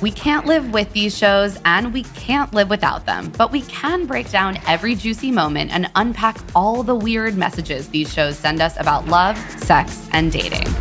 [0.00, 4.06] We can't live with these shows and we can't live without them, but we can
[4.06, 8.78] break down every juicy moment and unpack all the weird messages these shows send us
[8.78, 10.72] about love, sex, and dating.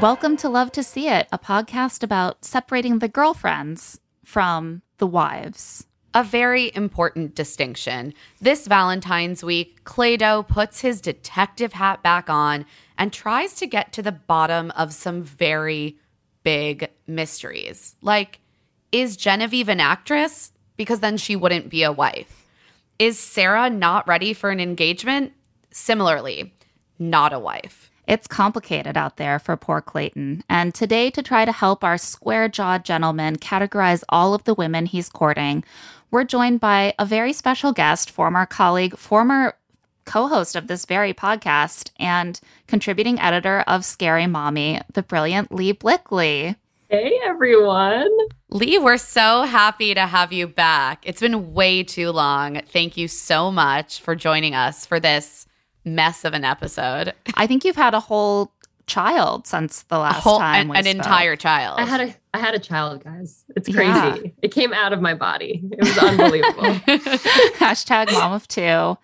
[0.00, 5.86] Welcome to Love to See It, a podcast about separating the girlfriends from the wives.
[6.14, 8.12] A very important distinction.
[8.38, 12.66] This Valentine's week, Clado puts his detective hat back on
[12.98, 15.96] and tries to get to the bottom of some very
[16.42, 17.96] big mysteries.
[18.02, 18.40] Like,
[18.90, 20.52] is Genevieve an actress?
[20.76, 22.46] Because then she wouldn't be a wife.
[22.98, 25.32] Is Sarah not ready for an engagement?
[25.70, 26.52] Similarly,
[26.98, 27.90] not a wife.
[28.06, 30.44] It's complicated out there for poor Clayton.
[30.48, 34.86] And today, to try to help our square jawed gentleman categorize all of the women
[34.86, 35.64] he's courting,
[36.12, 39.54] we're joined by a very special guest, former colleague, former
[40.04, 45.72] co host of this very podcast, and contributing editor of Scary Mommy, the brilliant Leigh
[45.72, 46.54] Blickley.
[46.90, 48.10] Hey everyone.
[48.50, 51.02] Lee, we're so happy to have you back.
[51.06, 52.60] It's been way too long.
[52.68, 55.46] Thank you so much for joining us for this
[55.86, 57.14] mess of an episode.
[57.34, 58.52] I think you've had a whole
[58.86, 60.94] child since the last whole, time an, we an spoke.
[60.96, 61.78] entire child.
[61.80, 63.44] I had a I had a child, guys.
[63.56, 64.10] It's Yeah.
[64.12, 64.34] crazy.
[64.42, 65.62] It came out of my body.
[65.72, 66.62] It was unbelievable.
[67.58, 68.96] Hashtag mom of two.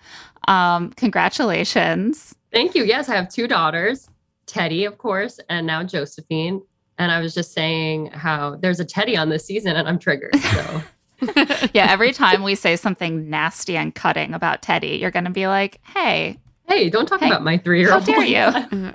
[0.50, 2.34] Um, congratulations.
[2.52, 2.84] Thank you.
[2.84, 4.08] Yes, I have two daughters,
[4.46, 6.62] Teddy, of course, and now Josephine.
[6.98, 10.34] And I was just saying how there's a Teddy on this season and I'm triggered.
[10.36, 10.82] So
[11.74, 15.46] Yeah, every time we say something nasty and cutting about Teddy, you're going to be
[15.46, 18.02] like, hey, hey, don't talk Hey, about my three year old.
[18.02, 18.24] how dare
[18.72, 18.92] you?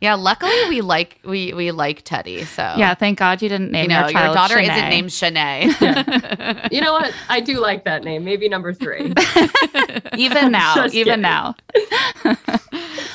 [0.00, 2.44] Yeah, luckily we like we we like Teddy.
[2.44, 4.76] So Yeah, thank God you didn't name you know your child daughter Shanae.
[4.76, 6.68] isn't named Shanae.
[6.72, 7.12] You know what?
[7.28, 8.24] I do like that name.
[8.24, 9.12] Maybe number three.
[10.16, 11.22] even now, Just even kidding.
[11.22, 11.54] now.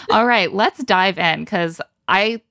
[0.10, 2.42] All right, let's dive in because I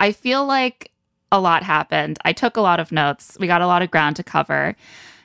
[0.00, 0.90] I feel like
[1.32, 2.18] a lot happened.
[2.24, 3.36] I took a lot of notes.
[3.40, 4.76] We got a lot of ground to cover.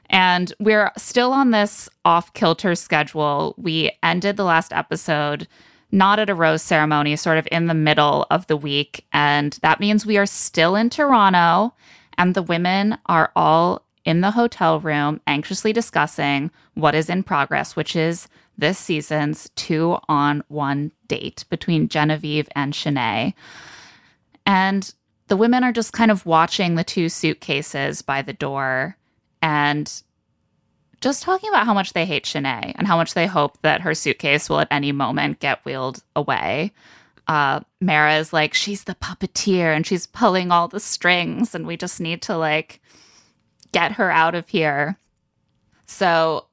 [0.09, 3.53] And we're still on this off kilter schedule.
[3.57, 5.47] We ended the last episode
[5.91, 9.05] not at a rose ceremony, sort of in the middle of the week.
[9.11, 11.73] And that means we are still in Toronto,
[12.17, 17.75] and the women are all in the hotel room anxiously discussing what is in progress,
[17.75, 18.27] which is
[18.57, 23.33] this season's two on one date between Genevieve and Shanae.
[24.45, 24.93] And
[25.27, 28.97] the women are just kind of watching the two suitcases by the door
[29.41, 30.01] and
[31.01, 33.93] just talking about how much they hate Shanae and how much they hope that her
[33.93, 36.71] suitcase will at any moment get wheeled away.
[37.27, 41.77] Uh, Mara is like, she's the puppeteer and she's pulling all the strings, and we
[41.77, 42.81] just need to like
[43.71, 44.97] get her out of here.
[45.85, 46.47] So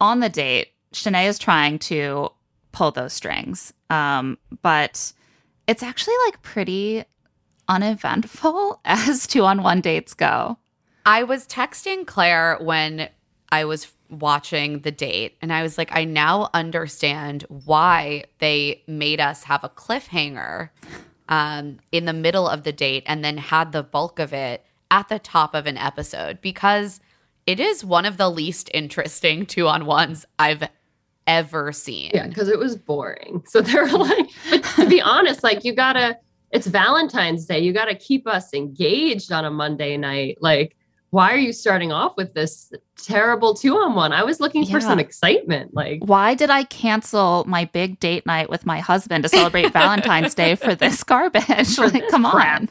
[0.00, 2.30] on the date, Shanae is trying to
[2.72, 3.72] pull those strings.
[3.90, 5.12] Um, but
[5.66, 7.04] it's actually like pretty
[7.68, 10.58] uneventful as two on one dates go.
[11.06, 13.08] I was texting Claire when
[13.54, 19.20] I was watching the date, and I was like, I now understand why they made
[19.20, 20.70] us have a cliffhanger
[21.28, 25.08] um, in the middle of the date and then had the bulk of it at
[25.08, 26.98] the top of an episode because
[27.46, 30.68] it is one of the least interesting two on ones I've
[31.28, 32.10] ever seen.
[32.12, 33.44] Yeah, because it was boring.
[33.46, 36.18] So they're like, but to be honest, like you gotta,
[36.50, 37.60] it's Valentine's Day.
[37.60, 40.38] You gotta keep us engaged on a Monday night.
[40.40, 40.76] Like,
[41.14, 44.12] why are you starting off with this terrible two on one?
[44.12, 45.72] I was looking for some excitement.
[45.72, 50.34] Like, Why did I cancel my big date night with my husband to celebrate Valentine's
[50.34, 51.44] Day for this garbage?
[51.76, 52.62] For like, this come crap.
[52.62, 52.68] on.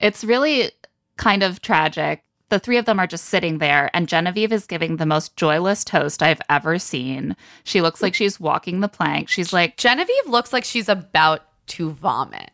[0.00, 0.70] it's really
[1.16, 2.22] kind of tragic.
[2.50, 5.82] The three of them are just sitting there, and Genevieve is giving the most joyless
[5.82, 7.34] toast I've ever seen.
[7.64, 9.28] She looks like she's walking the plank.
[9.28, 12.48] She's like, Genevieve looks like she's about to vomit.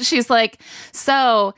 [0.00, 0.58] she's like,
[0.90, 1.54] so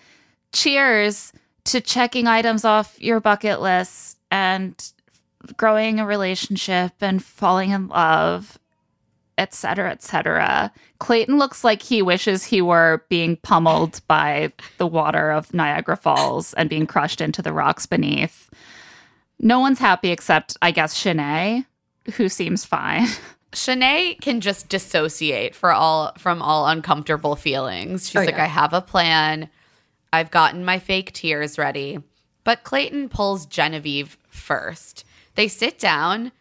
[0.52, 1.32] cheers
[1.70, 4.93] to checking items off your bucket list and
[5.56, 8.58] growing a relationship and falling in love,
[9.38, 10.72] etc., etc.
[10.99, 16.52] Clayton looks like he wishes he were being pummeled by the water of Niagara Falls
[16.55, 18.50] and being crushed into the rocks beneath.
[19.38, 21.64] No one's happy except, I guess, Shanae,
[22.17, 23.06] who seems fine.
[23.52, 28.08] Shanae can just dissociate for all from all uncomfortable feelings.
[28.11, 28.44] She's Oh, like, yeah.
[28.44, 29.49] I have a plan.
[30.12, 31.99] I've gotten my fake tears ready.
[32.45, 35.05] But Clayton pulls Genevieve first.
[35.35, 36.33] They sit down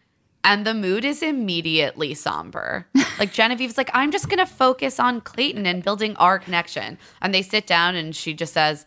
[0.42, 2.86] and the mood is immediately somber.
[3.18, 6.96] Like Genevieve's like, I'm just gonna focus on Clayton and building our connection.
[7.20, 8.86] And they sit down and she just says,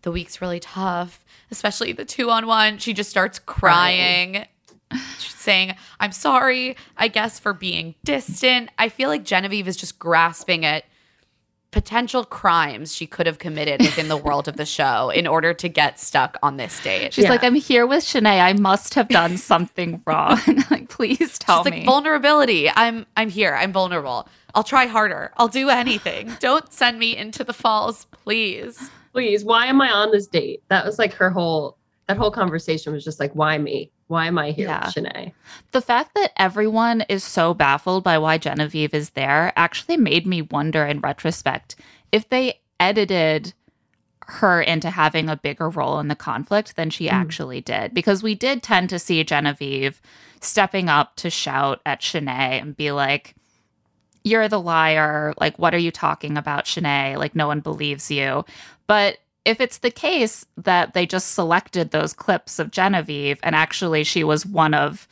[0.00, 2.78] The week's really tough, especially the two on one.
[2.78, 4.46] She just starts crying.
[5.18, 8.70] She's saying, I'm sorry, I guess, for being distant.
[8.78, 10.84] I feel like Genevieve is just grasping at
[11.76, 15.68] potential crimes she could have committed within the world of the show in order to
[15.68, 17.12] get stuck on this date.
[17.12, 17.30] She's Yeah.
[17.30, 18.40] like, I'm here with Shanae.
[18.42, 20.40] I must have done something wrong.
[20.70, 21.76] like, please tell She's me.
[21.80, 22.70] like vulnerability.
[22.74, 23.54] I'm I'm here.
[23.54, 24.26] I'm vulnerable.
[24.54, 25.32] I'll try harder.
[25.36, 26.34] I'll do anything.
[26.40, 28.88] Don't send me into the falls, please.
[29.12, 30.62] please, why am I on this date?
[30.68, 31.76] That was like her whole,
[32.08, 33.90] that whole conversation was just like, why me?
[34.08, 34.86] Why am I here Yeah.
[34.86, 35.32] Shanae?
[35.72, 40.42] the fact that everyone is so baffled by why Genevieve is there actually made me
[40.42, 41.76] wonder in retrospect
[42.12, 43.52] if they edited
[44.28, 47.12] her into having a bigger role in the conflict than she mm.
[47.12, 47.94] actually did.
[47.94, 50.00] Because we did tend to see Genevieve
[50.40, 53.34] stepping up to shout at Shanae and be like,
[54.24, 55.32] You're the liar.
[55.38, 57.16] Like, what are you talking about, Shanae?
[57.16, 58.44] Like, no one believes you.
[58.88, 64.04] But if it's the case that they just selected those clips of Genevieve and actually
[64.04, 65.06] she was one of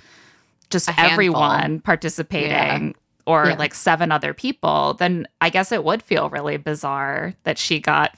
[0.71, 2.95] just everyone participating
[3.27, 3.55] or Yeah.
[3.57, 8.13] like seven other people, then I guess it would feel really bizarre that she got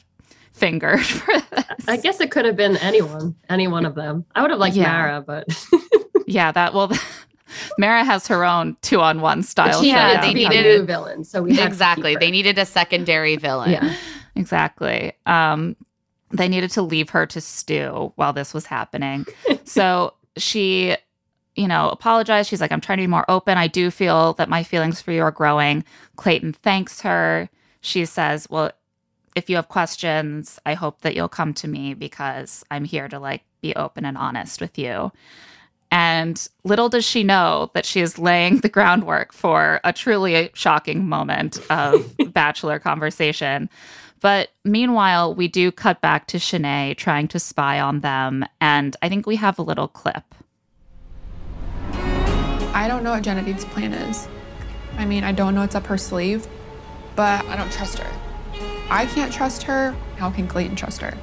[0.52, 1.88] fingered for this.
[1.88, 4.24] I guess it could have been anyone, any one of them.
[4.34, 4.90] I would have liked Yeah.
[4.90, 5.46] Mara, but
[6.26, 6.90] yeah, that well
[7.78, 9.84] Mara has her own two on one style.
[9.84, 11.24] Yeah, to needed new villain.
[11.24, 12.16] So we had to keep Exactly.
[12.16, 13.70] They needed a secondary villain.
[13.70, 13.94] Yeah.
[14.34, 15.12] Exactly.
[15.26, 15.76] Um,
[16.30, 19.26] they needed to leave her to stew while this was happening.
[19.64, 20.96] so she,
[21.54, 22.48] you know, apologized.
[22.48, 23.58] She's like, I'm trying to be more open.
[23.58, 25.84] I do feel that my feelings for you are growing.
[26.16, 27.48] Clayton thanks her.
[27.80, 28.72] She says, Well,
[29.36, 33.18] if you have questions, I hope that you'll come to me because I'm here to
[33.18, 35.12] like be open and honest with you.
[35.90, 41.06] And little does she know that she is laying the groundwork for a truly shocking
[41.06, 43.70] moment of bachelor conversation.
[44.26, 48.44] But meanwhile, we do cut back to Shanae trying to spy on them.
[48.60, 50.24] And I think we have a little clip.
[52.74, 54.26] I don't know what Genevieve's plan is.
[54.98, 56.44] I mean, I don't know what's up her sleeve,
[57.14, 58.12] but I don't trust her.
[58.90, 59.94] I can't trust her.
[60.16, 61.16] How can Clayton trust her?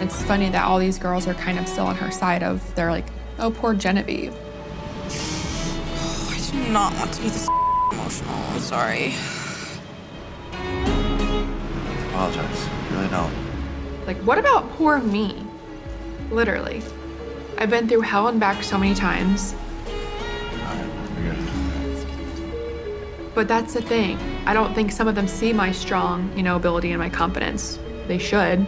[0.00, 2.90] It's funny that all these girls are kind of still on her side of they're
[2.90, 4.34] like, oh, poor Genevieve.
[6.30, 7.46] I do not want to be this
[7.92, 8.34] emotional.
[8.34, 9.12] I'm sorry.
[12.12, 12.68] Apologize.
[12.92, 13.32] Really don't.
[14.06, 15.44] Like, what about poor me?
[16.30, 16.82] Literally.
[17.58, 19.54] I've been through hell and back so many times,
[20.66, 20.90] Alright,
[23.34, 24.18] but that's the thing.
[24.46, 27.78] I don't think some of them see my strong, you know, ability and my confidence.
[28.08, 28.66] They should.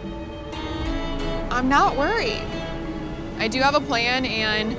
[1.51, 2.43] I'm not worried.
[3.37, 4.77] I do have a plan and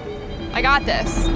[0.55, 1.29] I got this.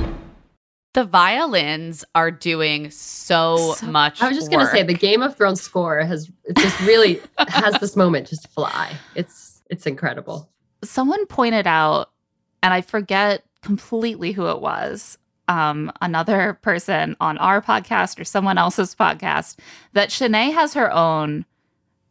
[0.92, 4.20] The violins are doing so, So- much.
[4.20, 7.96] I was just gonna say the Game of Thrones score has just really has this
[7.96, 8.92] moment just fly.
[9.14, 10.48] It's it's incredible.
[10.82, 12.10] Someone pointed out,
[12.62, 15.16] and I forget completely who it was,
[15.46, 19.58] um, another person on our podcast or someone else's podcast,
[19.92, 21.44] that Shanae has her own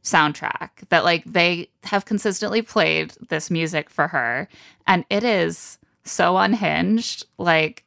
[0.04, 4.48] soundtrack that like they have consistently played this music for her
[4.88, 7.84] and it is so unhinged like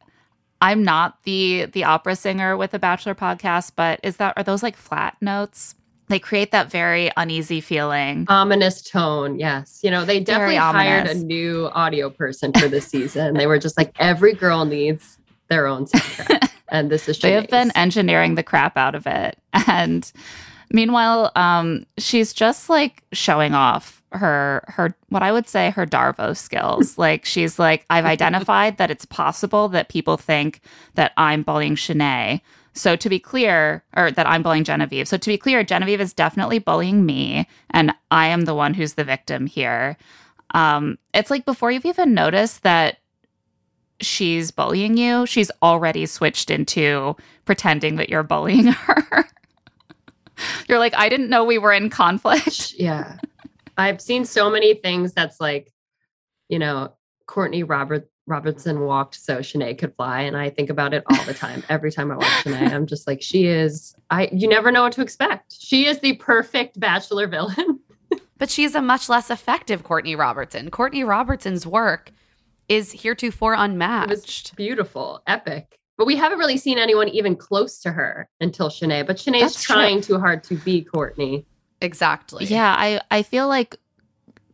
[0.62, 4.62] i'm not the the opera singer with the bachelor podcast but is that are those
[4.62, 5.74] like flat notes
[6.12, 8.26] they create that very uneasy feeling.
[8.28, 9.38] Ominous tone.
[9.38, 9.80] Yes.
[9.82, 13.32] You know, they definitely hired a new audio person for this season.
[13.32, 15.16] they were just like, every girl needs
[15.48, 16.50] their own soundtrack.
[16.68, 19.38] and this is just they have been engineering the crap out of it.
[19.68, 20.10] And
[20.70, 26.36] meanwhile, um, she's just like showing off her her what I would say her Darvo
[26.36, 26.98] skills.
[26.98, 30.60] like she's like, I've identified that it's possible that people think
[30.94, 32.40] that I'm bullying Shanae.
[32.74, 35.06] So to be clear, or that I'm bullying Genevieve.
[35.06, 38.94] So to be clear, Genevieve is definitely bullying me, and I am the one who's
[38.94, 39.98] the victim here.
[40.54, 42.98] Um, it's like before you've even noticed that
[44.00, 49.24] she's bullying you, she's already switched into pretending that you're bullying her.
[50.68, 52.74] you're like, I didn't know we were in conflict.
[52.74, 53.18] Yeah.
[53.76, 55.72] I've seen so many things that's like,
[56.48, 56.94] you know,
[57.26, 60.20] Courtney Robert Robertson walked so Shanae could fly.
[60.22, 61.64] And I think about it all the time.
[61.68, 64.92] Every time I watch Shanae, I'm just like, she is I you never know what
[64.94, 65.54] to expect.
[65.58, 67.80] She is the perfect bachelor villain.
[68.38, 70.68] But she's a much less effective Courtney Robertson.
[70.72, 72.10] Courtney Robertson's work
[72.68, 74.56] is heretofore unmatched.
[74.56, 75.78] beautiful, epic.
[75.96, 79.06] But we haven't really seen anyone even close to her until Shanae.
[79.06, 79.76] But Shanae's That's true.
[79.76, 81.46] trying too hard to be Courtney.
[81.82, 82.44] Exactly.
[82.46, 83.76] Yeah, I, I feel like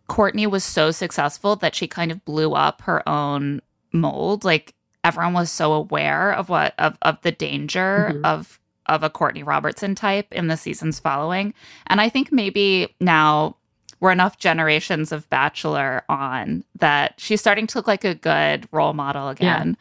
[0.08, 3.60] Courtney was so successful that she kind of blew up her own
[3.92, 4.42] mold.
[4.44, 8.24] Like everyone was so aware of what of, of the danger Mhm.
[8.24, 11.52] of of a Courtney Robertson type in the seasons following.
[11.88, 13.56] And I think maybe now
[14.00, 18.94] we're enough generations of Bachelor on that she's starting to look like a good role
[18.94, 19.76] model again.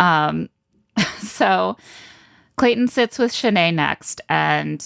[0.00, 0.48] Um
[1.18, 1.76] so
[2.56, 4.84] Clayton sits with Shanae next and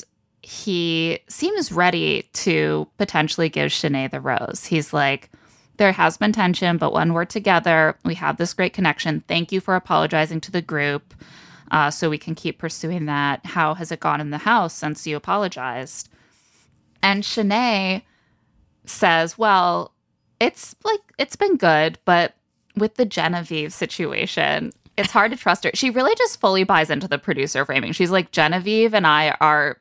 [0.50, 4.64] he seems ready to potentially give Shanae the rose.
[4.64, 5.30] He's like,
[5.76, 9.22] there has been tension, but when we're together, we have this great connection.
[9.28, 11.14] Thank you for apologizing to the group
[11.70, 13.46] uh, so we can keep pursuing that.
[13.46, 16.08] How has it gone in the house since you apologized?
[17.00, 18.02] And Shanae
[18.86, 19.94] says, well,
[20.40, 22.34] it's like, it's been good, but
[22.76, 25.70] with the Genevieve situation, it's hard to trust her.
[25.74, 27.92] She really just fully buys into the producer framing.
[27.92, 29.78] She's like, Genevieve and I are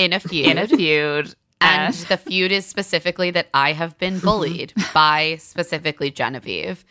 [0.00, 0.46] In a feud.
[0.46, 1.34] in a feud.
[1.60, 4.26] and and the feud is specifically that I have been mm-hmm.
[4.26, 6.84] bullied by specifically Genevieve.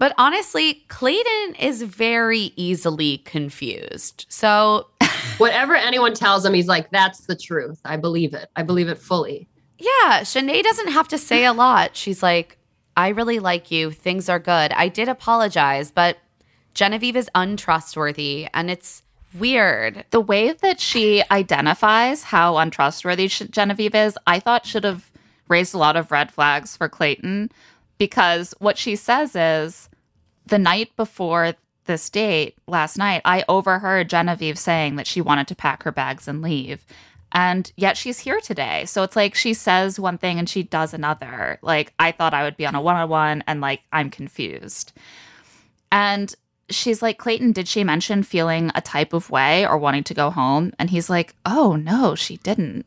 [0.00, 4.26] But honestly, Clayton is very easily confused.
[4.28, 4.88] So,
[5.38, 7.80] Whatever anyone tells him, he's like, that's the truth.
[7.84, 8.50] I believe it.
[8.56, 9.48] I believe it fully.
[9.78, 11.96] yeah, Shanae doesn't have to say a lot.
[11.96, 12.58] She's like,
[12.96, 13.90] I really like you.
[13.90, 14.72] Things are good.
[14.72, 16.18] I did apologize, but
[16.74, 19.03] Genevieve is untrustworthy and it's
[19.34, 20.04] weird.
[20.10, 25.10] the way that she identifies how untrustworthy Genevieve is, I thought should have
[25.48, 27.50] raised a lot of red flags for Clayton
[27.98, 29.88] because what she says is
[30.46, 31.54] the night before
[31.86, 36.26] this date last night, I overheard Genevieve saying that she wanted to pack her bags
[36.26, 36.84] and leave.
[37.32, 38.84] And yet she's here today.
[38.86, 41.58] So it's like she says one thing and she does another.
[41.62, 44.92] Like I thought I would be on a one on one and like I'm confused.
[45.90, 46.34] And
[46.70, 50.30] she's like, Clayton, did she mention feeling a type of way or wanting to go
[50.30, 50.72] home?
[50.78, 52.86] And he's like, Oh, no, she didn't.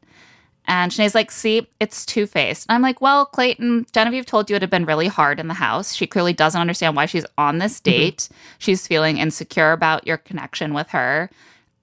[0.69, 2.65] And Shanae's like, See, it's two faced.
[2.67, 5.53] And I'm like, Well, Clayton, Genevieve told you it had been really hard in the
[5.53, 5.93] house.
[5.93, 7.91] She clearly doesn't understand why she's on this mm-hmm.
[7.91, 8.29] date.
[8.57, 11.29] She's feeling insecure about your connection with her.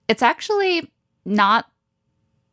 [0.08, 0.90] It's actually
[1.24, 1.66] not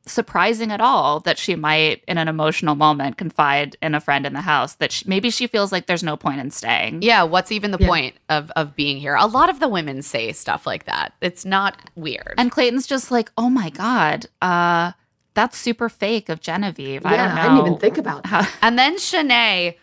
[0.05, 4.34] surprising at all that she might, in an emotional moment, confide in a friend in
[4.34, 7.01] the house that she, maybe she feels like there's no point in staying.
[7.03, 7.88] Yeah, what's even the Yeah.
[7.88, 9.15] point of of being here?
[9.15, 11.13] A lot of the women say stuff like that.
[11.22, 12.34] It's not weird.
[12.38, 14.93] And Clayton's just like, oh my God, uh,
[15.34, 17.05] that's super fake of Genevieve.
[17.05, 17.41] I don't know.
[17.41, 18.29] I didn't even think about that.
[18.29, 19.75] how- And then Shanae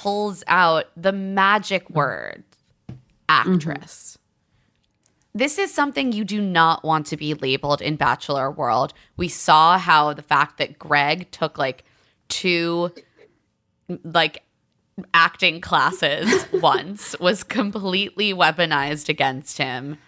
[0.00, 2.44] pulls out the magic word
[3.28, 4.18] actress.
[5.34, 8.94] This is something you do not want to be labeled in Bachelor world.
[9.16, 11.84] We saw how the fact that Greg took like
[12.28, 12.92] two
[14.04, 14.44] like
[15.12, 19.98] acting classes once was completely weaponized against him.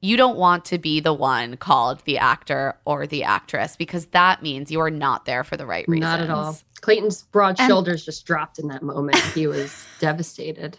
[0.00, 4.42] You don't want to be the one called the actor or the actress because that
[4.42, 6.02] means you are not there for the right reasons.
[6.02, 6.56] Not at all.
[6.80, 9.16] Clayton's broad And- shoulders just dropped in that moment.
[9.34, 10.78] He was devastated.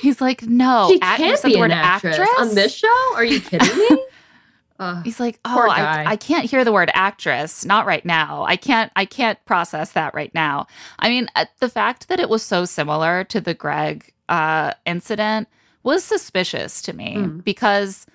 [0.00, 3.12] He's like, no, she can't be the word an actress, on this show.
[3.14, 4.04] Are you kidding me?
[5.04, 6.04] He's like, oh, I.
[6.12, 7.64] I can't hear the word actress.
[7.64, 8.44] Not right now.
[8.44, 8.92] I can't.
[8.94, 10.68] I can't process that right now.
[11.00, 15.48] I mean, uh, the fact that it was so similar to the Greg uh, incident
[15.82, 17.42] was suspicious to me Mm.
[17.44, 18.06] because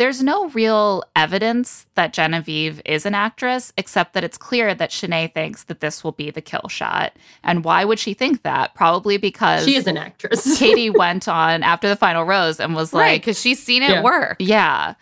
[0.00, 5.30] there's no real evidence that Genevieve is an actress, except that it's clear that Shanae
[5.34, 7.12] thinks that this will be the kill shot.
[7.44, 8.74] And why would she think that?
[8.74, 10.58] Probably because she is an actress.
[10.58, 14.02] Katie went on after the final rose and was like, because she's seen it Yeah.
[14.02, 14.36] work.
[14.38, 14.94] yeah.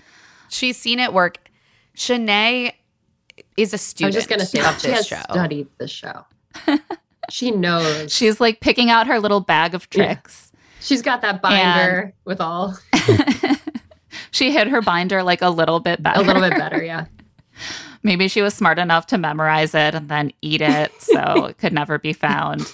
[0.49, 1.39] She's seen it work.
[1.97, 2.73] Shanae
[3.57, 5.21] is a student was just gonna say she has show.
[5.31, 6.25] studied the show.
[7.31, 8.13] she knows.
[8.13, 10.07] She's like picking out her little bag of Yeah.
[10.15, 10.51] tricks.
[10.81, 12.77] She's got that binder with all
[14.39, 16.21] She hid her binder like a little bit better.
[16.21, 16.81] a little bit better.
[16.83, 17.07] Yeah.
[18.05, 21.73] Maybe she was smart enough to memorize it and then eat it so it could
[21.73, 22.73] never be found.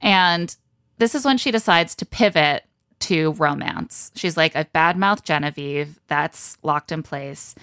[0.00, 0.54] And
[0.98, 2.64] this is when she decides to pivot
[3.00, 4.10] to romance.
[4.16, 6.00] She's like, I've badmouthed Genevieve.
[6.08, 7.54] That's locked in place.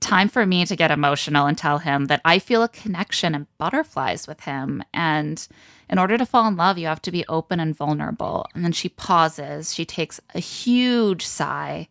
[0.00, 3.46] Time for me to get emotional and tell him that I feel a connection and
[3.58, 4.82] butterflies with him.
[4.92, 5.46] And
[5.88, 8.46] in order to fall in love, you have to be open and vulnerable.
[8.54, 9.72] And then she pauses.
[9.72, 11.86] She takes a huge sigh.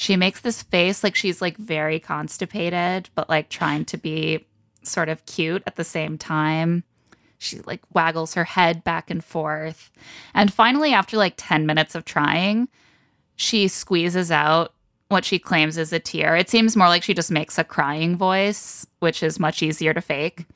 [0.00, 4.46] She makes this face like she's like very constipated, but like trying to be
[4.82, 6.84] sort of cute at the same time.
[7.36, 9.90] She like waggles her head back and forth.
[10.32, 12.68] And finally, after like 10 minutes of trying,
[13.36, 14.72] she squeezes out
[15.10, 16.34] what she claims is a tear.
[16.34, 20.00] It seems more like she just makes a crying voice, which is much easier to
[20.00, 20.46] fake.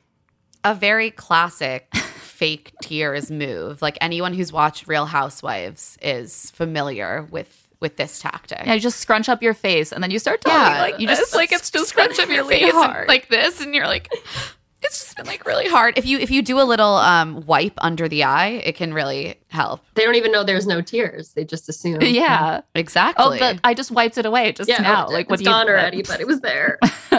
[0.63, 3.83] a very classic fake tears move.
[3.83, 8.61] Like anyone who's watched Real Housewives is familiar with with this tactic.
[8.65, 11.07] Yeah, you just scrunch up your face and then you start talking Yeah, like you
[11.07, 13.07] just like it's just scrunch up your really face and, hard.
[13.07, 14.09] like this, and you're like,
[14.81, 15.97] it's just been like really hard.
[15.97, 19.39] If you if you do a little um wipe under the eye, it can really
[19.47, 19.81] help.
[19.95, 21.33] They don't even know there's no tears.
[21.33, 21.97] They just assume.
[22.01, 22.61] yeah.
[22.75, 23.23] Exactly.
[23.25, 24.81] Oh, but I just wiped it away just Yeah.
[24.81, 25.07] now.
[25.07, 26.79] oh, Like, what it's do gone already, but it was there.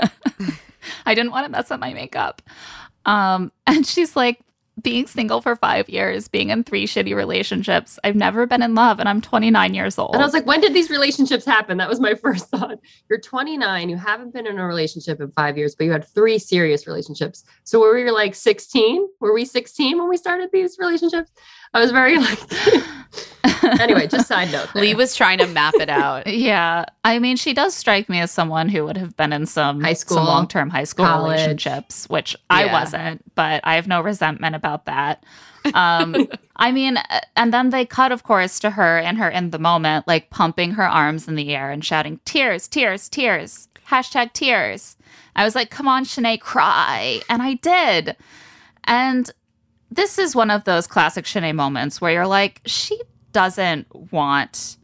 [1.04, 2.42] I didn't want to mess up my makeup.
[3.04, 4.40] Um, and she's like,
[4.82, 7.98] being single for five years, being in three shitty relationships.
[8.04, 10.14] I've never been in love, and I'm 29 years old.
[10.14, 11.78] And I was like, when did these relationships happen?
[11.78, 12.78] That was my first thought.
[13.08, 16.38] You're 29, you haven't been in a relationship in five years, but you had three
[16.38, 17.44] serious relationships.
[17.64, 19.08] So were we like 16?
[19.20, 21.30] Were we 16 when we started these relationships?
[21.76, 22.38] I was very like,
[23.80, 24.70] anyway, just side note.
[24.72, 24.82] there.
[24.82, 26.26] Leigh was trying to map it out.
[26.34, 29.82] yeah, I mean, she does strike me as someone who would have been in some
[29.82, 31.32] High school, long term high school college.
[31.32, 35.22] relationships, which I wasn't, but I have no resentment about that.
[35.74, 39.50] Um, I mean, uh, and then they cut, of course, to her and her in
[39.50, 44.32] the moment, like pumping her arms in the air and shouting, "Tears, tears, tears!" Hashtag
[44.32, 44.96] tears.
[45.36, 48.16] I was like, "Come on, Shanae, cry," and I did.
[48.84, 49.30] And
[49.96, 53.00] this is one of those classic Shanae moments where you're like, she
[53.32, 54.76] doesn't want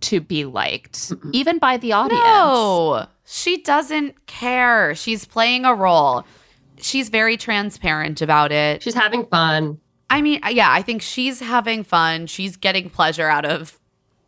[0.00, 2.22] to be liked, even by the audience.
[2.24, 4.94] No, she doesn't care.
[4.94, 6.24] She's playing a role.
[6.78, 8.82] She's very transparent about it.
[8.82, 9.78] She's having fun.
[10.08, 12.26] I mean, uh, yeah, I think she's having fun.
[12.26, 13.78] She's getting pleasure out of,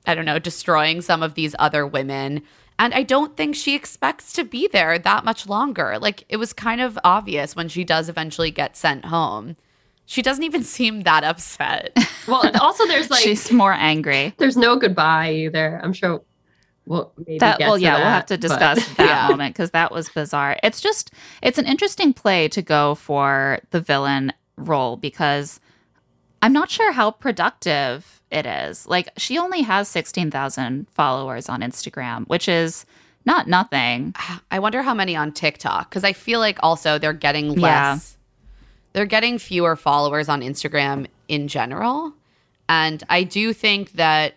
[0.06, 2.42] I don't know, destroying some of these other women.
[2.78, 5.98] And I don't think she expects to be there that much longer.
[5.98, 9.56] Like, it was kind of obvious when she does eventually get sent home.
[10.12, 11.96] She doesn't even seem that upset.
[12.28, 14.32] Well, and also there's like, She's more angry.
[14.36, 15.80] there's no goodbye either.
[15.82, 16.22] I'm sure
[16.86, 19.28] we'll maybe That get well, to yeah, we'll have to but- discuss that Yeah.
[19.28, 20.56] moment because that was bizarre.
[20.62, 21.10] It's just
[21.42, 25.58] it's an interesting play to go for the villain role because
[26.42, 28.86] I'm not sure how productive it is.
[28.86, 32.86] Like she only has sixteen thousand followers on Instagram, which is
[33.24, 34.14] not nothing.
[34.52, 37.98] I wonder how many on TikTok because I feel like also they're getting Yeah.
[38.92, 42.14] They're getting fewer followers on Instagram in general,
[42.68, 44.34] and I do think that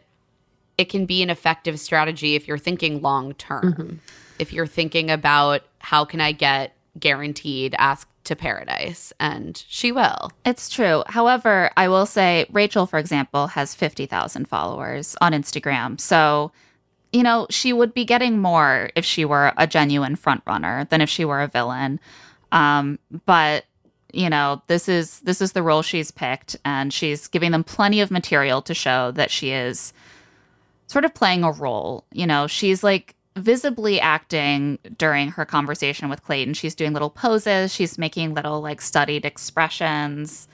[0.78, 4.02] it can be an effective strategy if you're thinking long term.
[4.40, 10.32] If you're thinking about how can I get guaranteed asked to paradise, and she will.
[10.46, 11.04] It's true.
[11.08, 16.00] However, I will say Rachel, for example, has 50,000 followers on Instagram.
[16.00, 16.52] So,
[17.14, 21.02] you know, she would be getting more if she were a genuine front runner than
[21.02, 22.00] if she were a villain.
[22.52, 23.66] Um, but
[24.16, 28.00] you know, this is this is the role she's picked and she's giving them plenty
[28.02, 29.94] of material to show that she is
[30.88, 32.06] sort of playing a role.
[32.12, 36.54] You know, she's like visibly acting during her conversation with Clayton.
[36.54, 40.48] She's doing little poses, she's making little like studied expressions.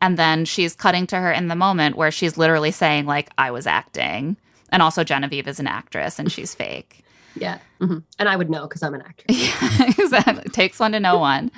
[0.00, 3.52] And then she's cutting to her in the moment where she's literally saying, like, I
[3.52, 4.36] was acting.
[4.70, 6.98] And also, Genevieve is an actress and she's fake.
[7.34, 7.60] Yeah.
[7.80, 8.02] mhm.
[8.18, 9.38] And I would know because I'm an actress.
[9.38, 10.42] Yeah, exactly.
[10.50, 11.50] Takes one to know one.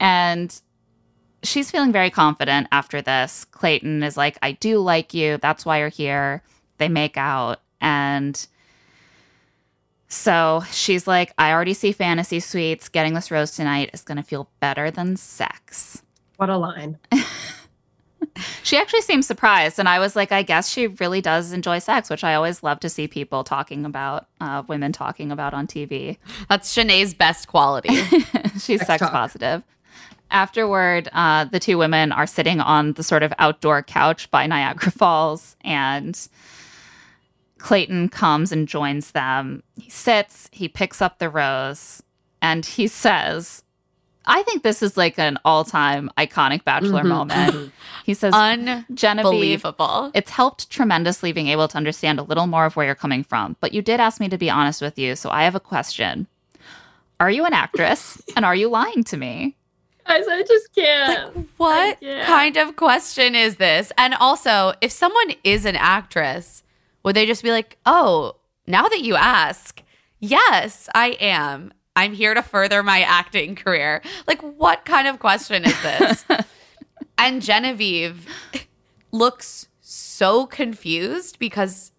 [0.00, 0.58] And
[1.42, 3.44] she's feeling very confident after this.
[3.46, 5.38] Clayton is like, I do like you.
[5.38, 6.42] That's why you're here.
[6.78, 7.60] They make out.
[7.80, 8.46] And
[10.08, 12.88] so she's like, I already see fantasy suites.
[12.88, 16.02] Getting this rose tonight is going to feel better than sex.
[16.36, 16.98] What a line.
[18.62, 19.78] She actually seemed surprised.
[19.78, 22.80] And I was like, I guess she really does enjoy sex, which I always love
[22.80, 26.18] to see people talking about, uh, women talking about on TV.
[26.48, 27.94] That's Shanae's best quality.
[28.58, 29.62] She's Sex sex positive.
[30.30, 34.90] Afterward, uh, the two women are sitting on the sort of outdoor couch by Niagara
[34.92, 36.28] Falls, and
[37.58, 39.62] Clayton comes and joins them.
[39.76, 42.02] He sits, he picks up the rose,
[42.40, 43.64] and he says,
[44.26, 47.72] I think this is like an all time iconic Bachelor Mhm, moment.
[48.04, 50.10] He says, Unbelievable.
[50.14, 53.56] it's helped tremendously being able to understand a little more of where you're coming from,
[53.60, 56.26] but you did ask me to be honest with you, so I have a question.
[57.20, 59.56] Are you an actress and are you lying to me?
[60.08, 61.48] Guys, I just can't.
[61.58, 62.24] What Yeah.
[62.24, 63.92] kind of question is this?
[63.98, 66.62] And also, if someone is an actress,
[67.02, 69.82] would they just be like, oh, now that you ask,
[70.18, 71.72] yes, I am.
[71.94, 74.00] I'm here to further my acting career.
[74.26, 76.24] Like, what kind of question is this?
[77.18, 78.26] and Genevieve
[79.12, 81.92] looks so confused because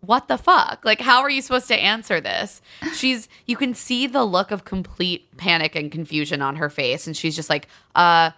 [0.00, 0.84] what the fuck?
[0.84, 2.60] Like, how are you supposed to answer this?
[2.94, 7.06] She's, you can see the look of complete panic and confusion on her face.
[7.06, 8.30] And she's just like, uh,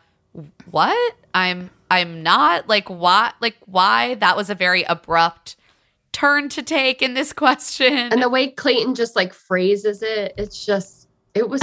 [0.71, 1.17] what?
[1.35, 4.15] I'm, I'm not like, why, like, why?
[4.15, 5.57] That was a very abrupt
[6.13, 7.93] turn to take in this question.
[7.93, 11.61] And the way Clayton just like phrases it, it's just, it was,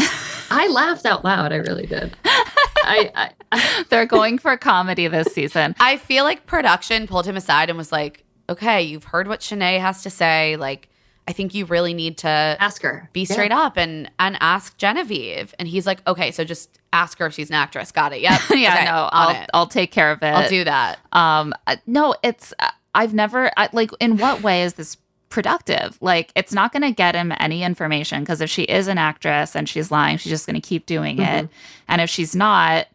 [0.51, 1.51] I laughed out loud.
[1.51, 2.15] I really did.
[2.23, 5.75] I, I, I They're going for comedy this season.
[5.79, 9.79] I feel like production pulled him aside and was like, okay, you've heard what Shanae
[9.79, 10.55] has to say.
[10.57, 10.89] Like,
[11.27, 13.09] I think you really need to ask her.
[13.13, 13.33] be Yeah.
[13.33, 15.55] straight up and and ask Genevieve.
[15.57, 17.91] And he's like, okay, so just ask her if she's an actress.
[17.91, 18.21] Got it.
[18.21, 18.41] Yep.
[18.51, 19.49] yeah, Okay, no, I'll it.
[19.53, 20.27] I'll take care of it.
[20.27, 20.99] I'll do that.
[21.11, 23.89] Um, uh, no, it's uh, I've never I, like.
[23.99, 24.97] In what way is this
[25.29, 25.97] productive?
[25.99, 29.55] Like, it's not going to get him any information because if she is an actress
[29.55, 31.49] and she's lying, she's just going to keep doing it.
[31.87, 32.87] And if she's not,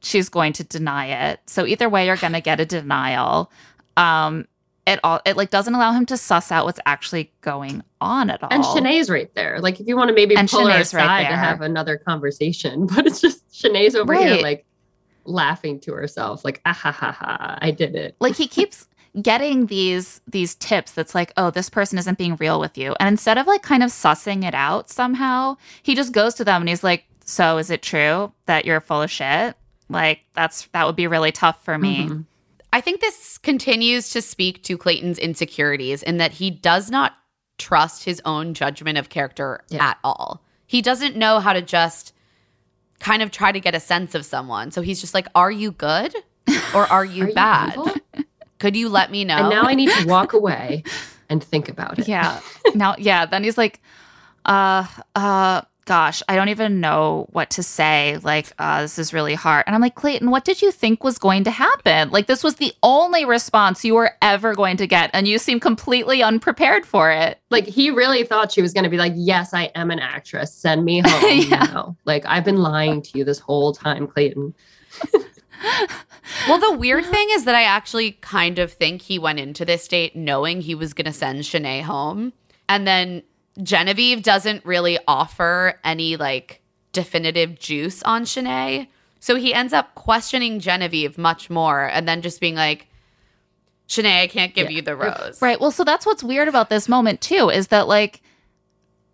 [0.00, 1.40] she's going to deny it.
[1.46, 3.52] So either way, you're going to get a denial.
[3.96, 4.46] Um,
[4.86, 8.42] it all it like doesn't allow him to suss out what's actually going on at
[8.42, 8.48] all.
[8.52, 9.58] And Shanae's right there.
[9.60, 11.96] Like, if you want to maybe And pull her Shanae's right aside to have another
[11.96, 14.66] conversation, but it's just Shanae's over here, like
[15.24, 18.14] laughing to herself, like, ah ha ha ha, I did it.
[18.20, 18.86] like he keeps
[19.22, 23.06] getting these these tips that's like oh this person isn't being real with you and
[23.08, 26.68] instead of like kind of sussing it out somehow he just goes to them and
[26.68, 29.54] he's like so is it true that you're full of shit
[29.88, 32.24] like that's that would be really tough for me Mhm.
[32.74, 37.12] I think this continues to speak to Clayton's insecurities in that he does not
[37.56, 39.90] trust his own judgment of character Yeah.
[39.90, 40.42] at all.
[40.66, 42.12] He doesn't know how to just
[42.98, 44.72] kind of try to get a sense of someone.
[44.72, 46.14] So he's just like, Are you good?
[46.74, 47.70] Or are you Are bad?
[47.74, 47.90] evil?
[48.58, 49.36] Could you let me know?
[49.36, 50.82] And now I need to walk away
[51.30, 52.06] and think about it.
[52.08, 52.40] yeah
[52.74, 53.80] now yeah then he's like
[54.44, 59.34] uh uh gosh i don't even know what to say like uh this is really
[59.34, 62.42] hard and i'm like clayton what did you think was going to happen like this
[62.42, 66.84] was the only response you were ever going to get and you seem completely unprepared
[66.86, 69.90] for it Like he really thought she was going to be like, "Yes, I am
[69.90, 70.52] an actress.
[70.52, 71.64] Send me home Yeah.
[71.72, 74.54] now." Like I've been lying to you this whole time, Clayton.
[76.48, 79.86] Well, the weird thing is that I actually kind of think he went into this
[79.88, 82.32] date knowing he was going to send Shanae home.
[82.68, 83.22] And then
[83.62, 86.60] Genevieve doesn't really offer any like
[86.92, 88.88] definitive juice on Shanae.
[89.20, 92.88] So he ends up questioning Genevieve much more and then just being like,
[93.88, 94.76] Shanae, I can't give Yeah.
[94.76, 95.40] you the rose.
[95.40, 95.60] Right.
[95.60, 98.20] Well, so that's what's weird about this moment too is that like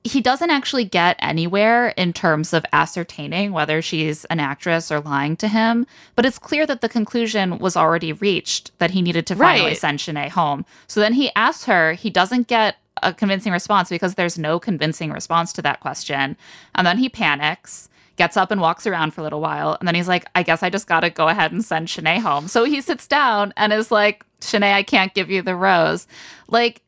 [0.03, 5.37] he doesn't actually get anywhere in terms of ascertaining whether she's an actress or lying
[5.37, 9.37] to him, but it's clear that the conclusion was already reached that he needed to
[9.37, 9.77] finally Right.
[9.79, 10.65] send Shanae home.
[10.87, 15.11] So then he asks her, he doesn't get a convincing response because there's no convincing
[15.13, 16.37] response to that question.
[16.75, 19.95] And then he panics, gets up and walks around for a little while, and then
[19.95, 22.49] he's like, I guess I just got to go ahead and send Shanae home.
[22.49, 26.07] So he sits down and is like, Shanae, I can't give you the rose.
[26.49, 26.83] Like,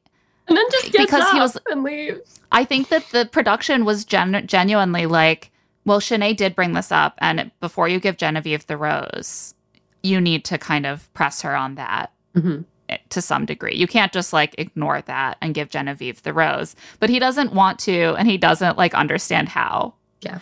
[0.48, 2.40] And then just gets Because he was- and leaves.
[2.51, 5.51] I think that the production was gen- genuinely like,
[5.87, 9.55] well, Shanae did bring this up, and before you give Genevieve the rose,
[10.03, 12.64] you need to kind of press her on that Mhm.
[13.11, 13.74] To some degree.
[13.74, 16.76] You can't just like ignore that and give Genevieve the rose.
[17.00, 19.94] But he doesn't want to, and he doesn't like understand how.
[20.20, 20.38] Yeah.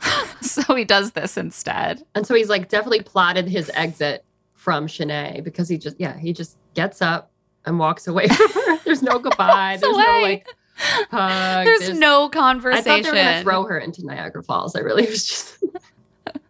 [0.40, 2.04] so he does this instead.
[2.14, 6.32] And so he's like definitely plotted his exit from Shanae because he just yeah, he
[6.32, 7.30] just gets up
[7.66, 8.78] and walks away from her.
[8.84, 9.78] There's no goodbye.
[9.80, 11.66] There's no like hug.
[11.66, 12.84] There's, no I conversation.
[12.84, 14.74] thought they were gonna throw her into Niagara Falls.
[14.74, 15.64] I really was just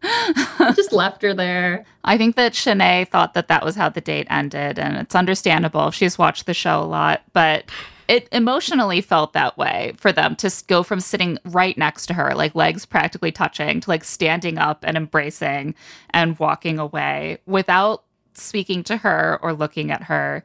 [0.74, 1.84] just left her there.
[2.04, 5.90] I think that Shanae thought that that was how the date ended, and it's understandable.
[5.90, 7.64] She's watched the show a lot, but
[8.06, 12.34] it emotionally felt that way for them to go from sitting right next to her,
[12.34, 15.74] like legs practically touching, to like standing up and embracing
[16.10, 20.44] and walking away without speaking to her or looking at her.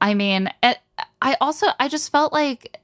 [0.00, 0.78] I mean, it,
[1.20, 2.78] I also I just felt like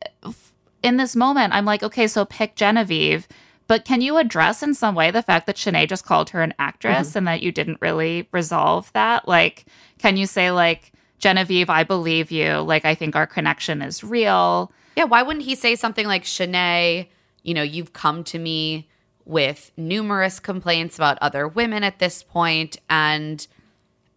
[0.82, 3.28] in this moment, I'm like, okay, so pick Genevieve,
[3.72, 6.52] but can you address in some way the fact that Shanae just called her an
[6.58, 7.16] actress mm-hmm.
[7.18, 9.26] and that you didn't really resolve that?
[9.26, 9.64] Like,
[9.96, 12.58] can you say like Genevieve, I believe you.
[12.58, 14.70] Like, I think our connection is real.
[14.94, 17.06] Yeah, why wouldn't he say something like Shanae
[17.42, 18.90] you know, you've come to me
[19.24, 23.46] with numerous complaints about other women at this point and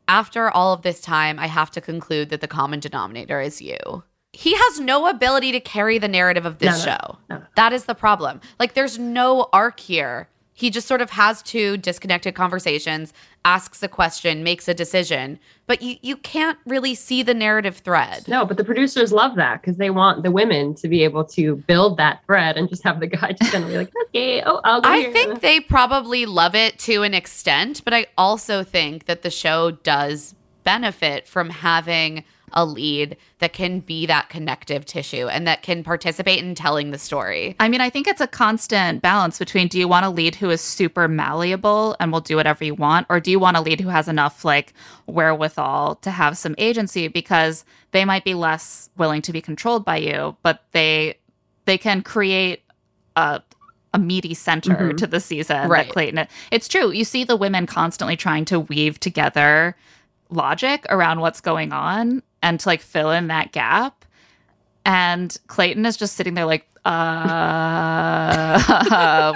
[0.09, 4.03] after all of this time, I have to conclude that the common denominator is you.
[4.35, 7.17] He has no ability to carry the narrative of this No, no, show.
[7.29, 7.41] no.
[7.55, 8.41] That is the problem.
[8.59, 10.27] Like, there's no arc here.
[10.57, 13.11] He just sort of has two disconnected conversations,
[13.43, 18.25] asks a question, makes a decision, but you, you can't really see the narrative thread.
[18.27, 21.57] No, but the producers love that because they want the women to be able to
[21.67, 24.61] build that thread and just have the guy just kind of be like, okay, oh,
[24.63, 25.11] I'll go I here.
[25.11, 29.71] think they probably love it to an extent, but I also think that the show
[29.71, 32.23] does benefit from having
[32.57, 36.97] a lead that can be that connective tissue and that can participate in telling the
[36.97, 37.55] story.
[37.59, 40.49] I mean, I think it's a constant balance between do you want a lead who
[40.49, 43.81] is super malleable and will do whatever you want, or do you want a lead
[43.81, 44.73] who has enough like
[45.05, 49.97] wherewithal to have some agency because they might be less willing to be controlled by
[49.97, 51.17] you, but they
[51.65, 52.63] they can create
[53.15, 53.41] a
[53.93, 54.97] a meaty center Mhm.
[54.97, 55.87] to the season Right.
[55.87, 56.27] that Clayton.
[56.51, 56.91] It's true.
[56.91, 59.75] You see the women constantly trying to weave together
[60.29, 64.05] logic around what's going on and to like fill in that gap.
[64.85, 66.93] And Clayton is just sitting there like, uh,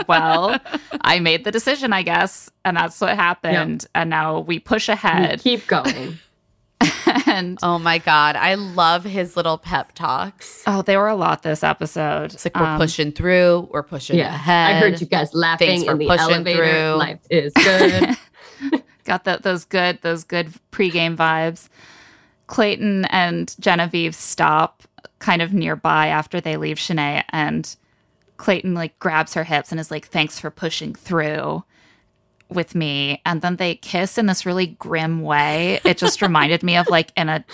[0.07, 0.59] well,
[1.01, 3.85] I made the decision, I guess, and that's what happened.
[3.95, 5.41] And now we push We ahead.
[5.41, 6.19] keep going.
[7.25, 8.35] and Oh my God.
[8.35, 10.63] I love his little pep talks.
[10.67, 12.33] oh, there were a lot this episode.
[12.33, 14.75] It's like we're Um, pushing through, we're pushing Yeah, ahead.
[14.75, 16.65] I heard you guys laughing for in the pushing elevator.
[16.65, 16.95] through.
[16.97, 18.15] Life is good.
[19.05, 21.67] got the, those good those good pregame vibes.
[22.49, 24.81] Clayton and Genevieve stop
[25.19, 27.75] kind of nearby after they leave Shanae, and
[28.37, 31.63] Clayton like grabs her hips and is like, "Thanks for pushing through
[32.49, 35.79] with me." And then they kiss in this really grim way.
[35.85, 37.45] It just reminded me of like in a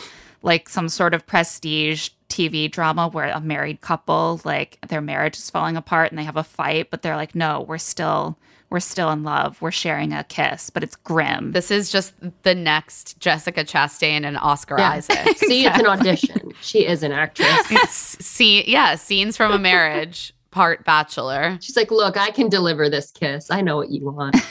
[0.42, 5.50] like some sort of prestige TV drama where a married couple like their marriage is
[5.50, 8.38] falling apart and they have a fight, but they're like, "No, we're still."
[8.76, 9.62] We're still in love.
[9.62, 11.54] We're sharing a kiss, but it's grim.
[11.54, 14.90] This is just the next Jessica Chastain and Oscar Yeah.
[14.90, 15.38] Isaac.
[15.38, 16.52] See, it's an audition.
[16.60, 17.48] She is an actress.
[17.90, 21.58] See, yeah, scenes from a marriage, part bachelor.
[21.62, 23.50] She's like, look, I can deliver this kiss.
[23.50, 24.36] I know what you want.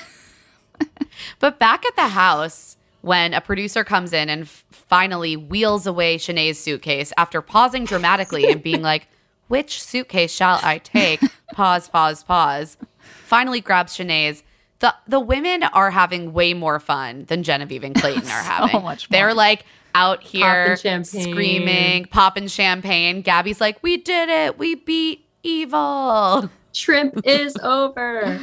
[1.39, 6.17] But back at the house, when a producer comes in and f- finally wheels away
[6.17, 9.07] Shanae's suitcase after pausing dramatically and being like,
[9.49, 11.21] which suitcase shall I take?
[11.53, 12.77] Pause, pause, pause.
[13.25, 14.43] Finally grabs Shanae's.
[14.81, 18.83] The, the women are having way more fun than Genevieve and Clayton are having.
[18.83, 21.33] much They're like out here champagne.
[21.33, 23.23] screaming, popping champagne.
[23.23, 24.59] Gabby's like, we did it.
[24.59, 26.51] We beat evil.
[26.73, 28.39] Shrimp is over.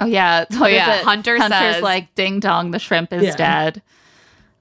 [0.00, 3.36] Oh yeah, oh yeah, Hunter Hunter's says- like, "Ding dong, the shrimp is Yeah.
[3.36, 3.82] dead."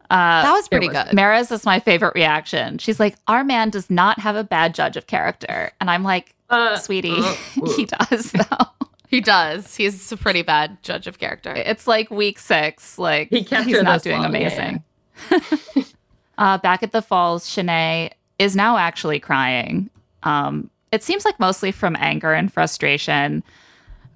[0.09, 1.13] Uh, That was pretty was good.
[1.13, 2.79] Mara's is my favorite reaction.
[2.79, 6.33] She's like, "Our man does not have a bad judge of character," and I'm like,
[6.49, 7.73] Uh, "Sweetie, uh, uh.
[7.75, 9.75] he does though." He does.
[9.75, 11.51] He's a pretty bad judge of character.
[11.53, 12.97] It's like week six.
[12.97, 14.83] Like He kept he's not doing long, amazing.
[16.37, 19.89] uh, back at the falls, Shanae is now actually crying.
[20.23, 23.43] Um, it seems like mostly from anger and frustration,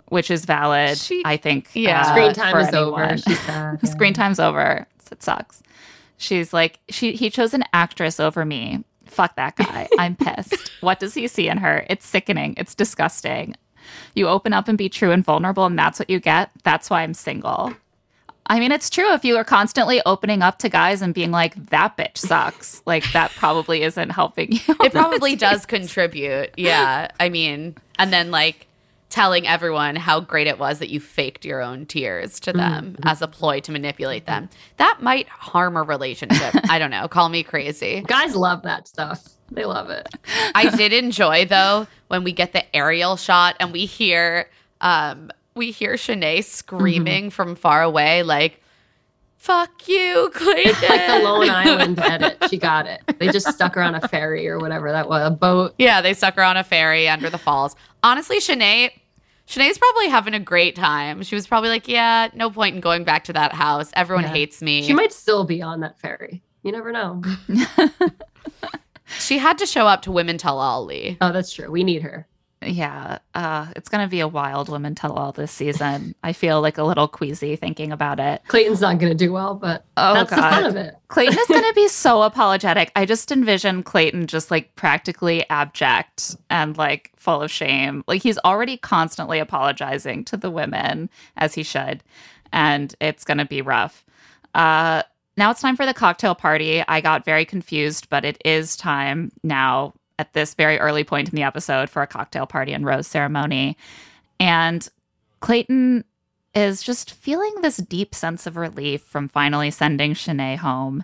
[0.08, 0.98] which is valid.
[0.98, 1.70] She- I think.
[1.74, 2.02] yeah.
[2.02, 3.02] uh, Screen time is anyone.
[3.04, 3.18] over.
[3.18, 3.88] She's sad.
[3.88, 4.88] Screen time's over.
[5.12, 5.62] It sucks.
[6.18, 8.84] She's like, she he chose an actress over me.
[9.06, 9.88] Fuck that guy.
[10.00, 10.72] I'm pissed.
[10.82, 11.86] what does he see in her?
[11.90, 12.54] It's sickening.
[12.58, 13.56] It's disgusting.
[14.16, 16.52] You open up and be true and vulnerable, and that's what you get.
[16.64, 17.74] That's why I'm single.
[18.48, 19.12] I mean, it's true.
[19.14, 23.12] If you are constantly opening up to guys and being like, that bitch sucks, like
[23.14, 24.60] that probably isn't helping you.
[24.82, 26.52] it probably does contribute.
[26.56, 27.08] Yeah.
[27.20, 28.68] I mean, and then like
[29.10, 32.86] telling everyone how great it was that you faked your own tears to mm-hmm, them
[32.94, 33.08] mm-hmm.
[33.08, 34.50] as a ploy to manipulate them.
[34.78, 36.54] That might harm a relationship.
[36.70, 37.08] I don't know.
[37.08, 38.04] Call me crazy.
[38.08, 39.24] Guys love that stuff.
[39.52, 40.08] They love it.
[40.56, 44.50] I did enjoy though when we get the aerial shot and we hear
[44.82, 46.42] um we hear Shanae mm-hmm.
[46.42, 48.60] screaming from far away like
[49.46, 50.74] fuck you, Clayton.
[50.90, 52.38] Like the Lone Island edit.
[52.50, 53.02] She got it.
[53.20, 55.76] They just stuck her on a ferry or whatever that was, a boat.
[55.78, 57.76] Yeah, they stuck her on a ferry under the falls.
[58.04, 58.90] Honestly, Shanae,
[59.48, 61.22] Shanae's probably having a great time.
[61.24, 63.92] She was probably like, "Yeah, no point in going back to that house.
[63.96, 64.32] Everyone Yeah.
[64.32, 66.42] hates me." She might still be on that ferry.
[66.64, 67.22] You never know.
[69.20, 71.18] She had to show up to Women Tell All Leigh.
[71.22, 71.70] Oh, that's true.
[71.70, 72.28] We need her.
[72.66, 76.16] Yeah, uh, it's gonna be a wild women tell all this season.
[76.24, 78.42] I feel like a little queasy thinking about it.
[78.48, 80.96] Clayton's not going to do well, but Oh, that's the fun of it.
[81.08, 82.92] Clayton is going to be so apologetic.
[82.96, 88.04] I just envision Clayton just like practically abject and like full of shame.
[88.08, 92.04] Like he's already constantly apologizing to the women as he should,
[92.52, 94.04] and it's going to be rough.
[94.54, 95.04] Uh,
[95.38, 96.84] now it's time for the cocktail party.
[96.88, 99.94] I got very confused, but it is time now.
[100.18, 103.78] At this very early point in the episode for a cocktail party and rose ceremony.
[104.40, 104.88] And
[105.40, 106.06] Clayton
[106.54, 111.04] is just feeling this deep sense of relief from finally sending Shanae home.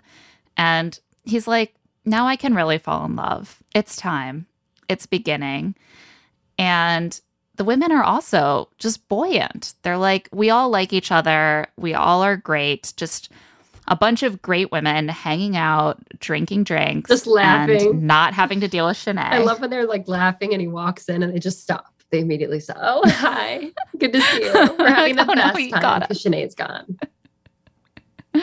[0.56, 3.62] And he's like, now I can really fall in love.
[3.74, 4.46] It's time.
[4.88, 5.74] It's beginning.
[6.58, 7.20] And
[7.56, 9.74] the women are also just buoyant.
[9.82, 11.66] They're like, we all like each other.
[11.76, 12.92] We all are great.
[12.96, 13.30] Just
[13.92, 17.90] a bunch of great women hanging out, drinking drinks, Just laughing.
[17.90, 19.18] and not having to deal with Shanae.
[19.32, 21.92] I love when they're like laughing and he walks in and they just stop.
[22.10, 23.70] They immediately say, Oh, hi.
[23.98, 24.52] Good to see you.
[24.78, 26.98] We're having the Oh, no, best you time got because Shanae's gone.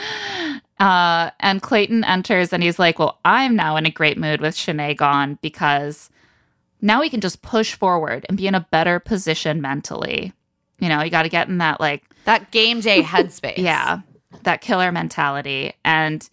[0.80, 4.56] Uh, and Clayton enters and he's like, Well, I'm now in a great mood with
[4.56, 6.10] Shanae gone because
[6.82, 10.32] now we can just push forward and be in a better position mentally.
[10.80, 13.58] You know, you got to get in that like That game day headspace.
[13.58, 14.00] Yeah,
[14.44, 15.74] that killer mentality.
[15.84, 16.28] And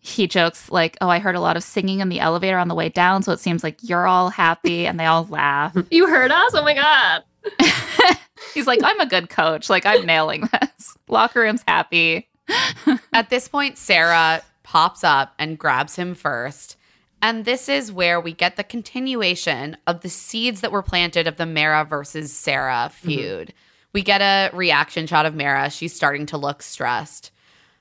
[0.00, 2.74] he jokes like, "Oh, I heard a lot of singing in the elevator on the
[2.74, 5.76] way down, so it seems like you're all happy." And they all laugh.
[5.90, 6.52] You heard us?
[6.54, 7.22] Oh my God.
[8.54, 9.68] He's like, "I'm a good coach.
[9.68, 10.96] Like I'm nailing this.
[11.08, 12.28] Locker room's happy."
[13.12, 16.76] At this point, Sarah pops up and grabs him first.
[17.22, 21.36] And this is where we get the continuation of the seeds that were planted of
[21.36, 23.08] the Mara versus Sarah mm-hmm.
[23.08, 23.54] feud.
[23.92, 25.70] We get a reaction shot of Mara.
[25.70, 27.32] She's starting to look stressed.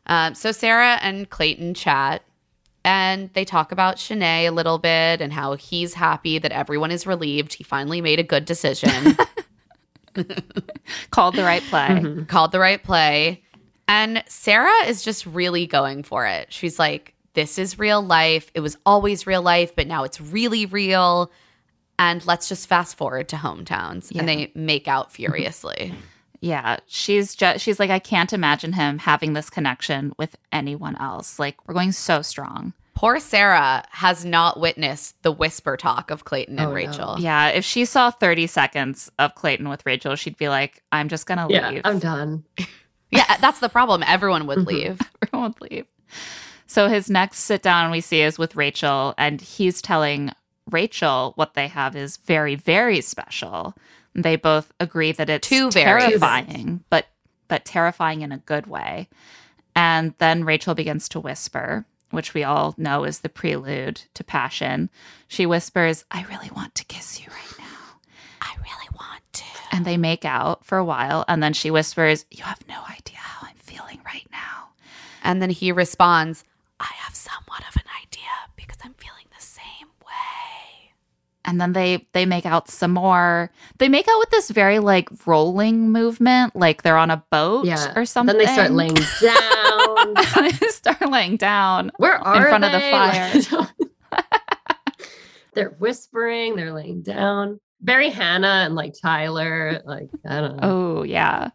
[0.05, 2.23] Um, so Sarah and Clayton chat
[2.83, 7.05] and they talk about Shanae a little bit and how he's happy that everyone is
[7.05, 7.53] relieved.
[7.53, 9.17] He finally made a good decision.
[11.11, 12.25] Called the right play.
[12.27, 13.43] called the right play.
[13.87, 16.51] And Sarah is just really going for it.
[16.51, 18.51] She's like, this is real life.
[18.53, 21.31] It was always real life, but now it's really real.
[21.99, 24.07] And let's just fast forward to hometowns.
[24.11, 24.21] Yeah.
[24.21, 25.93] And they make out furiously.
[26.41, 31.37] Yeah, she's just she's like, I can't imagine him having this connection with anyone else.
[31.37, 32.71] Like we're going so strong.
[32.95, 36.75] Poor Sarah has not witnessed the whisper talk of Clayton and Oh, no.
[36.75, 37.15] Rachel.
[37.19, 41.25] Yeah, if she saw 30 seconds of Clayton with Rachel, she'd be like, I'm just
[41.25, 41.81] gonna Yeah, leave.
[41.83, 42.45] I'm done.
[43.11, 44.01] Yeah, that's the problem.
[44.07, 44.67] Everyone would Mhm.
[44.67, 45.01] leave.
[45.21, 45.85] everyone would leave.
[46.67, 50.31] So his next sit down we see is with Rachel, and he's telling
[50.71, 53.75] Rachel what they have is very, very special.
[54.15, 55.69] They both agree that it's very.
[55.71, 57.07] terrifying, but
[57.47, 59.09] but terrifying in a good way.
[59.75, 64.89] And then Rachel begins to whisper, which we all know is the prelude to passion.
[65.27, 67.99] She whispers, "I really want to kiss you right now."
[68.41, 69.45] I really want to.
[69.71, 73.17] And they make out for a while, and then she whispers, "You have no idea
[73.17, 74.69] how I'm feeling right now."
[75.23, 76.43] And then he responds,
[76.79, 80.93] I have somewhat of an idea because I'm feeling the same way.
[81.49, 85.09] And then they they make out some more they make out with this very like
[85.25, 87.91] rolling movement like they're on a boat Yeah.
[87.95, 90.13] or something Then they start laying down.
[90.61, 93.67] they start laying down Where are in front of the fire.
[95.55, 97.59] They're whispering, they're laying down.
[97.81, 99.81] Very Hannah and like Tyler.
[99.83, 100.61] Like, I don't know.
[100.99, 101.49] oh yeah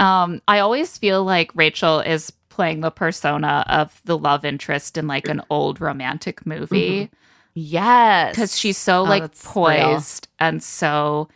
[0.00, 5.06] um i always feel like rachel is playing the persona of the love interest in
[5.06, 7.10] like an old romantic movie
[7.54, 8.32] Yes.
[8.34, 9.52] because she's so Oh, like that's real.
[9.52, 11.28] poised and so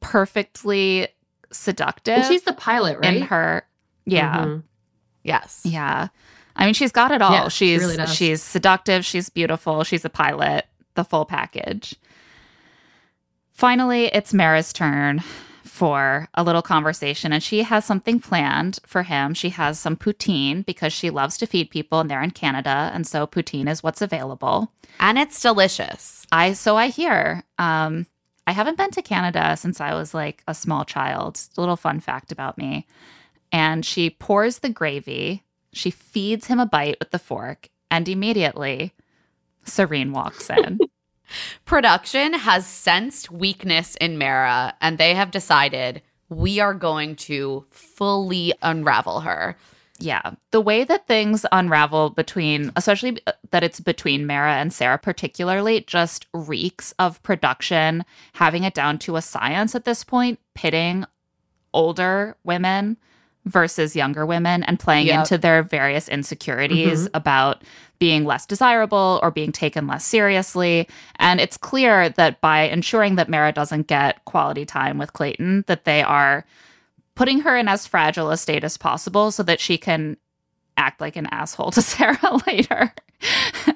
[0.00, 1.08] perfectly
[1.50, 3.16] seductive And she's the pilot, right?
[3.16, 3.66] in her
[4.04, 4.62] yeah Mhm.
[5.22, 5.62] Yes.
[5.64, 6.08] Yeah.
[6.56, 7.32] I mean, she's got it all.
[7.32, 11.94] Yeah, she she's really she's seductive, she's beautiful, she's a pilot, the full package.
[13.50, 15.22] Finally, it's Mara's turn
[15.74, 19.34] for a little conversation and she has something planned for him.
[19.34, 23.04] She has some poutine because she loves to feed people and they're in Canada and
[23.04, 24.70] so poutine is what's available.
[25.00, 26.28] And it's delicious.
[26.30, 28.06] I so I hear um
[28.46, 31.40] I haven't been to Canada since I was like a small child.
[31.56, 32.86] A little fun fact about me.
[33.50, 38.92] And she pours the gravy, she feeds him a bite with the fork, and immediately
[39.64, 40.78] Serene walks in.
[41.64, 48.52] Production has sensed weakness in Mara and they have decided we are going to fully
[48.62, 49.56] unravel her.
[50.00, 50.32] yeah.
[50.50, 55.82] The way that things unravel between, especially uh, that it's between Mara and Sarah, particularly,
[55.82, 61.04] just reeks of production, having it down to a science at this point, pitting
[61.72, 62.96] older women
[63.46, 65.18] versus younger women and playing Yep.
[65.18, 67.16] into their various insecurities mm-hmm.
[67.16, 67.62] about
[67.98, 70.88] being less desirable or being taken less seriously.
[71.16, 75.84] And it's clear that by ensuring that Mara doesn't get quality time with Clayton, that
[75.84, 76.44] they are
[77.14, 80.16] putting her in as fragile a state as possible so that she can
[80.76, 82.92] act like an asshole to Sarah later.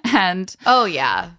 [0.05, 1.31] and Oh yeah.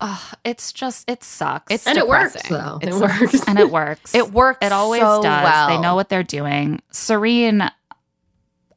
[0.00, 1.72] Oh, it's just it sucks.
[1.72, 2.56] It's And it works, depressing.
[2.56, 2.78] though.
[2.82, 3.20] It It sucks.
[3.32, 3.44] works.
[3.48, 4.14] and it works.
[4.14, 5.44] It works It always so does.
[5.44, 5.68] well.
[5.68, 6.80] They know what they're doing.
[6.90, 7.62] Serene,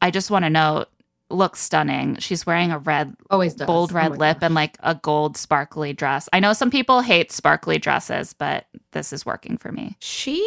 [0.01, 0.87] I just want to note
[1.29, 2.17] looks stunning.
[2.17, 3.65] She's wearing a red, always does.
[3.65, 6.29] bold Oh red my lip and like a gold sparkly dress.
[6.31, 9.95] I know some people hate sparkly dresses, but this is working for me.
[9.99, 10.45] She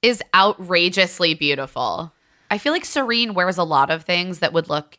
[0.00, 2.12] is outrageously beautiful.
[2.50, 4.98] I feel like Serene wears a lot of things that would look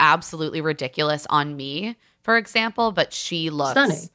[0.00, 4.08] absolutely ridiculous on me, for example, but she looks Stunning.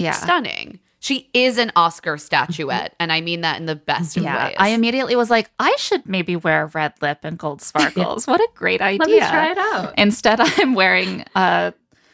[0.00, 0.12] Yeah.
[0.12, 0.80] Stunning.
[1.02, 4.56] She is an Oscar statuette, and I mean that in the best of Yeah, ways.
[4.58, 8.26] I immediately was like, I should maybe wear a red lip and gold sparkles.
[8.26, 8.98] what a great idea!
[8.98, 9.94] Let me try it out.
[9.98, 11.72] Instead, I'm wearing a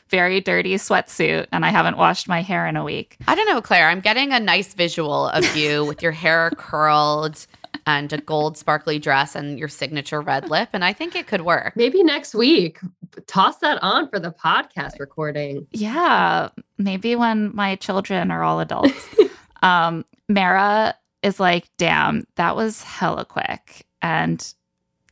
[0.09, 3.17] very dirty sweatsuit and I haven't washed my hair in a week.
[3.27, 3.89] I don't know, Claire.
[3.89, 7.45] I'm getting a nice visual of you with your hair curled
[7.87, 11.43] and a gold sparkly dress and your signature red lip, and I think it could
[11.43, 11.75] work.
[11.77, 12.79] Maybe next week,
[13.27, 15.67] toss that on for the podcast recording.
[15.71, 19.09] Yeah, maybe when my children are all adults.
[19.63, 23.87] um, Mara is like, damn, that was hella quick.
[24.03, 24.53] And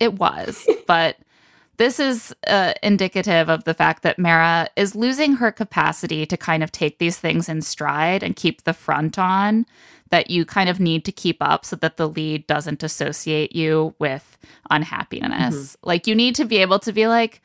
[0.01, 0.67] it was.
[0.87, 1.17] but
[1.77, 6.63] this is uh, indicative of the fact that Mara is losing her capacity to kind
[6.63, 9.67] of take these things in stride and keep the front on
[10.11, 13.95] that you kind of need to keep up so that the lead doesn't associate you
[13.99, 14.39] with
[14.71, 15.77] unhappiness.
[15.83, 17.43] Like, you need to be able to be like,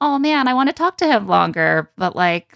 [0.00, 2.54] oh man, I want to talk to him longer, but like,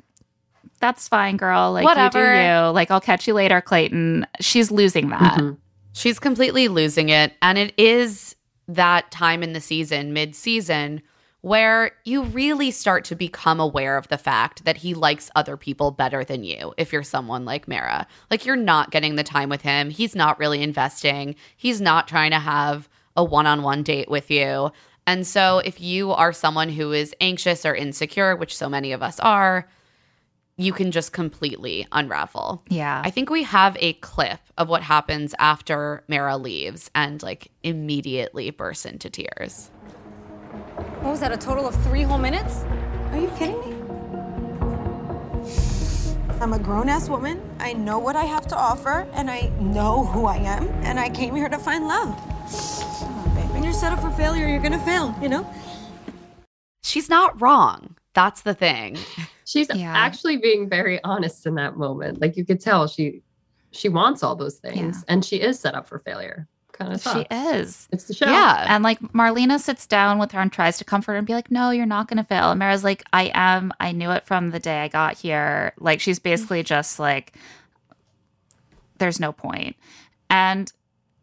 [0.78, 1.72] that's fine, girl.
[1.72, 2.34] Like, you Whatever.
[2.34, 2.70] do you.
[2.72, 4.26] Like, I'll catch you later, Clayton.
[4.40, 5.38] She's losing that.
[5.38, 5.56] Mhm.
[5.92, 7.32] She's completely losing it.
[7.40, 8.36] And it is
[8.68, 11.00] that time in the season, mid season,
[11.46, 15.92] where you really start to become aware of the fact that he likes other people
[15.92, 18.04] better than you if you're someone like Mara.
[18.32, 19.90] Like, you're not getting the time with him.
[19.90, 24.28] He's not really investing, he's not trying to have a one on one date with
[24.28, 24.72] you.
[25.06, 29.00] And so, if you are someone who is anxious or insecure, which so many of
[29.00, 29.68] us are,
[30.56, 32.64] you can just completely unravel.
[32.68, 33.02] Yeah.
[33.04, 38.50] I think we have a clip of what happens after Mara leaves and like immediately
[38.50, 39.70] bursts into tears.
[41.02, 42.64] What was that, a total of three whole minutes?
[43.12, 43.72] Are you kidding me?
[46.40, 47.40] I'm a grown ass woman.
[47.60, 51.08] I know what I have to offer, and I know who I am, and I
[51.08, 52.10] came here to find love.
[53.52, 55.50] When you're set up for failure, you're gonna fail, you know?
[56.82, 57.96] She's not wrong.
[58.14, 58.96] That's the thing.
[59.44, 59.92] She's Yeah.
[59.96, 62.20] actually being very honest in that moment.
[62.20, 63.22] Like you could tell she
[63.72, 66.48] she wants all those things and she is set up for failure.
[66.76, 67.88] Kind of She is.
[67.92, 68.26] It's the show.
[68.26, 68.66] Yeah.
[68.68, 71.50] And like Marlena sits down with her and tries to comfort her and be like,
[71.50, 72.50] no, you're not going to fail.
[72.50, 73.72] And Mara's like, I am.
[73.80, 75.72] I knew it from the day I got here.
[75.78, 77.34] Like, she's basically just like,
[78.98, 79.76] there's no point.
[80.28, 80.72] And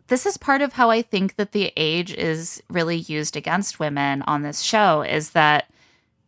[0.07, 4.21] this is part of how I think that the age is really used against women
[4.23, 5.69] on this show is that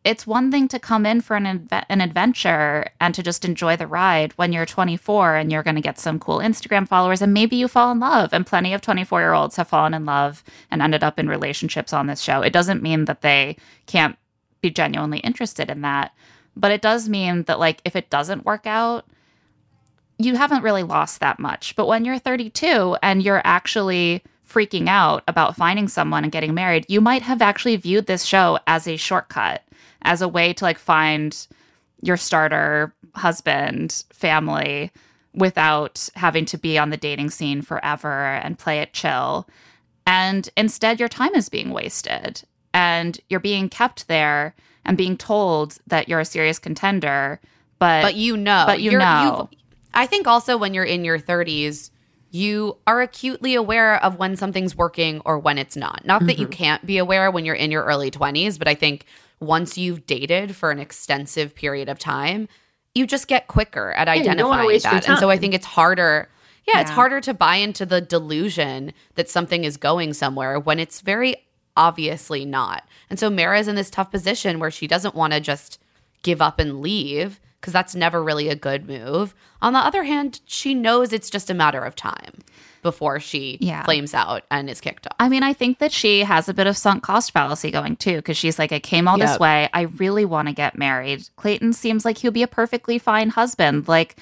[0.06, 3.76] it's one thing to come in for an, adve- an adventure and to just enjoy
[3.76, 7.34] the ride when you're 24 and you're going to get some cool Instagram followers and
[7.34, 8.32] maybe you fall in love.
[8.32, 11.92] And plenty of 24 year olds have fallen in love and ended up in relationships
[11.92, 12.42] on this show.
[12.42, 14.16] It doesn't mean that they can't
[14.62, 16.14] be genuinely interested in that,
[16.56, 19.06] but it does mean that, like, if it doesn't work out,
[20.18, 21.76] you haven't really lost that much.
[21.76, 26.86] But when you're 32 and you're actually freaking out about finding someone and getting married,
[26.88, 29.64] you might have actually viewed this show as a shortcut,
[30.06, 31.48] as a way to like find
[32.02, 34.92] your starter husband, family
[35.34, 39.48] without having to be on the dating scene forever and play it chill.
[40.08, 42.44] And instead, your time is being wasted
[42.74, 47.42] and you're being kept there and being told that you're a serious contender.
[47.80, 48.64] But, But you know.
[48.68, 49.50] but you know.
[49.94, 51.90] I think also when you're in your 30s,
[52.32, 56.06] you are acutely aware of when something's working or when it's not.
[56.06, 56.52] Not that you mm-hmm.
[56.64, 59.06] can't be aware when you're in your early 20s, but I think
[59.40, 62.48] once you've dated for an extensive period of time,
[62.94, 65.08] you just get quicker at you identifying that.
[65.08, 66.30] And so I think it's harder.
[66.66, 71.02] Yeah, it's harder to buy into the delusion that something is going somewhere when it's
[71.02, 71.36] very
[71.78, 72.88] obviously not.
[73.10, 75.80] And so Mara's in this tough position where she doesn't want to just
[76.24, 79.34] give up and leave because that's never really a good move.
[79.60, 82.44] On the other hand, she knows it's just a matter of time
[82.84, 83.84] before she Yeah.
[83.84, 85.14] flames out and is kicked off.
[85.20, 88.18] I mean, I think that she has a bit of sunk cost fallacy going too,
[88.18, 89.68] because she's like, I came all this way.
[89.74, 91.28] I really want to get married.
[91.38, 93.88] Clayton seems like he'll be a perfectly fine husband.
[93.88, 94.16] Like,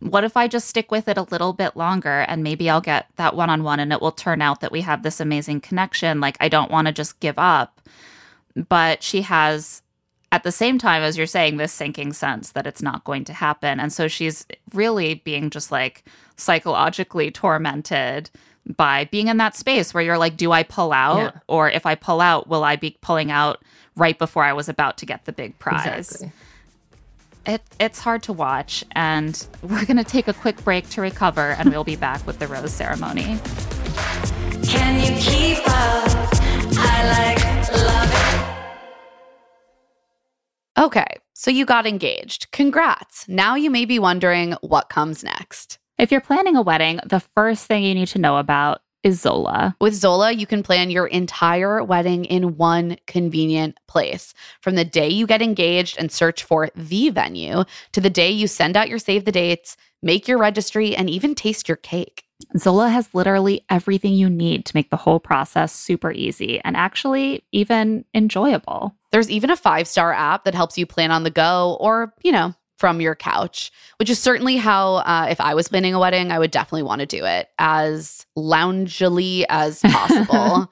[0.00, 3.08] what if I just stick with it a little bit longer and maybe I'll get
[3.16, 6.20] that one on one and it will turn out that we have this amazing connection?
[6.20, 7.82] Like, I don't want to just give up.
[8.70, 9.82] But she has,
[10.32, 13.34] at the same time, as you're saying, this sinking sense that it's not going to
[13.34, 13.78] happen.
[13.78, 16.04] And so she's really being just like
[16.36, 18.30] psychologically tormented
[18.76, 21.34] by being in that space where you're like, do I pull out?
[21.34, 21.40] Yeah.
[21.48, 23.62] Or if I pull out, will I be pulling out
[23.94, 26.10] right before I was about to get the big prize?
[26.10, 26.32] Exactly.
[27.44, 31.50] It, it's hard to watch, and we're going to take a quick break to recover,
[31.58, 33.40] and we'll be back with the rose ceremony.
[34.64, 36.30] Can you keep up?
[36.78, 38.21] I like love it.
[40.78, 42.50] Okay, so you got engaged.
[42.50, 43.28] Congrats.
[43.28, 45.78] Now you may be wondering what comes next.
[45.98, 49.76] If you're planning a wedding, the first thing you need to know about is Zola.
[49.80, 54.32] With Zola, you can plan your entire wedding in one convenient place.
[54.60, 58.46] From the day you get engaged and search for the venue to the day you
[58.46, 62.24] send out your save the dates, make your registry, and even taste your cake.
[62.56, 67.44] Zola has literally everything you need to make the whole process super easy and actually
[67.52, 68.96] even enjoyable.
[69.12, 72.32] There's even a five star app that helps you plan on the go or, you
[72.32, 76.32] know, from your couch, which is certainly how, uh, if I was planning a wedding,
[76.32, 80.68] I would definitely want to do it as loungily as possible.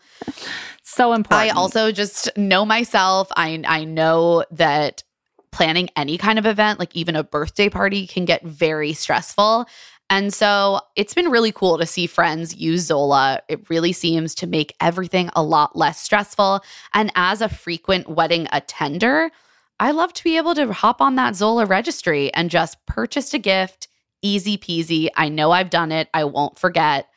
[0.82, 1.54] so important.
[1.54, 3.28] I also just know myself.
[3.36, 5.04] I I know that
[5.52, 9.66] planning any kind of event, like even a birthday party, can get very stressful.
[10.10, 13.40] And so it's been really cool to see friends use Zola.
[13.48, 16.62] It really seems to make everything a lot less stressful.
[16.92, 19.30] And as a frequent wedding attender,
[19.78, 23.38] I love to be able to hop on that Zola registry and just purchase a
[23.38, 23.86] gift.
[24.20, 25.08] Easy peasy.
[25.16, 26.08] I know I've done it.
[26.12, 27.08] I won't forget.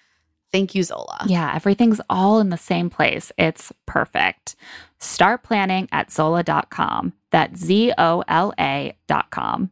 [0.51, 1.25] Thank you, Zola.
[1.27, 3.31] Yeah, everything's all in the same place.
[3.39, 4.55] It's perfect.
[4.99, 7.13] Start planning at Zola.com.
[7.31, 9.71] That's Z O L A.com.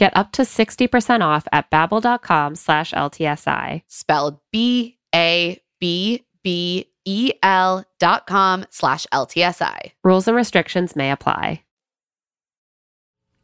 [0.00, 3.82] Get up to 60% off at babbel.com slash LTSI.
[3.86, 5.04] Spelled B-A-B-B-E-L
[7.98, 9.92] dot com slash LTSI.
[10.02, 11.64] Rules and restrictions may apply.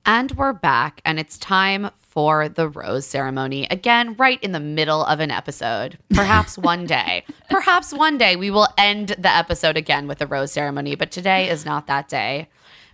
[0.07, 3.67] And we're back, and it's time for the rose ceremony.
[3.71, 5.99] Again, right in the middle of an episode.
[6.15, 10.53] Perhaps one day, perhaps one day we will end the episode again with a rose
[10.53, 12.49] ceremony, but today is not that day.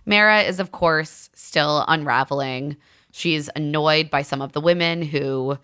[0.05, 2.75] Mara is, of course, still unraveling.
[3.15, 5.59] She's annoyed by some of the women who,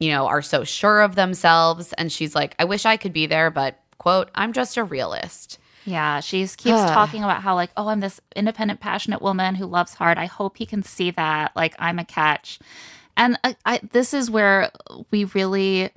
[0.00, 1.92] you know, are so sure of themselves.
[1.98, 5.58] And she's like, I wish I could be there, but, quote, I'm just a realist.
[5.84, 9.92] Yeah, she keeps talking about how like, oh, I'm this independent, passionate woman who loves
[9.92, 10.16] hard.
[10.16, 11.54] I hope he can see that.
[11.54, 12.58] Like, I'm a catch,
[13.18, 14.70] and I, I, this is where
[15.10, 15.90] we really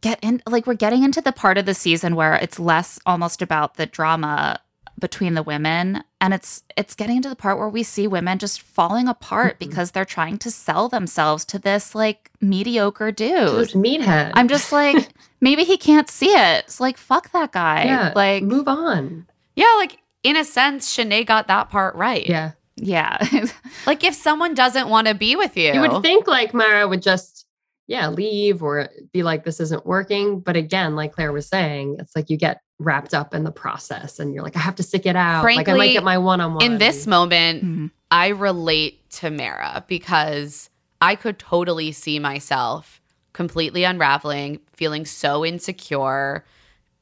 [0.00, 0.42] get in.
[0.48, 3.84] Like, we're getting into the part of the season where it's less almost about the
[3.86, 4.58] drama
[5.00, 8.60] between the women, and it's it's getting to the part where we see women just
[8.60, 9.68] falling apart mm-hmm.
[9.68, 13.56] because they're trying to sell themselves to this like mediocre dude.
[13.56, 14.32] This meathead.
[14.34, 15.08] I'm just like,
[15.40, 16.64] maybe he can't see it.
[16.64, 17.84] It's like, fuck that guy.
[17.84, 19.26] yeah, like, move on.
[19.56, 22.26] Yeah, like in a sense, Shanae got that part right.
[22.26, 22.52] Yeah.
[22.76, 23.18] yeah.
[23.86, 27.02] Like if someone doesn't want to be with you, You would think like Mara would
[27.02, 27.46] just,
[27.86, 30.40] yeah, leave or be like, this isn't working.
[30.40, 34.18] But again, like Claire was saying, it's like you get wrapped up in the process
[34.18, 35.44] and you're like, I have to stick it out.
[35.44, 36.64] like I might get my one on one.
[36.64, 37.90] in this moment, Mhm.
[38.10, 40.70] I relate to Mara because
[41.00, 43.00] I could totally see myself
[43.32, 46.44] completely unraveling, feeling so insecure,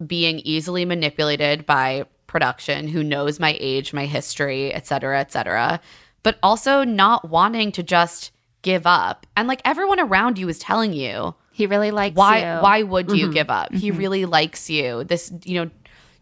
[0.05, 5.81] being easily manipulated by production who knows my age, my history, et cetera, et cetera,
[6.23, 8.31] but also not wanting to just
[8.63, 9.27] give up.
[9.37, 12.63] And like everyone around you is telling you, he really likes why you.
[12.63, 13.33] why would you Mhm.
[13.35, 13.75] give up?
[13.75, 15.03] He really likes you.
[15.05, 15.71] This, you know,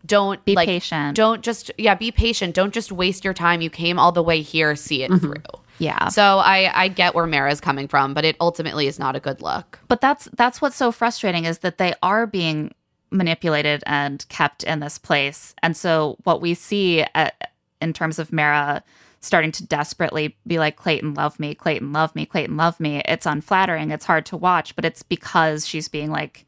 [0.07, 1.15] don't Be like patient.
[1.17, 2.55] don't just yeah, be patient.
[2.55, 3.61] Don't just waste your time.
[3.61, 5.43] You came all the way here, see it through.
[5.79, 6.09] Yeah.
[6.09, 9.43] So I I get where Mara's coming from, but it ultimately is not a good
[9.43, 9.79] look.
[9.89, 12.73] But that's that's what's so frustrating is that they are being
[13.11, 15.55] manipulated and kept in this place.
[15.63, 18.83] And so what we see at, in terms of Mara
[19.21, 23.27] starting to desperately be like Clayton love me, Clayton love me, Clayton love me, it's
[23.27, 26.47] unflattering, it's hard to watch, but it's because she's being like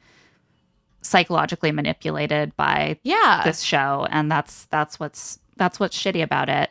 [1.02, 3.42] psychologically manipulated by Yeah.
[3.44, 6.70] this show and that's that's what's that's what's shitty about it.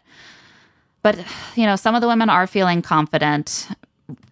[1.01, 1.17] But
[1.55, 3.67] you know, some of the women are feeling confident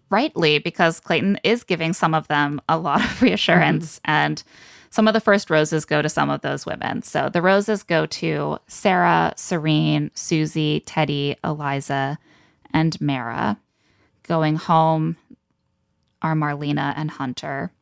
[0.09, 4.11] rightly because Clayton is giving some of them a lot of reassurance mm-hmm.
[4.11, 4.43] and
[4.95, 7.01] some of the first roses go to some of those women.
[7.01, 12.17] So the roses go to Sarah, Serene, Susie, Teddi, Eliza,
[12.73, 13.59] and Mara.
[14.23, 15.17] Going home
[16.21, 17.73] are Marlena and Hunter,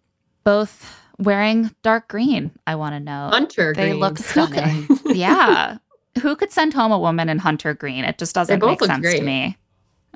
[0.43, 2.49] both wearing dark green.
[2.65, 3.29] I want to know.
[3.31, 3.99] Hunter They green.
[3.99, 4.87] look stunning.
[5.05, 5.77] yeah.
[6.19, 8.05] Who could send home a woman in hunter green?
[8.05, 9.55] It just doesn't make sense to me.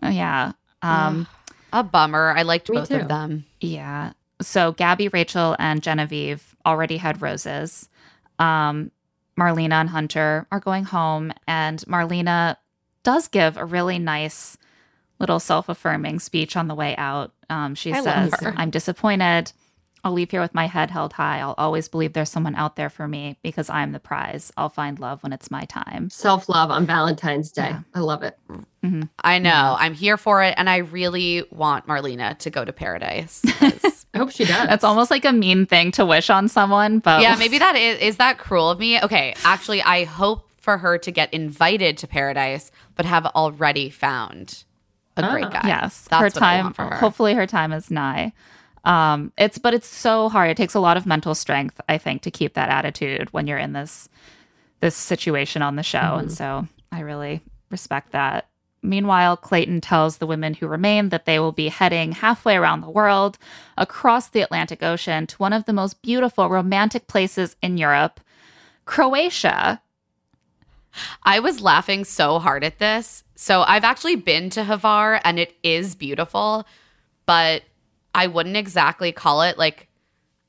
[0.02, 0.54] Oh, yeah.
[0.82, 1.28] Um,
[1.74, 2.34] a bummer.
[2.36, 2.96] I liked both too.
[2.96, 3.46] of them.
[3.62, 4.14] yeah.
[4.42, 7.90] So Gabby, Rachel, and Genevieve already had roses.
[8.38, 8.92] Um,
[9.40, 12.58] Marlena and Hunter are going home, and Marlena
[13.04, 14.58] does give a really nice
[15.20, 17.34] little self affirming speech on the way out.
[17.50, 18.34] Um, she I says.
[18.44, 19.52] I'm disappointed.
[20.04, 21.40] I'll leave here with my head held high.
[21.40, 24.54] I'll always believe there's someone out there for me because I'm the prize.
[24.56, 26.10] I'll find love when it's my time.
[26.10, 27.70] Self love on Valentine's Day.
[27.70, 27.82] Yeah.
[27.94, 28.38] I love it.
[29.24, 29.76] I know.
[29.78, 33.44] I'm here for it and I really want Marlena to go to paradise.
[34.18, 34.68] 'Cause- I hope she does.
[34.68, 38.00] That's almost like a mean thing to wish on someone, but yeah, maybe that is
[38.00, 39.00] is that cruel of me?
[39.02, 44.64] Okay, actually I hope for her to get invited to paradise but have already found
[45.16, 45.50] a great Ah.
[45.50, 45.62] guy.
[45.68, 46.66] Yes, That's her what I time.
[46.66, 46.96] want for her.
[46.98, 48.34] Hopefully, her time is nigh.
[48.86, 50.50] Um, it's but it's so hard.
[50.50, 53.58] It takes a lot of mental strength, I think, to keep that attitude when you're
[53.58, 54.10] in this
[54.80, 56.20] this situation on the show, Mm-hmm.
[56.20, 57.42] and so I really
[57.72, 58.46] respect that.
[58.82, 62.90] Meanwhile, Clayton tells the women who remain that they will be heading halfway around the
[62.90, 63.38] world,
[63.78, 68.20] across the Atlantic Ocean, to one of the most beautiful romantic places in Europe,
[68.86, 69.82] Croatia.
[71.24, 73.24] I was laughing so hard at this.
[73.36, 76.66] So I've actually been to Hvar and it is beautiful,
[77.26, 77.64] but
[78.16, 79.88] I wouldn't exactly call it like,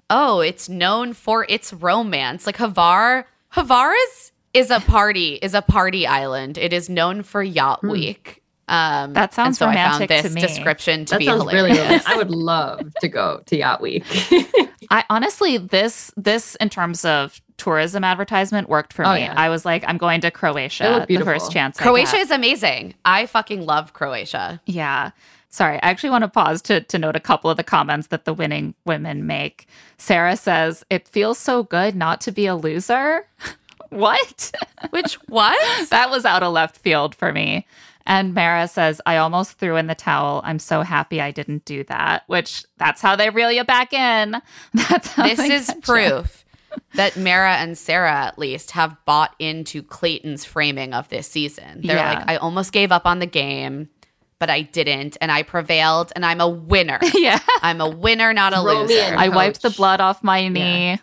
[0.08, 2.46] oh, it's known for its romance.
[2.46, 6.58] Like Hvar, Hvar is is a party, is a party island.
[6.58, 8.42] It is known for yacht week.
[8.70, 10.40] Um, That sounds and so I romantic found to this me.
[10.42, 11.78] description to that be sounds really hilarious.
[12.06, 12.08] romantic.
[12.08, 14.04] I would love to go to Yacht Week.
[14.90, 19.20] I honestly this this in terms of tourism advertisement worked for Oh, me.
[19.20, 19.32] yeah.
[19.36, 21.78] I was like, I'm going to Croatia the first chance.
[21.78, 22.20] Croatia get.
[22.20, 22.92] is amazing.
[23.06, 24.60] I fucking love Croatia.
[24.66, 25.12] yeah.
[25.50, 28.26] Sorry, I actually want to pause to to note a couple of the comments that
[28.26, 29.66] the winning women make.
[29.96, 33.26] Sarah says, "It feels so good not to be a loser."
[33.90, 34.52] what?
[34.90, 35.88] Which what?
[35.90, 37.66] that was out of left field for me.
[38.06, 40.40] And Mara says, I almost threw in the towel.
[40.44, 44.36] I'm so happy I didn't do that, which that's how they reel you back in.
[44.72, 46.46] That's how this is proof
[46.94, 51.82] that Mara and Sarah at least have bought into Clayton's framing of this season.
[51.82, 52.14] They're Yeah.
[52.20, 53.90] like, I almost gave up on the game,
[54.38, 56.98] but I didn't, and I prevailed, and I'm a winner.
[57.14, 57.40] Yeah.
[57.62, 59.14] I'm a winner, not a Throw loser.
[59.18, 60.98] I wiped the blood off my knee,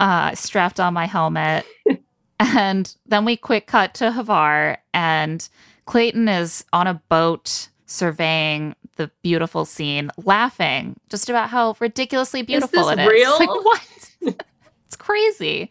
[0.00, 1.64] uh, strapped on my helmet.
[2.40, 5.48] and then we quick cut to Hvar, and
[5.86, 12.86] Clayton is on a boat surveying the beautiful scene, laughing just about how ridiculously beautiful
[12.86, 13.08] this it is.
[13.12, 13.32] real?
[13.32, 14.10] Like, what?
[14.86, 15.70] it's crazy.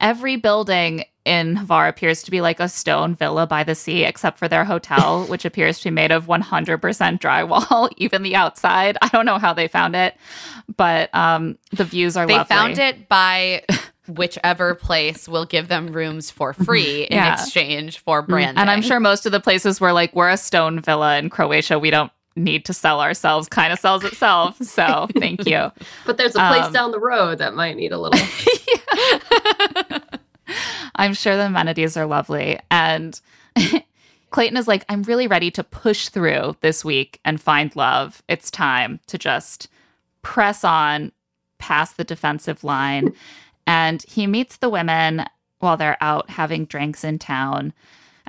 [0.00, 4.38] every building in Hvar appears to be like a stone villa by the sea, except
[4.38, 6.80] for their hotel, which appears to be made of 100%
[7.20, 8.98] drywall, even the outside.
[9.02, 10.16] I don't know how they found it,
[10.76, 12.54] but um, the views are They lovely.
[12.56, 13.64] found it by
[14.08, 17.34] whichever place will give them rooms for free in Yeah.
[17.34, 18.58] exchange for branding.
[18.60, 21.78] And I'm sure most of the places were like, we're a stone villa in Croatia.
[21.78, 24.56] We don't need to sell ourselves, kind of sells itself.
[24.62, 25.70] So thank you.
[26.04, 28.18] But there's a place Um, down the road that might need a little.
[30.96, 32.58] I'm sure the amenities are lovely.
[32.70, 33.20] And
[34.30, 38.22] Clayton is like, I'm really ready to push through this week and find love.
[38.28, 39.68] It's time to just
[40.22, 41.12] press on
[41.58, 43.14] past the defensive line.
[43.66, 45.24] and he meets the women
[45.58, 47.72] while they're out having drinks in town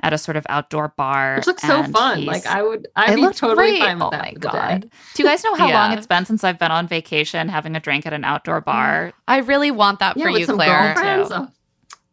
[0.02, 1.36] at a sort of outdoor bar.
[1.36, 2.26] Which looks so fun.
[2.26, 3.80] Like I would, I'd be totally great.
[3.80, 4.90] fine with oh that my god!
[5.14, 7.80] Do you guys know how long it's been since I've been on vacation having a
[7.80, 9.12] drink at an outdoor bar?
[9.26, 10.94] I really want that Yeah, for with you, some Claire.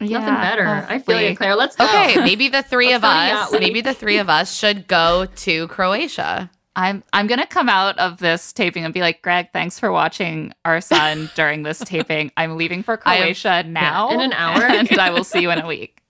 [0.07, 0.09] Girlfriends.
[0.09, 0.13] too.
[0.13, 0.67] Yeah, Nothing better.
[0.67, 1.27] I feel hopefully.
[1.29, 1.55] you, Claire.
[1.55, 1.85] Let's go.
[1.85, 6.49] Okay, maybe the 3 of us, maybe the 3 of us should go to Croatia.
[6.75, 10.53] I'm I'm gonna come out of this taping and be like, Greg, thanks for watching
[10.63, 12.31] our son during this taping.
[12.37, 14.63] I'm leaving for I have- Croatia now in an hour.
[14.63, 16.01] and I will see you in a week.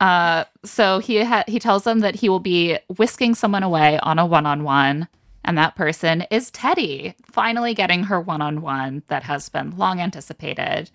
[0.00, 4.20] Uh, so he ha- he tells them that he will be whisking someone away on
[4.20, 5.08] a one on one,
[5.44, 10.00] and that person is Teddi, finally getting her one on one that has been long
[10.00, 10.88] anticipated.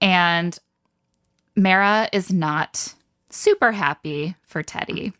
[0.00, 0.58] And
[1.56, 2.94] Mara is not
[3.28, 5.12] super happy for Teddi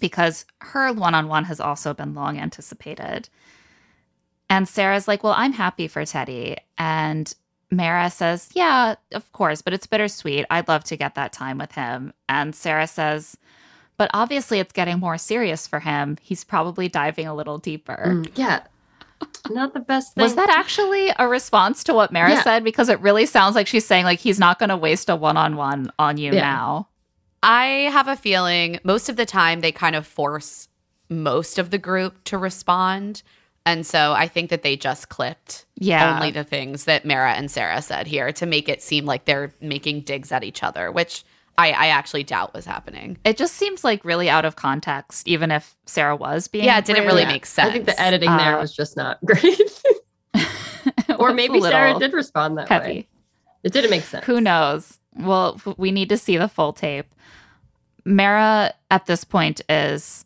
[0.00, 3.28] because her one on one has also been long anticipated.
[4.48, 6.56] And Sarah's like, Well, I'm happy for Teddi.
[6.78, 7.32] And
[7.70, 10.46] Mara says, Yeah, of course, but it's bittersweet.
[10.50, 12.12] I'd love to get that time with him.
[12.28, 13.36] And Sarah says,
[13.96, 16.16] But obviously, it's getting more serious for him.
[16.22, 18.02] He's probably diving a little deeper.
[18.06, 18.62] Mm, yeah,
[19.50, 20.22] not the best thing.
[20.22, 22.42] Was that actually a response to what Mara Yeah.
[22.42, 22.64] said?
[22.64, 25.36] Because it really sounds like she's saying, like, he's not going to waste a one
[25.36, 26.40] on one on you Yeah.
[26.42, 26.88] now.
[27.42, 30.68] I have a feeling most of the time they kind of force
[31.08, 33.22] most of the group to respond.
[33.64, 36.14] And so I think that they just clipped Yeah.
[36.14, 39.52] only the things that Mara and Sarah said here to make it seem like they're
[39.60, 41.24] making digs at each other, which
[41.58, 43.16] I, I actually doubt was happening.
[43.24, 46.64] It just seems like really out of context, even if Sarah was being.
[46.64, 47.08] Yeah, it didn't rude.
[47.08, 47.32] really Yeah.
[47.32, 47.70] make sense.
[47.70, 49.60] I think the editing there Uh, was just not great.
[51.18, 52.86] Or maybe Sarah did respond that heavy.
[52.86, 53.08] way.
[53.64, 54.24] It didn't make sense.
[54.26, 55.00] Who knows?
[55.16, 57.06] Well, we need to see the full tape.
[58.04, 60.24] Mara at this point is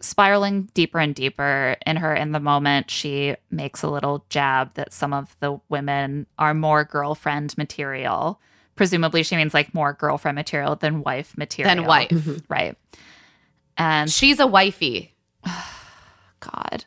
[0.00, 2.90] spiraling deeper and deeper in her in the moment.
[2.90, 8.40] She makes a little jab that some of the women are more girlfriend material.
[8.78, 11.74] Presumably, she means like more girlfriend material than wife material.
[11.74, 12.12] Than wife.
[12.48, 12.78] Right.
[13.76, 15.14] And She's a wifey.
[16.40, 16.84] God.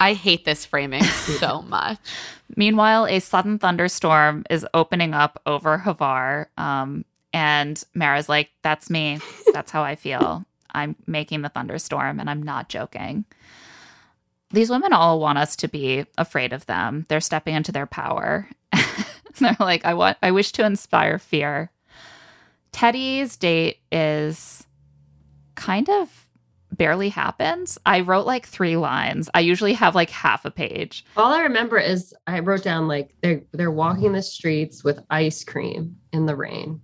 [0.00, 1.04] I hate this framing
[1.38, 1.98] so much.
[2.56, 6.46] Meanwhile, a sudden thunderstorm is opening up over Hvar.
[6.58, 9.20] Um, and Mara's like, That's me.
[9.52, 10.44] That's how I feel.
[10.72, 13.24] I'm making the thunderstorm, and I'm not joking.
[14.50, 17.06] These women all want us to be afraid of them.
[17.08, 18.48] They're stepping into their power.
[19.38, 21.70] They're like, I want I wish to inspire fear.
[22.72, 24.66] Teddi's date is
[25.54, 26.28] kind of
[26.72, 27.78] barely happens.
[27.84, 29.28] I wrote like three lines.
[29.34, 31.04] I usually have like half a page.
[31.16, 35.42] All I remember is I wrote down like they're they're walking the streets with ice
[35.44, 36.80] cream in the rain,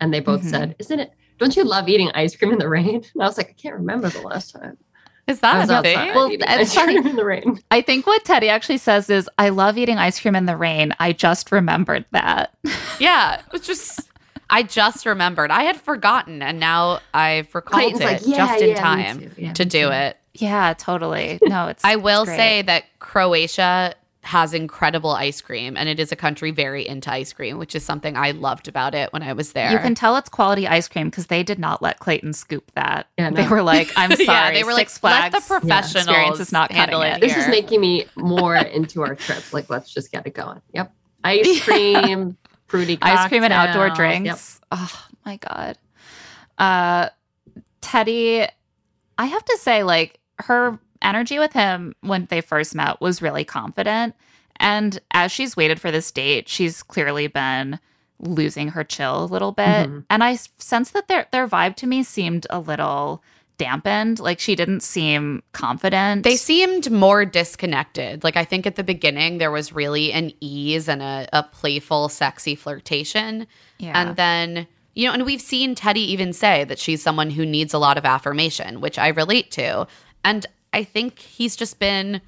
[0.00, 0.50] and they both Mhm.
[0.50, 1.10] said, "Isn't it?
[1.38, 3.74] Don't you love eating ice cream in the rain?" And I was like, I can't
[3.76, 4.78] remember the last time.
[5.26, 6.14] Is that was a outside thing?
[6.14, 6.94] Well, it's ice funny.
[6.94, 7.60] cream in the rain.
[7.70, 10.94] I think what Teddi actually says is, I love eating ice cream in the rain.
[11.00, 12.54] I just remembered that.
[12.98, 14.08] Yeah, it was just.
[14.48, 15.50] I just remembered.
[15.50, 19.32] I had forgotten, and now I've recalled Clayton's it like, "Yeah, just in yeah, time.
[19.36, 20.16] Yeah, to do too." it.
[20.34, 21.38] yeah, totally.
[21.42, 21.84] No, it's.
[21.84, 22.36] I will it's great.
[22.36, 23.94] say that Croatia
[24.26, 27.84] has incredible ice cream, and it is a country very into ice cream, which is
[27.84, 29.70] something I loved about it when I was there.
[29.70, 33.08] You can tell it's quality ice cream because they did not let Clayton scoop that.
[33.16, 34.24] Yeah, They were like, I'm sorry.
[34.26, 37.24] yeah, they were Six like, Flags let the professionals experience is not handle cutting it.
[37.24, 37.28] it.
[37.28, 39.52] This is making me more into our trip.
[39.52, 40.60] Like, let's just get it going.
[40.72, 40.92] Yep,
[41.24, 44.14] ice cream, fruity ice cream and outdoor cocktails.
[44.14, 44.22] Yep.
[44.24, 44.60] drinks.
[44.72, 45.78] Oh my god.
[46.58, 47.10] Uh
[47.82, 48.48] Teddi,
[49.18, 53.44] I have to say, like, her energy with him when they first met was really
[53.44, 54.14] confident.
[54.58, 57.78] And as she's waited for this date, she's clearly been
[58.18, 59.88] losing her chill a little bit.
[59.88, 60.04] Mhm.
[60.08, 63.22] And I sense that their their vibe to me seemed a little
[63.58, 64.18] dampened.
[64.20, 66.22] Like she didn't seem confident.
[66.22, 68.24] They seemed more disconnected.
[68.24, 72.08] Like I think at the beginning there was really an ease and a, a playful,
[72.08, 73.46] sexy flirtation.
[73.78, 73.92] yeah.
[73.94, 77.72] And then, you know, and we've seen Teddi even say that she's someone who needs
[77.74, 79.86] a lot of affirmation, which I relate to.
[80.24, 82.20] And I think he's just been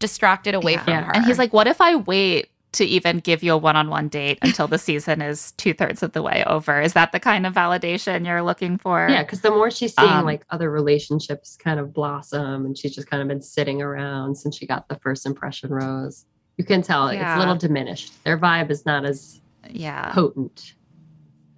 [0.00, 0.84] distracted away Yeah.
[0.84, 1.02] from Yeah.
[1.04, 1.12] her.
[1.14, 4.66] And he's like, "What if I wait to even give you a one-on-one date until
[4.68, 6.78] the season is two-thirds of the way over.
[6.82, 9.06] Is that the kind of validation you're looking for?
[9.08, 12.94] Yeah, because the more she's seeing Um, like other relationships kind of blossom, and she's
[12.94, 16.26] just kind of been sitting around since she got the first impression rose,
[16.58, 18.12] you can tell it's a little diminished.
[18.24, 20.12] Their vibe is not as Yeah.
[20.12, 20.74] potent.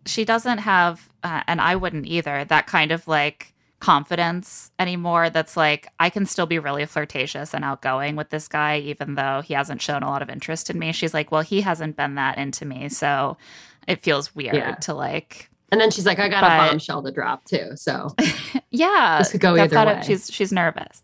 [0.06, 5.56] she doesn't have uh, and i wouldn't either that kind of like confidence anymore that's
[5.56, 9.54] like i can still be really flirtatious and outgoing with this guy even though he
[9.54, 12.36] hasn't shown a lot of interest in me she's like well he hasn't been that
[12.38, 13.36] into me so
[13.86, 14.74] it feels weird Yeah.
[14.74, 17.70] to like And then she's like, I got But- a bombshell to drop too.
[17.76, 18.14] So
[18.70, 20.02] yeah This could go either it- way.
[20.04, 21.02] she's she's nervous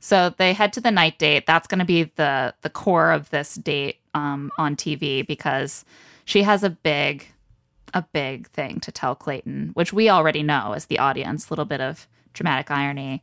[0.00, 3.28] so they head to the night date that's going to be the the core of
[3.30, 5.84] this date um on tv because
[6.26, 7.26] she has a big
[7.94, 11.64] a big thing to tell clayton which we already know as the audience a little
[11.64, 13.22] bit of dramatic irony.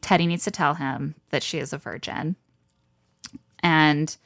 [0.00, 2.36] Teddi needs to tell him that she is a virgin.
[3.60, 4.16] And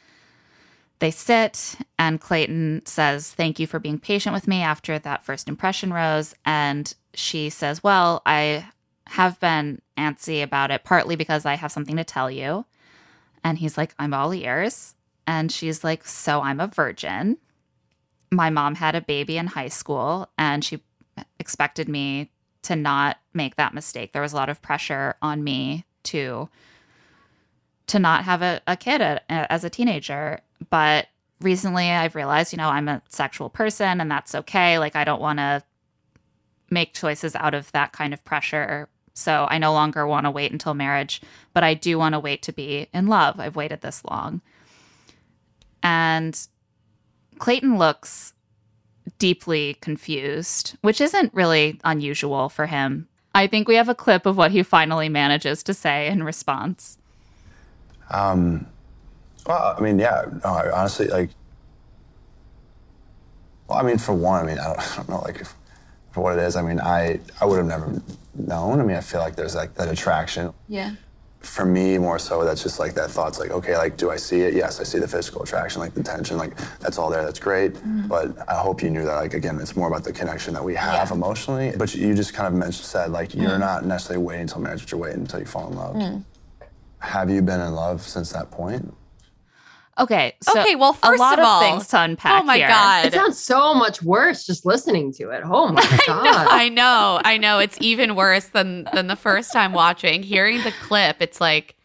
[0.99, 5.49] they sit and clayton says thank you for being patient with me after that first
[5.49, 6.34] impression rose.
[6.45, 8.66] And she says well i
[9.07, 12.66] have been antsy about it partly because i have something to tell you.
[13.43, 14.95] And he's like i'm all ears.
[15.26, 17.38] And she's like so i'm a virgin
[18.31, 20.81] my mom had a baby in high school and she
[21.39, 22.31] expected me
[22.62, 24.12] to not make that mistake.
[24.12, 26.49] There was a lot of pressure on me to
[27.89, 30.41] to not have a, a kid at, as a teenager.
[30.68, 31.09] But
[31.41, 34.78] recently i've realized you know i'm a sexual person and that's okay.
[34.78, 35.62] Like i don't want to
[36.70, 38.89] make choices out of that kind of pressure.
[39.14, 41.20] So i no longer want to wait until marriage
[41.53, 43.41] but i do want to wait to be in love.
[43.41, 44.41] I've waited this long.
[45.83, 46.39] And
[47.41, 48.32] clayton looks
[49.18, 54.36] deeply confused which isn't really unusual for him i think we have a clip of
[54.36, 56.97] what he finally manages to say in response
[58.11, 58.66] Um,
[59.47, 61.30] well, I mean, yeah, no, I honestly, like,
[63.68, 65.55] well, I mean, for one, I mean, I don't, I don't know, like, if,
[66.12, 68.03] for what it is, I mean, I, I would have never
[68.34, 68.80] known.
[68.80, 70.53] I mean, I feel like there's like that attraction.
[70.68, 70.93] Yeah.
[71.41, 74.43] For me, more so, that's just like that thought's like, okay, like, do I see
[74.43, 74.53] it?
[74.53, 77.72] Yes, I see the physical attraction, like the tension, like, that's all there, that's great.
[77.72, 78.09] Mm-hmm.
[78.09, 80.74] But I hope you knew that, like, again, it's more about the connection that we
[80.74, 81.72] have emotionally.
[81.74, 83.61] But you just kind of mentioned, said, like, you're mm.
[83.61, 85.97] not necessarily waiting until marriage, but you're waiting until you fall in love.
[85.97, 86.24] Mm.
[86.99, 88.95] Have you been in love since that point?
[90.01, 92.57] Okay so okay, well, first a lot of of, all, things to unpack oh my
[92.57, 92.68] here.
[92.68, 95.42] god, it sounds so much worse just listening to it.
[95.44, 96.48] Oh my god.
[96.51, 97.59] I know, I know.
[97.59, 100.22] It's even worse than than the first time watching.
[100.22, 101.76] Hearing the clip, it's like,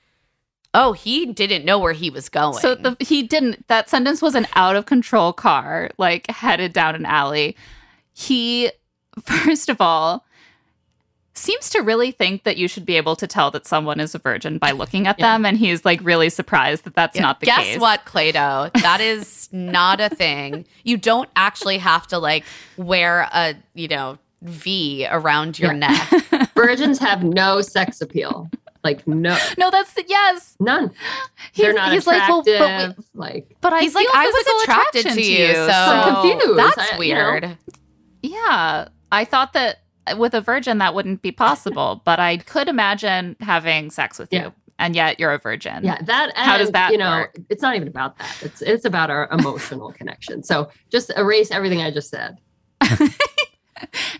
[0.73, 2.59] oh, he didn't know where he was going.
[2.59, 3.67] So the, he didn't.
[3.67, 7.55] That sentence was an out of control car, like headed down an alley.
[8.13, 8.71] He,
[9.23, 10.25] first of all,
[11.37, 14.19] seems to really think that you should be able to tell that someone is a
[14.19, 17.21] virgin by looking at them, and he's like really surprised that that's Yeah.
[17.23, 17.73] not the Guess case.
[17.75, 18.71] Guess what, Clado?
[18.81, 20.65] That is not a thing.
[20.83, 22.43] You don't actually have to like
[22.77, 26.09] wear a you know V around your neck.
[26.55, 28.49] Virgins have no sex appeal.
[28.83, 30.55] Like no, No, that's the yes.
[30.59, 30.91] none.
[31.53, 32.95] He's, They're not he's like, well, attractive.
[32.95, 35.71] but, we- like but I He's like, I was physical attracted attraction to you, so
[35.71, 36.59] I'm confused.
[36.59, 37.31] that's I- you know.
[37.31, 37.57] weird.
[38.21, 39.77] Yeah, I thought that
[40.17, 44.45] with a virgin that wouldn't be possible, but I could imagine having sex with Yeah.
[44.45, 45.83] you, and yet you're a virgin.
[45.83, 46.35] Yeah, that.
[46.35, 47.35] How does and, that You know, work?
[47.49, 48.37] it's not even about that.
[48.41, 50.43] It's it's about our emotional connection.
[50.43, 52.37] So just erase everything I just said.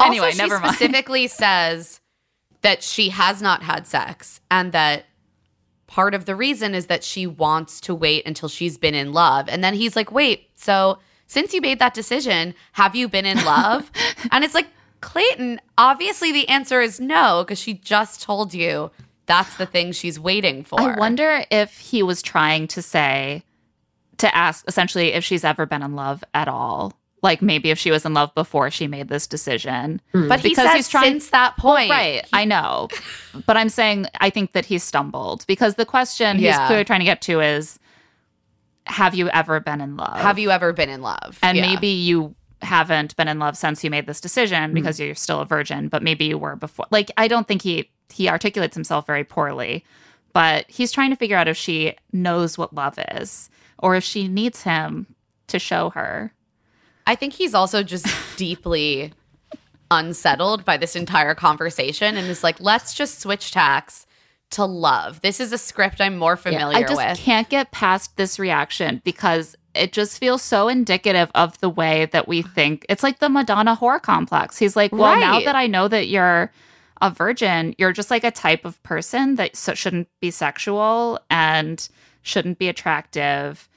[0.02, 0.76] Anyway, also, she never mind.
[0.76, 2.02] specifically says
[2.62, 5.06] that she has not had sex and that
[5.88, 9.48] part of the reason is that she wants to wait until she's been in love.
[9.48, 13.44] And then he's like, wait, so since you made that decision, have you been in
[13.46, 13.90] love?
[14.32, 14.68] and it's like,
[15.06, 18.92] Clayton, obviously the answer is no, because she just told you
[19.28, 20.80] that's the thing she's waiting for.
[20.82, 23.44] I wonder if he was trying to say,
[24.18, 26.94] to ask essentially if she's ever been in love at all.
[27.22, 30.00] Like maybe if she was in love before she made this decision.
[30.12, 30.28] Hmm.
[30.28, 31.90] But he Because says he's trying- since that point.
[31.90, 32.88] Right, I know.
[33.48, 37.06] but I'm saying I think that he stumbled because the question he's clearly trying to
[37.06, 37.80] get to is
[38.86, 40.18] have you ever been in love?
[40.20, 41.40] Have you ever been in love?
[41.42, 41.66] And Yeah.
[41.74, 42.36] maybe you
[42.66, 44.74] haven't been in love since you made this decision mm-hmm.
[44.74, 46.88] because you're still a virgin, but maybe you were before.
[46.92, 49.86] Like I don't think he he articulates himself very poorly,
[50.34, 53.50] but he's trying to figure out if she knows what love is
[53.80, 55.08] or if she needs him
[55.48, 56.34] to show her.
[57.08, 58.08] I think he's also just
[58.38, 59.14] deeply
[59.92, 64.06] unsettled by this entire conversation and is like, let's just switch tacks
[64.52, 65.22] to love.
[65.22, 67.18] This is a script I'm more familiar I just with.
[67.18, 72.28] can't get past this reaction because it just feels so indicative of the way that
[72.28, 72.86] we think.
[72.90, 74.58] It's like the Madonna whore complex.
[74.58, 76.52] He's like, well, now that I know that you're
[77.02, 81.88] a virgin, you're just like a type of person that so shouldn't be sexual and
[82.22, 83.68] shouldn't be attractive.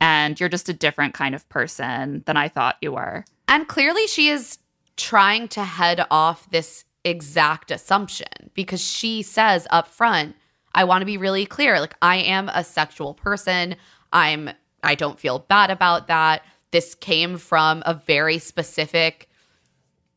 [0.00, 3.24] and you're just a different kind of person than I thought you were.
[3.46, 4.58] And clearly, she is
[4.96, 10.36] trying to head off this exact assumption because she says up front,
[10.74, 11.80] I want to be really clear.
[11.80, 13.76] Like, I am a sexual person.
[14.12, 14.50] I'm,
[14.82, 16.42] I don't feel bad about that.
[16.70, 19.28] This came from a very specific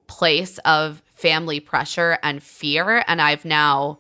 [0.08, 3.04] place of family pressure and fear.
[3.08, 4.00] And I've now,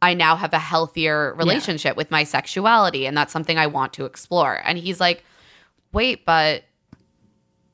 [0.00, 3.06] I now have a healthier relationship with my sexuality.
[3.06, 4.60] And that's something I want to explore.
[4.64, 5.24] And he's like,
[5.92, 6.64] wait, but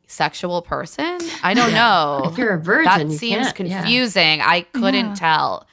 [0.06, 1.18] sexual person?
[1.42, 2.22] I don't know.
[2.32, 3.82] If you're a virgin, that seems can't- yeah.
[3.82, 4.40] confusing.
[4.40, 5.14] I couldn't Yeah.
[5.14, 5.66] tell.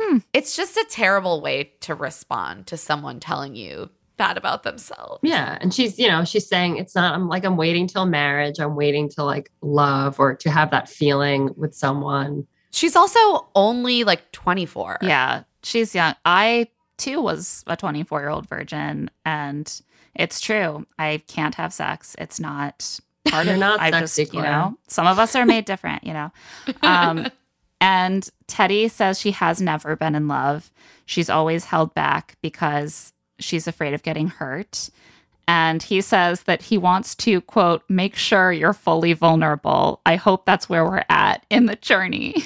[0.00, 0.18] Hmm.
[0.32, 3.90] It's just a terrible way to respond to someone telling you
[4.20, 5.18] that about themselves.
[5.22, 5.56] Yeah.
[5.60, 8.60] And she's, you know, she's saying it's not, I'm like, I'm waiting till marriage.
[8.60, 12.46] I'm waiting to like love or to have that feeling with someone.
[12.70, 14.98] She's also only like 24.
[15.02, 16.14] Yeah, she's young.
[16.24, 16.68] I
[16.98, 19.80] too was a 24 year old virgin, and
[20.14, 20.86] it's true.
[20.98, 22.14] I can't have sex.
[22.18, 23.60] It's not part You're of.
[23.60, 26.04] not I sexy, just, you know, some of us are made different.
[26.04, 26.32] You know,
[26.82, 27.26] um,
[27.80, 30.70] and Teddi says she has never been in love.
[31.06, 34.90] She's always held back because she's afraid of getting hurt.
[35.48, 40.00] And he says that he wants to, quote, make sure you're fully vulnerable.
[40.06, 42.36] I hope that's where we're at in the journey.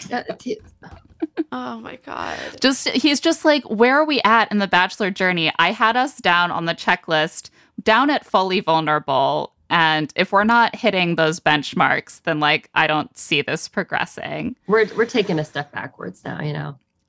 [1.53, 2.38] Oh my God.
[2.61, 5.53] Just he's just like, where are we at in the bachelor journey?
[5.59, 7.51] I had us down on the checklist,
[7.82, 9.53] down at fully vulnerable.
[9.70, 14.57] And if we're not hitting those benchmarks, then like I don't see this progressing.
[14.66, 16.78] We're, we're taking a step backwards now, you know?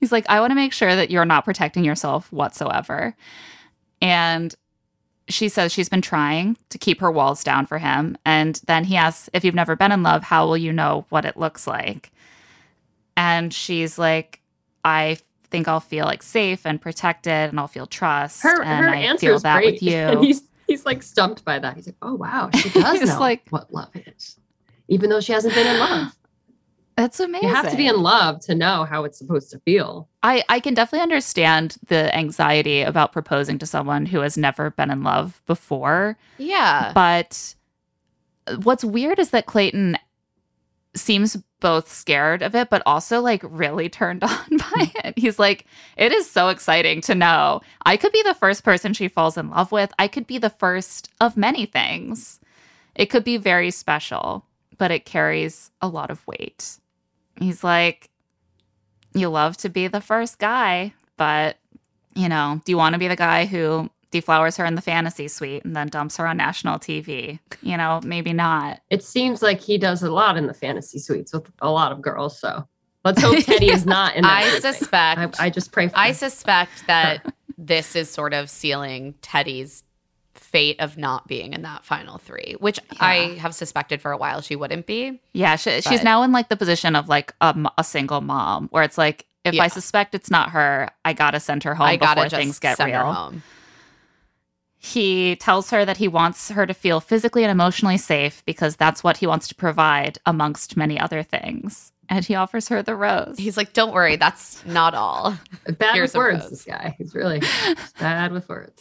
[0.00, 3.16] He's like, I want to make sure that you're not protecting yourself whatsoever.
[4.02, 4.54] And
[5.28, 8.16] she says she's been trying to keep her walls down for him.
[8.24, 11.24] And then he asks, if you've never been in love, how will you know what
[11.24, 12.12] it looks like?
[13.16, 14.40] And she's like,
[14.84, 15.18] I
[15.50, 18.42] think I'll feel like safe and protected and I'll feel trust.
[18.42, 19.74] Her, and her I answer feel is that great.
[19.74, 19.94] with you.
[19.96, 21.74] And he's, he's like stumped by that.
[21.74, 24.38] He's like, oh, wow, she does know like- what love is,
[24.88, 26.12] even though she hasn't been in love.
[26.96, 27.48] That's amazing.
[27.48, 30.08] You have to be in love to know how it's supposed to feel.
[30.22, 34.90] I, I can definitely understand the anxiety about proposing to someone who has never been
[34.90, 36.16] in love before.
[36.38, 36.92] Yeah.
[36.94, 37.54] But
[38.46, 39.98] uh, what's weird is that Clayton
[40.94, 45.06] seems both scared of it, but also like really turned on by hmm.
[45.08, 45.18] it.
[45.18, 45.66] He's like,
[45.98, 49.50] it is so exciting to know I could be the first person she falls in
[49.50, 49.92] love with.
[49.98, 52.40] I could be the first of many things.
[52.94, 54.46] It could be very special,
[54.78, 56.78] but it carries a lot of weight.
[57.38, 58.10] He's like,
[59.14, 61.56] you love to be the first guy, but
[62.14, 65.28] you know, do you want to be the guy who deflowers her in the fantasy
[65.28, 67.38] suite and then dumps her on national TV?
[67.62, 68.80] You know, maybe not.
[68.90, 72.00] It seems like he does a lot in the fantasy suites with a lot of
[72.00, 72.38] girls.
[72.40, 72.66] So
[73.04, 74.44] let's hope Teddi is not in that.
[74.44, 75.40] I suspect.
[75.40, 76.14] I, I just pray for I him.
[76.14, 79.82] suspect that this is sort of sealing Teddi's
[80.38, 84.40] fate of not being in that final three, which I have suspected for a while
[84.40, 85.20] she wouldn't be.
[85.32, 88.98] Yeah, she, she's now in like the position of like a single mom where it's
[88.98, 89.62] like, if Yeah.
[89.64, 92.58] I suspect it's not her, I gotta send her home I gotta before just things
[92.58, 93.12] get send her real.
[93.12, 93.42] home.
[94.78, 99.02] He tells her that he wants her to feel physically and emotionally safe because that's
[99.02, 101.92] what he wants to provide amongst many other things.
[102.08, 103.34] And he offers her the rose.
[103.36, 105.36] He's like, "Don't worry, that's not all."
[105.78, 106.40] bad Here's with words.
[106.42, 106.50] rose.
[106.50, 107.40] This guy, he's really
[107.98, 108.80] bad with words.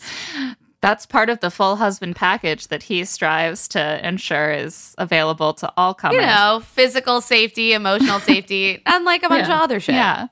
[0.86, 5.74] That's part of the full husband package that he strives to ensure is available to
[5.76, 6.18] all comers.
[6.18, 9.56] You know, physical safety, emotional safety, and like a bunch Yeah.
[9.56, 9.96] of other shit.
[9.96, 10.28] Yeah.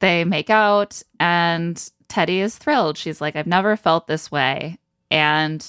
[0.00, 1.76] They make out, and
[2.10, 2.98] Teddi is thrilled.
[2.98, 4.78] She's like, I've never felt this way.
[5.10, 5.66] And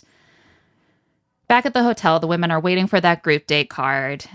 [1.47, 4.25] back at the hotel, the women are waiting for that group date card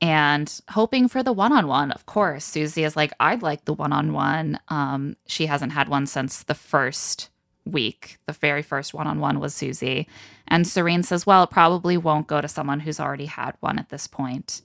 [0.00, 1.90] and hoping for the one on one.
[1.90, 4.60] Of course, Susie is like, I'd like the one on one.
[4.68, 7.30] Um, She hasn't had one since the first
[7.66, 8.18] week.
[8.26, 10.08] The very first one on one was Susie.
[10.48, 13.90] And Serene says, Well, it probably won't go to someone who's already had one at
[13.90, 14.62] this point.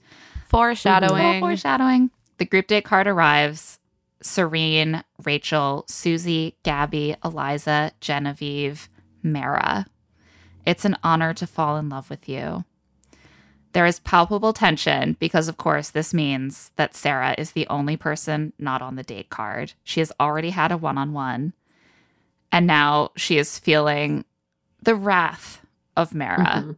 [0.48, 1.40] Foreshadowing.
[1.40, 2.10] Foreshadowing.
[2.38, 3.78] The group date card arrives.
[4.22, 8.88] Serene, Rachel, Susie, Gabby, Eliza, Genevieve,
[9.22, 9.86] Mara.
[10.64, 12.64] It's an honor to fall in love with you.
[13.72, 18.52] There is palpable tension because, of course, this means that Sarah is the only person
[18.58, 19.72] not on the date card.
[19.82, 21.54] She has already had a one on one,
[22.52, 24.24] and now she is feeling
[24.82, 25.60] the wrath
[25.96, 26.62] of Mara.
[26.64, 26.76] Mhm.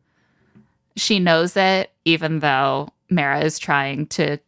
[0.96, 4.38] She knows it, even though Mara is trying to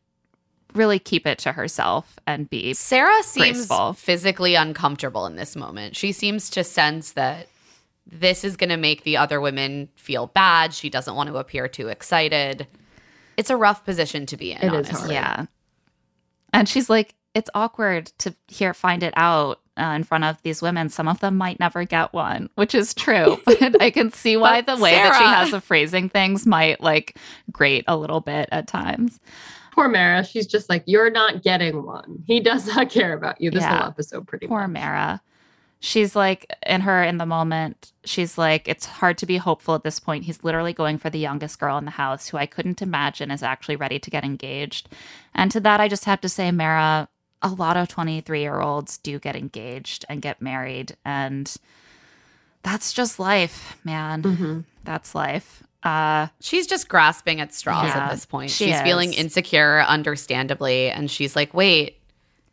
[0.75, 3.95] really keep it to herself and be Sarah seems graceful.
[3.95, 5.97] physically uncomfortable in this moment.
[5.97, 7.49] She seems to sense that
[8.07, 10.73] this is going to make the other women feel bad.
[10.75, 12.67] She doesn't want to appear too excited.
[13.37, 15.17] It's a rough position to be in, It is honestly.
[15.17, 15.39] hard.
[15.41, 15.47] Yeah.
[16.53, 20.63] And she's like, it's awkward to hear find it out uh, in front of these
[20.63, 23.39] women, some of them might never get one, which is true.
[23.45, 27.17] But I can see why the way that she has of phrasing things might like
[27.53, 29.21] grate a little bit at times.
[29.73, 30.25] Poor Mara.
[30.25, 32.23] She's just like, you're not getting one.
[32.27, 33.79] He does not care about you this Yeah.
[33.79, 34.81] whole episode, pretty Poor much.
[34.81, 35.21] Mara.
[35.81, 39.85] She's like, in her in the moment, she's like, it's hard to be hopeful at
[39.85, 40.25] this point.
[40.25, 43.43] He's literally going for the youngest girl in the house who I couldn't imagine is
[43.43, 44.89] actually ready to get engaged.
[45.35, 47.09] And to that, I just have to say, Mara,
[47.43, 50.97] a lot of 23 year olds do get engaged and get married.
[51.05, 51.55] And
[52.63, 54.23] that's just life, man.
[54.23, 54.65] Mhm.
[54.85, 55.63] That's life.
[55.83, 58.51] Uh, She's just grasping at straws Yeah, at this point.
[58.51, 60.91] she she's feeling insecure, understandably.
[60.91, 62.01] And she's like, wait,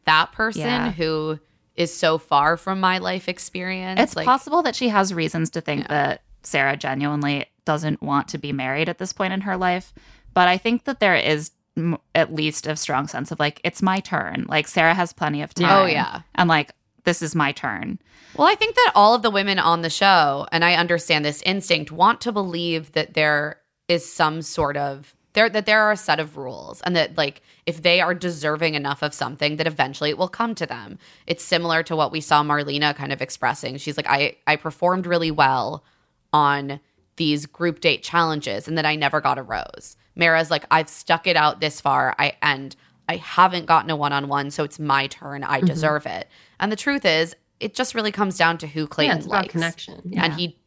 [0.06, 0.92] that person Yeah.
[0.92, 1.40] who
[1.76, 4.00] is so far from my life experience.
[4.00, 8.38] It's like, possible that she has reasons to think that Sarah genuinely doesn't want to
[8.38, 9.94] be married at this point in her life.
[10.36, 13.82] But I think that there is m- at least a strong sense of like, it's
[13.82, 14.46] my turn.
[14.48, 15.84] Like, Sarah has plenty of time.
[15.84, 16.22] Oh, yeah.
[16.36, 16.72] And like,
[17.04, 18.00] this is my turn.
[18.36, 21.42] Well, I think that all of the women on the show, and I understand this
[21.44, 25.98] instinct, want to believe that there is some sort of there that there are a
[25.98, 30.10] set of rules and that like if they are deserving enough of something that eventually
[30.10, 30.98] it will come to them.
[31.28, 33.78] It's similar to what we saw Marlena kind of expressing.
[33.78, 35.84] She's like I I performed really well
[36.32, 36.80] on
[37.16, 39.98] these group date challenges and that I never got a rose.
[40.16, 42.16] Mara's like I've stuck it out this far.
[42.20, 42.76] I and
[43.10, 45.44] I haven't gotten a one-on-one, so it's my turn.
[45.44, 45.66] I Mhm.
[45.68, 46.30] deserve it.
[46.60, 49.52] And the truth is, it just really comes down to who Clayton it's likes.
[49.52, 50.14] connection.
[50.16, 50.58] And he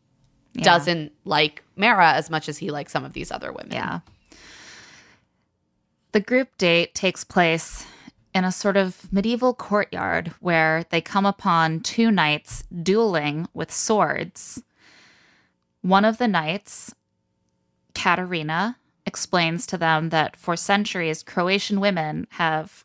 [0.52, 0.62] Yeah.
[0.64, 3.72] doesn't like Mara as much as he likes some of these other women.
[3.72, 4.00] Yeah.
[6.12, 7.86] The group date takes place
[8.34, 14.62] in a sort of medieval courtyard where they come upon two knights dueling with swords.
[15.82, 16.94] One of the knights,
[17.94, 18.76] Katerina,
[19.06, 22.84] explains to them that for centuries, Croatian women have,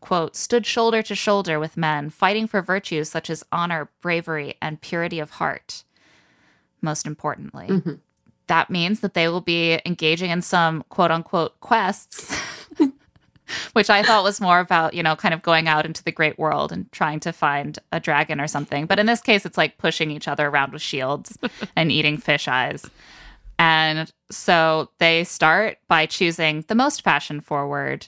[0.00, 4.80] quote, stood shoulder to shoulder with men, fighting for virtues such as honor, bravery, and
[4.80, 5.84] purity of heart.
[6.80, 7.98] Most importantly, Mhm.
[8.46, 12.34] that means that they will be engaging in some quote unquote quests,
[13.72, 16.38] which I thought was more about, you know, kind of going out into the great
[16.38, 18.86] world and trying to find a dragon or something.
[18.86, 21.36] But in this case, it's like pushing each other around with shields
[21.76, 22.88] and eating fish eyes.
[23.58, 28.06] And so they start by choosing the most fashion forward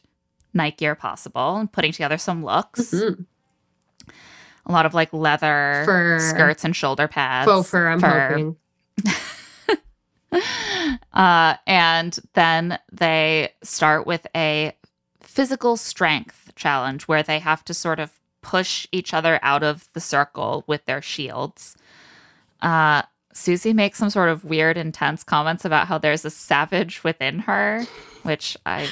[0.54, 2.92] knight gear possible and putting together some looks.
[2.92, 3.26] Mhm.
[4.66, 6.18] A lot of like leather Fur.
[6.20, 7.46] skirts and shoulder pads.
[7.50, 8.56] Faux fur, I'm hoping.
[11.12, 14.72] Uh, and then they start with a
[15.20, 20.00] physical strength challenge where they have to sort of push each other out of the
[20.00, 21.76] circle with their shields.
[22.62, 23.02] Uh,
[23.40, 27.84] Susie makes some sort of weird, intense comments about how there's a savage within her,
[28.22, 28.88] which I,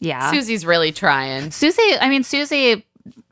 [0.00, 0.30] yeah.
[0.30, 1.50] Susie's really trying.
[1.50, 2.86] Susie, I mean, Susie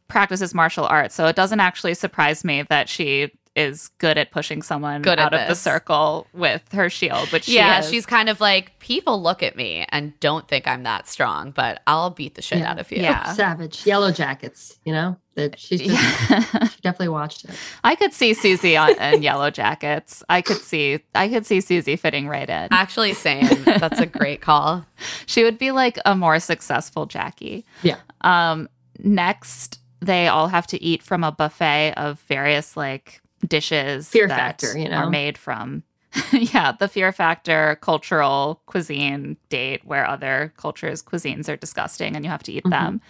[0.08, 4.60] practices martial arts, so it doesn't actually surprise me that she is good at pushing
[4.60, 7.90] someone Good out of the circle with her shield, which yeah, she is.
[7.90, 11.80] she's kind of like, people look at me and don't think I'm that strong, but
[11.86, 12.70] I'll beat the shit Yeah.
[12.72, 13.00] out of you.
[13.00, 13.32] Yeah.
[13.32, 13.84] Savage.
[13.84, 15.16] Yellowjackets, you know?
[15.36, 16.28] That she's just,
[16.74, 17.50] she definitely watched it.
[17.84, 20.22] I could see Susie on, in Yellowjackets.
[20.28, 22.68] I could see I could see Susie fitting right in.
[22.72, 23.46] Actually, same.
[23.64, 24.84] That's a great call.
[25.26, 27.64] She would be like a more successful Jackie.
[27.82, 27.98] Yeah.
[28.22, 28.68] Um
[28.98, 34.36] next they all have to eat from a buffet of various like dishes Fear that
[34.62, 35.82] Factor, you know, are made from
[36.32, 42.30] yeah, the Fear Factor cultural cuisine date where other cultures' cuisines are disgusting and you
[42.30, 42.70] have to eat Mhm.
[42.70, 43.00] them.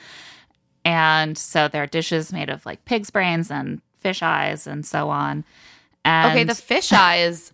[0.86, 5.10] And so there are dishes made of like pig's brains and fish eyes and so
[5.10, 5.44] on.
[6.04, 7.52] And okay, the fish eyes.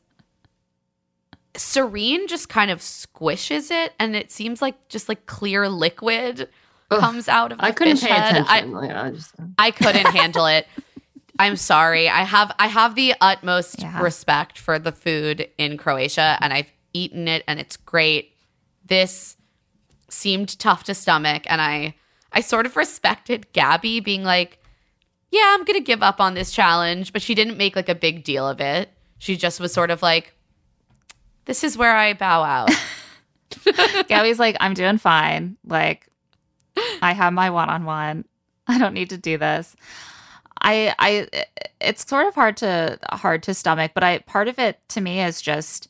[1.54, 6.48] Serene just kind of squishes it, and it seems like just like clear liquid
[6.90, 8.36] Ugh, comes out of the I couldn't fish pay head.
[8.48, 8.72] I- attention.
[8.72, 10.66] like, I just, uh, I couldn't handle it.
[11.38, 12.08] I'm sorry.
[12.08, 14.00] I have I have the utmost Yeah.
[14.02, 18.34] respect for the food in Croatia and I've eaten it and it's great.
[18.86, 19.36] This
[20.08, 21.94] seemed tough to stomach and I
[22.32, 24.58] I sort of respected Gabby being like,
[25.30, 27.94] "Yeah, I'm going to give up on this challenge," but she didn't make like a
[27.94, 28.90] big deal of it.
[29.18, 30.34] She just was sort of like,
[31.44, 32.70] "This is where I bow out."
[34.08, 35.56] Gabby's like, I'm doing fine.
[35.66, 36.06] Like,
[37.00, 38.24] I have my one on one.
[38.66, 39.76] I don't need to do this.
[40.60, 41.28] I, I,
[41.80, 45.20] it's sort of hard to hard to stomach, but I part of it to me
[45.20, 45.88] is just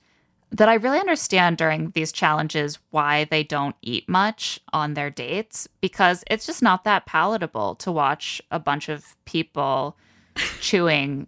[0.53, 5.67] that I really understand during these challenges why they don't eat much on their dates
[5.81, 9.97] because it's just not that palatable to watch a bunch of people
[10.61, 11.27] chewing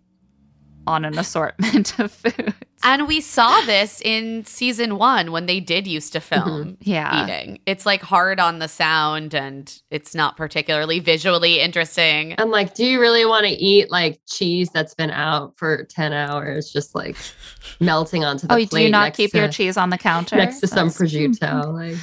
[0.87, 2.53] on an assortment of foods.
[2.87, 6.73] And we saw this in season one when they did used to film Mm-hmm.
[6.83, 7.25] Yeah.
[7.25, 7.59] eating.
[7.65, 12.35] It's like hard on the sound and it's not particularly visually interesting.
[12.37, 16.13] I'm like, do you really want to eat like cheese that's been out for 10
[16.13, 17.17] hours, just like
[17.81, 18.71] melting onto the Oh, plate?
[18.71, 20.37] do you not keep to, your cheese on the counter?
[20.37, 21.73] next to some prosciutto?
[21.73, 21.97] Like,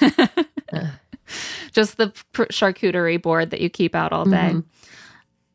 [1.72, 4.52] just the pr- charcuterie board that you keep out all day.
[4.54, 4.64] Mhm.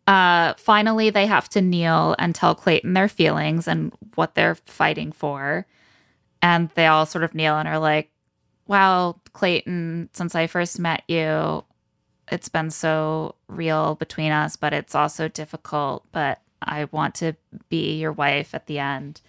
[0.10, 5.12] Uh, finally, they have to kneel and tell Clayton their feelings and what they're fighting
[5.12, 5.68] for.
[6.42, 8.10] And they all sort of kneel and are like,
[8.66, 11.64] Wow, Clayton, since I first met you,
[12.32, 16.04] it's been so real between us, but it's also difficult.
[16.12, 17.34] But I want to
[17.70, 19.22] be your wife at the end.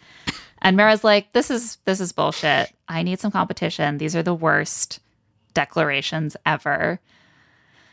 [0.62, 2.72] And Mara's like, This is this is bullshit.
[2.88, 3.98] I need some competition.
[3.98, 5.00] These are the worst
[5.52, 7.00] declarations ever.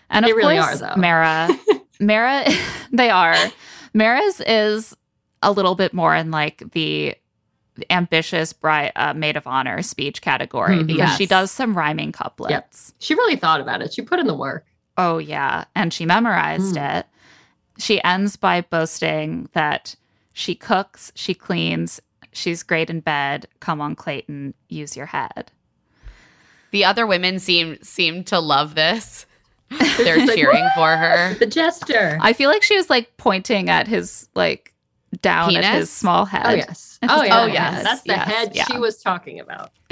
[0.09, 1.01] And of They really course, are, though.
[1.01, 1.49] Mara,
[1.99, 2.45] Mara,
[2.91, 3.35] they are.
[3.93, 4.95] Mara's is
[5.41, 7.15] a little bit more in like the
[7.91, 10.87] ambitious bride, uh, maid of honor speech category Mhm.
[10.87, 12.93] because she does some rhyming couplets.
[12.99, 13.93] she really thought about it.
[13.93, 14.65] She put in the work.
[14.97, 16.97] Oh yeah, and she memorized Mm.
[16.99, 17.05] it.
[17.77, 19.95] She ends by boasting that
[20.33, 22.01] she cooks, she cleans,
[22.33, 23.47] she's great in bed.
[23.59, 25.51] Come on, Clayton, use your head.
[26.71, 29.26] The other women seem seem to love this.
[29.97, 31.33] They're cheering for her.
[31.35, 32.17] The gesture.
[32.21, 34.73] I feel like she was like pointing at his like
[35.21, 36.45] down at his small head.
[36.45, 36.99] Oh yes.
[37.09, 37.41] Oh yeah.
[37.41, 37.83] Oh, yes.
[37.83, 38.65] That's the Yes, head yeah.
[38.65, 39.71] she was talking about.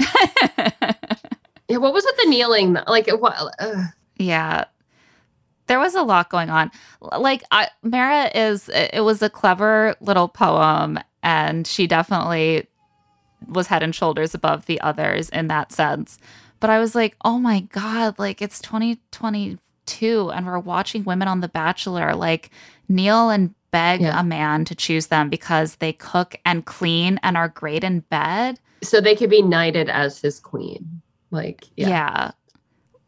[1.68, 1.78] Yeah.
[1.78, 2.76] What was with the kneeling?
[2.86, 3.34] Like what?
[3.58, 3.84] Uh,
[4.18, 4.66] yeah.
[5.66, 6.70] There was a lot going on.
[7.00, 12.68] Like I, Mara is it it was a clever little poem and she definitely
[13.48, 16.18] was head and shoulders above the others in that sense.
[16.60, 18.60] But I was like, "Oh my god, like it's
[19.86, 22.50] 2022 and we're watching women on the bachelor like
[22.88, 24.18] kneel and beg Yeah.
[24.20, 28.58] a man to choose them because they cook and clean and are great in bed."
[28.82, 31.00] so they could be knighted as his queen.
[31.30, 31.88] Like Yeah.
[31.88, 32.30] yeah.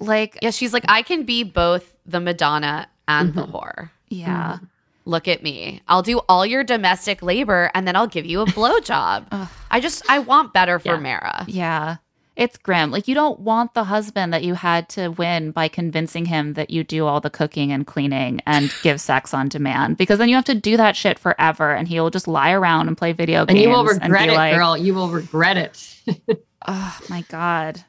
[0.00, 3.52] Like Yeah, she's like, I can be both the Madonna and the Mhm.
[3.52, 3.90] whore.
[4.08, 4.58] yeah.
[5.04, 5.80] Look at me.
[5.88, 9.26] I'll do all your domestic labor and then I'll give you a blowjob.
[9.32, 9.48] Ugh.
[9.70, 11.00] I just I want better for Yeah.
[11.00, 11.44] Mara.
[11.46, 11.96] Yeah.
[12.38, 12.92] It's grim.
[12.92, 16.70] Like you don't want the husband that you had to win by convincing him that
[16.70, 20.36] you do all the cooking and cleaning and give sex on demand because then you
[20.36, 23.40] have to do that shit forever and he will just lie around and play video
[23.40, 24.76] And games And you will regret it, like, girl.
[24.76, 26.40] You will regret it.
[26.66, 27.84] Oh my god.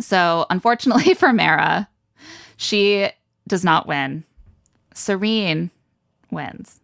[0.00, 1.86] So, unfortunately for Mara,
[2.56, 3.10] she
[3.46, 4.24] does not win.
[4.94, 5.70] Serene
[6.30, 6.80] wins.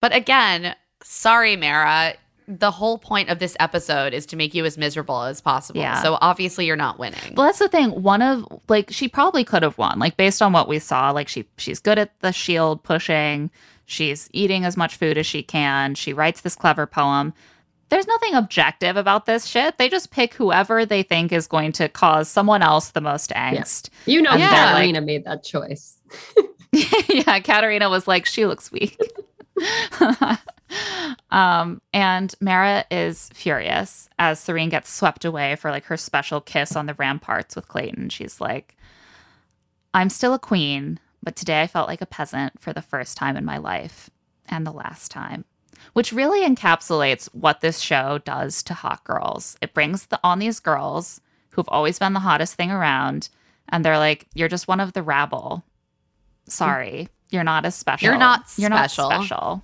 [0.00, 2.14] But again, sorry, Mara.
[2.58, 5.80] The whole point of this episode is to make you as miserable as possible.
[5.80, 6.02] Yeah.
[6.02, 7.34] So obviously you're not winning.
[7.36, 7.90] Well, that's the thing.
[8.02, 9.98] One of like she probably could have won.
[10.00, 13.50] Like based on what we saw, like she she's good at the shield pushing.
[13.84, 15.94] She's eating as much food as she can.
[15.94, 17.32] She writes this clever poem.
[17.88, 19.78] There's nothing objective about this shit.
[19.78, 23.90] They just pick whoever they think is going to cause someone else the most angst.
[24.06, 25.98] You know, And they're like- made that choice.
[26.72, 28.96] yeah, Katarina was like, she looks weak.
[31.30, 36.76] um, and Mara is furious as Serene gets swept away for like her special kiss
[36.76, 38.08] on the ramparts with Clayton.
[38.08, 38.76] She's like,
[39.92, 43.36] I'm still a queen, but today I felt like a peasant for the first time
[43.36, 44.10] in my life
[44.48, 45.44] and the last time.
[45.94, 49.56] Which really encapsulates what this show does to hot girls.
[49.62, 51.20] It brings the, on these girls
[51.50, 53.30] who've always been the hottest thing around,
[53.70, 55.64] and they're like, "You're just one of the rabble.
[56.46, 58.06] Sorry, you're not as special.
[58.06, 59.62] You're not You're not special."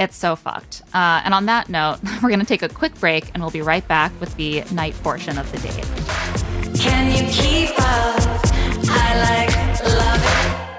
[0.00, 0.80] It's so fucked.
[0.94, 3.60] Uh, and on that note, we're going to take a quick break, and we'll be
[3.60, 6.80] right back with the night portion of the date.
[6.80, 8.40] Can you keep up?
[8.92, 10.70] I like love it.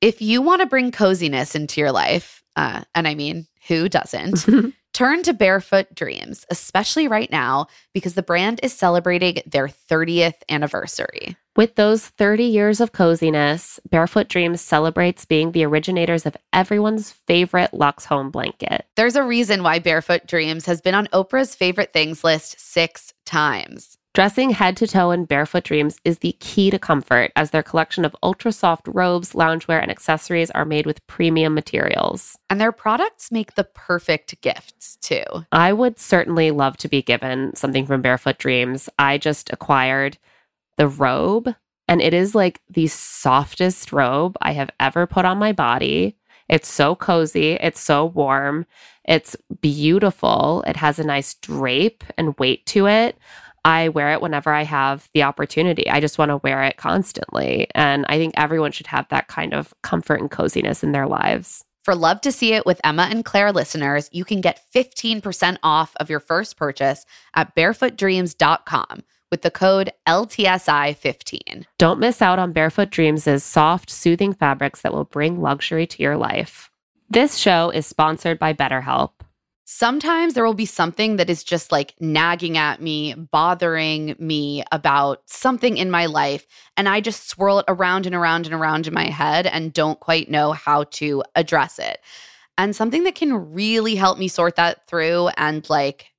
[0.00, 4.44] If you want to bring coziness into your life, uh, and I mean, who doesn't?
[4.92, 11.36] Turn to Barefoot Dreams, especially right now because the brand is celebrating their 30th anniversary.
[11.58, 17.74] With those 30 years of coziness, Barefoot Dreams celebrates being the originators of everyone's favorite
[17.74, 18.86] Lux Home blanket.
[18.94, 23.98] There's a reason why Barefoot Dreams has been on Oprah's favorite things list six times.
[24.14, 28.04] Dressing head to toe in Barefoot Dreams is the key to comfort, as their collection
[28.04, 32.38] of ultra soft robes, loungewear, and accessories are made with premium materials.
[32.48, 35.24] And their products make the perfect gifts, too.
[35.50, 38.88] I would certainly love to be given something from Barefoot Dreams.
[38.96, 40.18] I just acquired
[40.78, 41.54] the robe,
[41.86, 46.16] and it is like the softest robe I have ever put on my body.
[46.48, 48.64] It's so cozy, it's so warm,
[49.04, 50.64] it's beautiful.
[50.66, 53.18] It has a nice drape and weight to it.
[53.64, 55.90] I wear it whenever I have the opportunity.
[55.90, 57.68] I just want to wear it constantly.
[57.74, 61.64] And I think everyone should have that kind of comfort and coziness in their lives.
[61.82, 65.94] For Love to See It with Emma and Claire listeners, you can get 15% off
[65.96, 71.64] of your first purchase at barefootdreams.com with the code LTSI15.
[71.78, 76.16] Don't miss out on Barefoot Dreams' soft, soothing fabrics that will bring luxury to your
[76.16, 76.70] life.
[77.10, 79.12] This show is sponsored by BetterHelp.
[79.70, 85.20] Sometimes there will be something that is just like nagging at me, bothering me about
[85.26, 86.46] something in my life.
[86.78, 90.00] And I just swirl it around and around and around in my head and don't
[90.00, 92.00] quite know how to address it.
[92.56, 96.12] And something that can really help me sort that through and like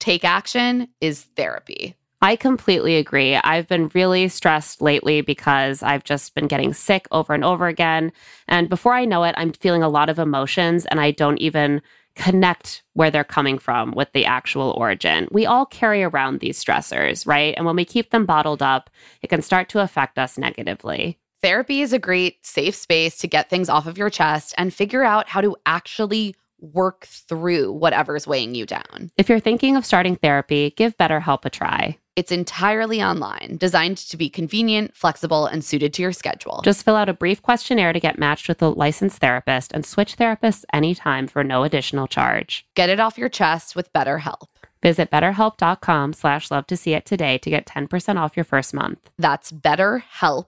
[0.00, 1.94] take action is therapy.
[2.22, 3.36] I completely agree.
[3.36, 8.12] I've been really stressed lately because I've just been getting sick over and over again.
[8.46, 11.80] And before I know it, I'm feeling a lot of emotions and I don't even
[12.16, 15.28] connect where they're coming from with the actual origin.
[15.30, 17.54] We all carry around these stressors, right?
[17.56, 18.90] And when we keep them bottled up,
[19.22, 21.18] it can start to affect us negatively.
[21.40, 25.02] Therapy is a great safe space to get things off of your chest and figure
[25.02, 29.10] out how to actually work through whatever's weighing you down.
[29.16, 31.96] If you're thinking of starting therapy, give BetterHelp a try.
[32.16, 36.60] It's entirely online, designed to be convenient, flexible, and suited to your schedule.
[36.64, 40.16] Just fill out a brief questionnaire to get matched with a licensed therapist and switch
[40.16, 42.66] therapists anytime for no additional charge.
[42.74, 44.48] Get it off your chest with BetterHelp.
[44.82, 49.10] Visit betterhelp.com slash love to see it today to get 10% off your first month.
[49.18, 50.46] That's BetterHelp,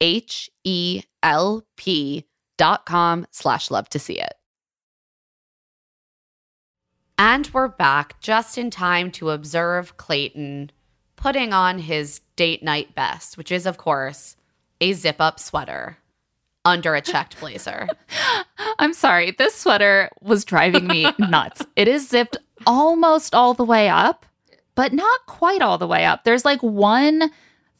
[0.00, 2.26] H E L P
[2.58, 4.34] dot com slash love to see it.
[7.18, 10.70] And we're back just in time to observe Clayton
[11.22, 14.36] putting on his date night best, which is, of course,
[14.80, 15.96] a zip up sweater
[16.64, 17.86] under a checked blazer.
[18.80, 21.64] I'm sorry, this sweater was driving me nuts.
[21.76, 22.36] It is zipped
[22.66, 24.26] almost all the way up,
[24.74, 26.24] but not quite all the way up.
[26.24, 27.30] There's like one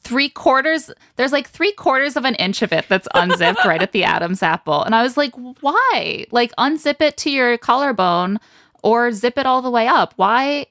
[0.04, 3.92] three quarters, there's like three quarters of an inch of it that's unzipped right at
[3.92, 4.82] the Adam's apple.
[4.82, 6.26] And I was like, why?
[6.30, 8.40] Like, unzip it to your collarbone
[8.82, 10.12] or zip it all the way up.
[10.16, 10.66] Why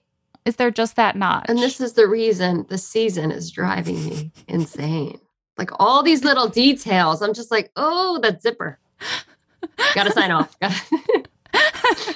[0.46, 1.46] is there just that notch?
[1.48, 5.20] And this is the reason the season is driving me insane.
[5.58, 8.80] Like all these little details, I'm just like, oh, that zipper.
[9.96, 10.58] Gotta sign off.
[10.60, 11.26] Gotta-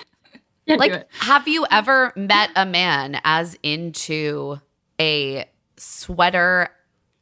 [0.67, 4.59] Can't like, have you ever met a man as into
[4.99, 5.45] a
[5.77, 6.69] sweater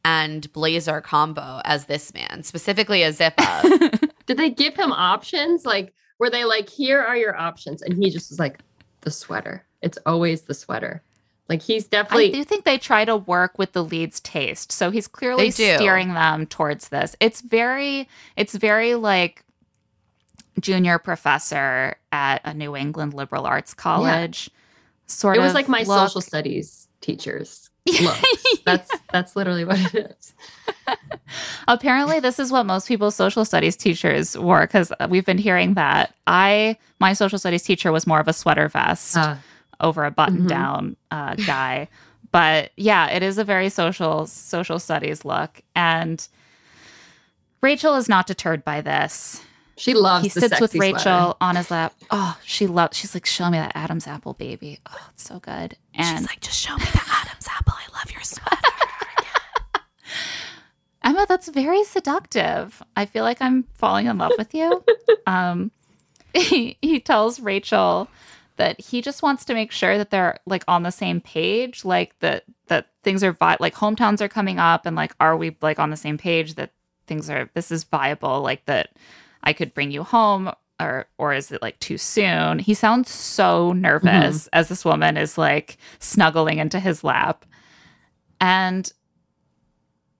[0.02, 3.64] and blazer combo as this man, specifically a zip up?
[4.26, 5.66] Did they give him options?
[5.66, 7.82] Like, were they like, here are your options?
[7.82, 8.60] And he just was like,
[9.02, 9.66] the sweater.
[9.84, 11.02] It's always the sweater.
[11.48, 12.30] Like he's definitely.
[12.30, 14.72] I do think they try to work with the lead's taste.
[14.72, 17.14] So he's clearly steering them towards this.
[17.20, 19.44] It's very it's very like
[20.60, 24.50] junior professor at a New England liberal arts college.
[25.06, 26.08] Sort it of was like my look.
[26.08, 27.68] social studies teachers.
[28.00, 28.22] looks.
[28.64, 30.34] that's that's literally what it is.
[31.68, 36.14] Apparently, this is what most people's social studies teachers wore because we've been hearing that.
[36.26, 39.36] I, my social studies teacher was more of a sweater vest Uh,
[39.84, 41.88] over a button down uh, guy.
[42.32, 45.62] But yeah, it is a very social social studies look.
[45.76, 46.26] And
[47.60, 49.40] Rachel is not deterred by this.
[49.76, 51.34] she loves he sits with Rachel sweater.
[51.40, 51.94] on his lap.
[52.10, 52.96] Oh, she loves.
[52.96, 54.80] She's like, "Show me that Adam's apple, baby.
[54.90, 57.74] Oh, it's so good." And She's like, just show me the Adam's apple.
[57.76, 58.56] I love your sweater.
[61.04, 62.82] Emma, that's very seductive.
[62.96, 64.82] I feel like I'm falling in love with you.
[65.26, 65.70] um,
[66.34, 68.08] he, he tells Rachel
[68.56, 72.18] that he just wants to make sure that they're like on the same page, like
[72.20, 75.78] that that things are vi- like hometowns are coming up, and like are we like
[75.78, 76.72] on the same page that
[77.06, 78.90] things are this is viable, like that
[79.42, 80.50] I could bring you home.
[80.80, 82.58] Or, or is it like too soon?
[82.58, 84.08] He sounds so nervous
[84.42, 84.48] mm-hmm.
[84.52, 87.44] as this woman is like snuggling into his lap.
[88.40, 88.92] And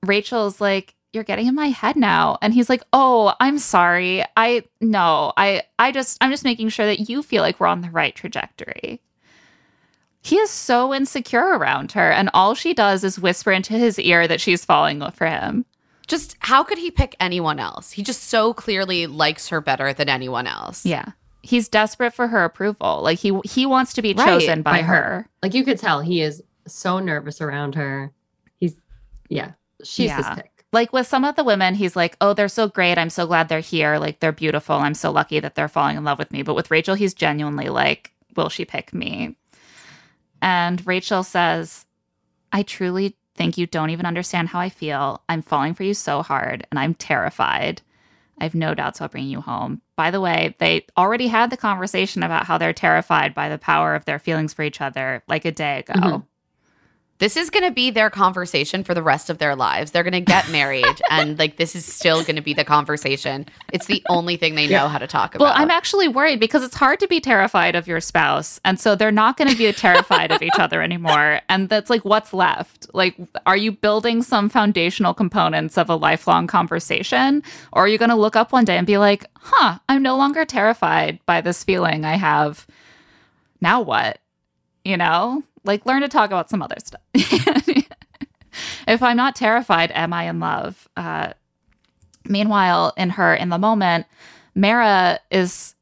[0.07, 4.25] Rachel's like, "You're getting in my head now." And he's like, "Oh, I'm sorry.
[4.37, 5.33] I no.
[5.37, 8.15] I I just I'm just making sure that you feel like we're on the right
[8.15, 9.01] trajectory."
[10.21, 14.27] He is so insecure around her and all she does is whisper into his ear
[14.27, 15.67] that she's falling for him.
[16.07, 17.93] just how could he pick anyone else?
[17.93, 20.85] He just so clearly likes her better than anyone else.
[20.87, 21.11] Yeah.
[21.43, 23.01] He's desperate for her approval.
[23.03, 24.95] Like he he wants to be Right, chosen by, by her.
[24.95, 25.29] her.
[25.43, 28.11] Like you could tell he is so nervous around her.
[28.61, 28.75] He's
[29.29, 30.17] yeah, she's Yeah.
[30.17, 30.54] his pick.
[30.75, 32.99] Like with some of the women, he's like, "Oh, they're so great.
[32.99, 33.97] I'm so glad they're here.
[33.99, 34.77] Like they're beautiful.
[34.77, 37.69] I'm so lucky that they're falling in love with me." But with Rachel, he's genuinely
[37.71, 39.37] like, "Will she pick me?"
[40.43, 41.87] And Rachel says,
[42.53, 45.23] "I truly think you don't even understand how I feel.
[45.29, 47.81] I'm falling for you so hard, and I'm terrified.
[48.41, 51.57] I have no doubts I'll bring you home." By the way, they already had the
[51.57, 55.45] conversation about how they're terrified by the power of their feelings for each other like
[55.45, 55.95] a day ago.
[55.95, 56.23] Mhm.
[57.19, 59.93] This is going to be their conversation for the rest of their lives.
[59.93, 63.47] They're going to get married and like this is still going to be the conversation.
[63.73, 65.45] It's the only thing they know how to talk about.
[65.45, 68.61] Well, I'm actually worried because it's hard to be terrified of your spouse.
[68.65, 71.41] And so they're not going to be terrified of each other anymore.
[71.49, 72.87] And that's like what's left.
[72.93, 73.17] Like,
[73.47, 77.43] are you building some foundational components of a lifelong conversation?
[77.73, 80.17] Or are you going to look up one day and be like, huh, I'm no
[80.17, 82.67] longer terrified by this feeling I have.
[83.61, 84.19] Now what?
[84.85, 85.43] You know?
[85.65, 87.01] Like, learn to talk about some other stuff.
[88.87, 90.89] if I'm not terrified, am I in love?
[90.97, 91.33] Uh,
[92.27, 94.07] meanwhile, in her, in the moment,
[94.55, 95.75] Mara is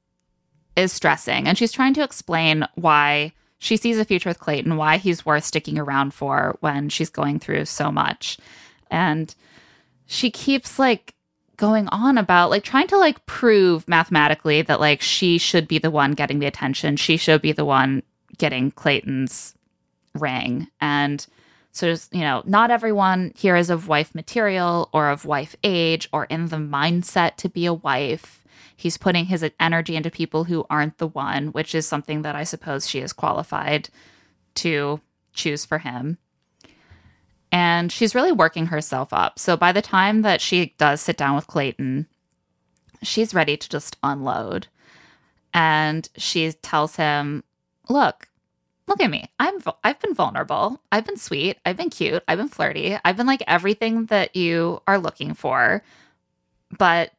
[0.75, 4.97] is stressing and she's trying to explain why she sees a future with Clayton, why
[4.97, 8.39] he's worth sticking around for when she's going through so much.
[8.91, 9.35] And
[10.07, 11.15] she keeps like
[11.57, 15.91] going on about like trying to like prove mathematically that like she should be the
[15.91, 16.97] one getting the attention.
[16.97, 18.03] She should be the one
[18.37, 19.55] getting Clayton's
[20.15, 20.69] ring.
[20.81, 21.27] And
[21.73, 26.25] so, you know, not everyone here is of wife material or of wife age or
[26.27, 28.45] in the mindset to be a wife.
[28.77, 32.45] He's putting his energy into people who aren't the one, which is something that I
[32.45, 33.89] suppose she is qualified
[34.57, 35.01] to
[35.33, 36.19] choose for him.
[37.51, 39.39] And she's really working herself up.
[39.39, 42.07] So by the time that she does sit down with Clayton,
[43.03, 44.69] she's ready to just unload.
[45.55, 47.45] And she tells him,
[47.89, 48.29] Look,
[48.93, 49.25] look at me.
[49.41, 50.79] I'm I've been vulnerable.
[50.93, 51.57] I've been sweet.
[51.65, 52.23] I've been cute.
[52.29, 52.99] I've been flirty.
[53.03, 55.83] I've been like everything that you are looking for.
[56.77, 57.13] But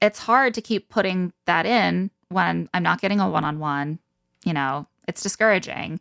[0.00, 3.98] it's hard to keep putting that in when I'm not getting a one-on-one,
[4.42, 4.86] you know.
[5.06, 6.00] It's discouraging.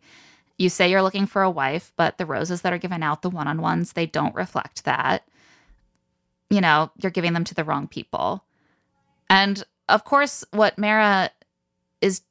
[0.57, 3.29] You say you're looking for a wife, but the roses that are given out, the
[3.29, 5.27] one-on-ones, they don't reflect that.
[6.49, 8.45] You know, you're giving them to the wrong people.
[9.29, 11.31] And of course, what Mara
[11.99, 12.21] is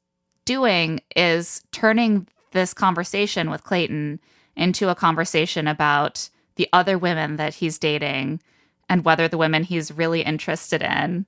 [0.45, 4.19] doing is turning this conversation with Clayton
[4.55, 8.41] into a conversation about the other women that he's dating
[8.89, 11.25] and whether the women he's really interested in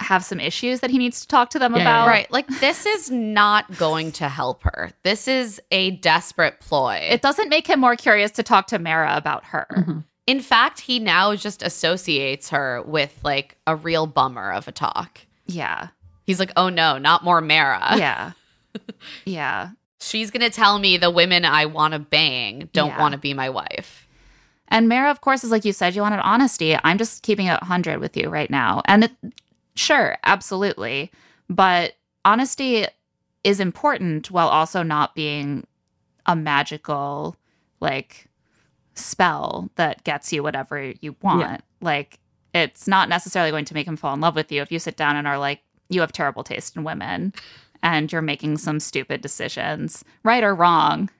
[0.00, 2.08] have some issues that he needs to talk to them about.
[2.08, 2.30] Right.
[2.32, 4.90] Like this is not going to help her.
[5.04, 7.06] This is a desperate ploy.
[7.10, 9.66] It doesn't make him more curious to talk to Mara about her.
[9.70, 9.98] Mm-hmm.
[10.26, 15.20] In fact, he now just associates her with like a real bummer of a talk.
[15.46, 15.88] Yeah.
[16.24, 18.32] He's like, "Oh no, not more Mara." Yeah.
[19.26, 19.70] yeah.
[20.00, 23.00] She's going to tell me the women I want to bang don't Yeah.
[23.00, 24.06] want to be my wife.
[24.68, 26.76] And Mara, of course, is like you said, you wanted honesty.
[26.82, 28.82] I'm just keeping it 100 with you right now.
[28.86, 29.12] And it,
[29.76, 31.10] sure, absolutely.
[31.48, 31.94] But
[32.24, 32.86] honesty
[33.44, 35.66] is important while also not being
[36.26, 37.36] a magical,
[37.80, 38.26] like,
[38.94, 41.40] spell that gets you whatever you want.
[41.40, 41.58] Yeah.
[41.80, 42.18] Like,
[42.54, 44.96] it's not necessarily going to make him fall in love with you if you sit
[44.96, 45.60] down and are like,
[45.90, 47.34] you have terrible taste in women
[47.84, 51.10] and you're making some stupid decisions, right or wrong.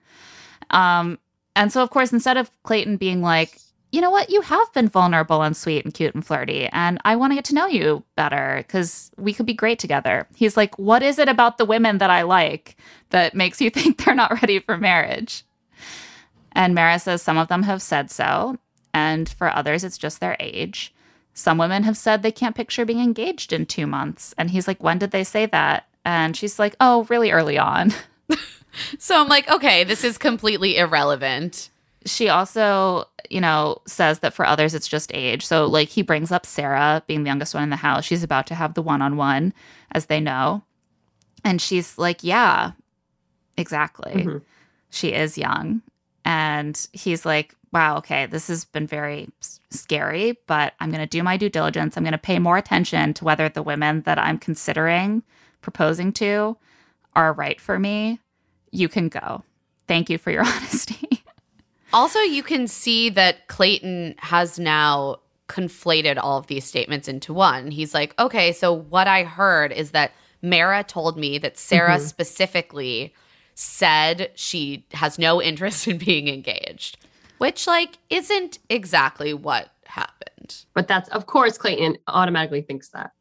[0.70, 1.18] Um,
[1.54, 3.60] and so, of course, instead of Clayton being like,
[3.92, 7.14] you know what, you have been vulnerable and sweet and cute and flirty, and I
[7.14, 10.26] want to get to know you better because we could be great together.
[10.34, 12.76] He's like, what is it about the women that I like
[13.10, 15.44] that makes you think they're not ready for marriage?
[16.52, 18.58] And Mara says some of them have said so,
[18.92, 20.94] and for others, it's just their age.
[21.34, 24.34] Some women have said they can't picture being engaged in two months.
[24.38, 25.88] And he's like, when did they say that?
[26.04, 27.92] And she's like, oh, really early on.
[28.98, 31.70] So I'm like, okay, this is completely irrelevant.
[32.06, 35.46] she also, you know, says that for others it's just age.
[35.46, 38.04] So like he brings up Sarah being the youngest one in the house.
[38.04, 39.54] She's about to have the one-on-one
[39.92, 40.64] as they know.
[41.44, 42.72] And she's like, "Yeah.
[43.56, 44.12] Exactly.
[44.24, 44.42] Mhm.
[44.90, 45.80] She is young."
[46.24, 49.28] And he's like, "Wow, okay, this has been very
[49.70, 51.96] scary, but I'm going to do my due diligence.
[51.96, 55.22] I'm going to pay more attention to whether the women that I'm considering
[55.64, 56.56] proposing to
[57.16, 58.20] are right for me.
[58.70, 59.42] You can go.
[59.88, 61.24] Thank you for your honesty."
[61.92, 65.16] Also, you can see that Clayton has now
[65.48, 67.70] conflated all of these statements into one.
[67.70, 70.12] He's like, okay, so what I heard is that
[70.42, 72.00] Mara told me that Sarah Mhm.
[72.00, 73.14] specifically
[73.54, 76.96] said she has no interest in being engaged,
[77.38, 80.64] which, like, isn't exactly what happened.
[80.74, 83.12] But that's, of course, Clayton automatically thinks that.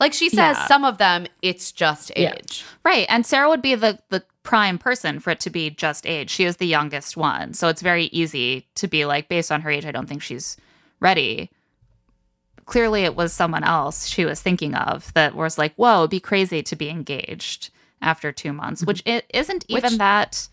[0.00, 0.66] Like, she says Yeah.
[0.66, 2.32] some of them, it's just Yeah.
[2.32, 2.64] age.
[2.84, 3.06] Right.
[3.08, 6.30] And Sarah would be the the prime person for it to be just age.
[6.30, 7.52] She is the youngest one.
[7.52, 10.56] So it's very easy to be like, based on her age, I don't think she's
[10.98, 11.50] ready.
[12.64, 16.20] Clearly it was someone else she was thinking of that was like, whoa, it'd be
[16.20, 17.70] crazy to be engaged
[18.00, 18.86] after two months, mm-hmm.
[18.88, 20.48] which it isn't even Which that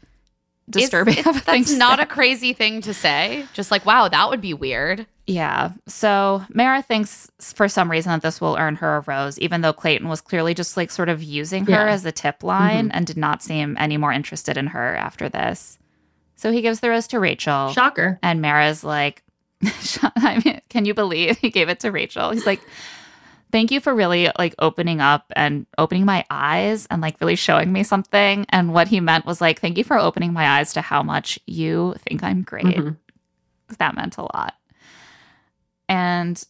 [0.70, 2.04] disturbing It's- of thing That's not say.
[2.04, 3.46] a crazy thing to say.
[3.54, 5.06] Just like, wow, that would be weird.
[5.26, 5.72] Yeah.
[5.88, 9.74] So Mara thinks for some reason that this will earn her a rose, even though
[9.74, 11.90] Clayton was clearly just like sort of using her Yeah.
[11.92, 12.92] as a tip line Mhm.
[12.94, 15.78] and did not seem any more interested in her after this.
[16.36, 17.72] So he gives the rose to Rachel.
[17.74, 18.20] Shocker.
[18.22, 19.24] And Mara's like,
[20.16, 22.30] I mean, can you believe he gave it to Rachel?
[22.32, 22.62] He's like,
[23.52, 27.72] thank you for really like opening up and opening my eyes and like really showing
[27.72, 28.46] me something.
[28.50, 31.40] And what he meant was like, thank you for opening my eyes to how much
[31.48, 32.66] you think I'm great.
[32.66, 32.98] Mhm.
[33.68, 34.56] 'Cause That meant a lot.
[35.90, 36.42] And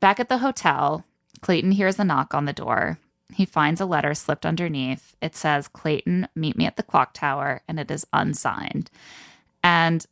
[0.00, 1.04] back at the hotel,
[1.40, 2.98] Clayton hears a knock on the door.
[3.32, 5.14] He finds a letter slipped underneath.
[5.22, 8.90] It says, Clayton, meet me at the clock tower, and it is unsigned.
[9.62, 10.04] And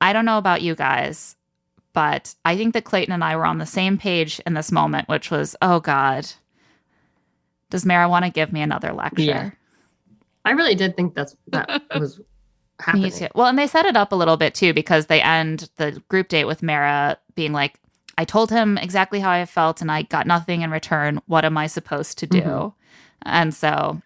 [0.00, 1.36] I don't know about you guys,
[1.92, 5.08] but I think that Clayton and I were on the same page in this moment,
[5.08, 6.26] which was, oh God,
[7.70, 9.22] does Mara want to give me another lecture?
[9.22, 9.50] Yeah.
[10.44, 12.20] I really did think that's that was
[12.80, 13.04] happening.
[13.04, 13.28] Me too.
[13.34, 16.28] Well, and they set it up a little bit too because they end the group
[16.28, 17.78] date with Mara being like,
[18.18, 21.20] I told him exactly how I felt and I got nothing in return.
[21.26, 22.40] What am I supposed to do?
[22.40, 22.74] Mhm.
[23.22, 24.00] And so,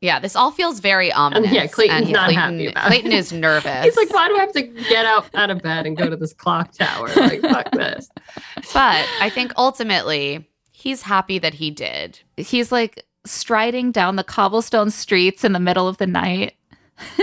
[0.00, 1.50] Yeah, this all feels very ominous.
[1.50, 2.88] yeah, Clayton's and not Clayton, happy about it.
[2.88, 3.84] Clayton is nervous.
[3.84, 6.16] He's like, why do I have to get out out of bed and go to
[6.16, 7.08] this clock tower?
[7.16, 8.10] Like, fuck this.
[8.74, 12.20] but I think ultimately he's happy that he did.
[12.36, 16.54] he's like striding down the cobblestone streets in the middle of the night.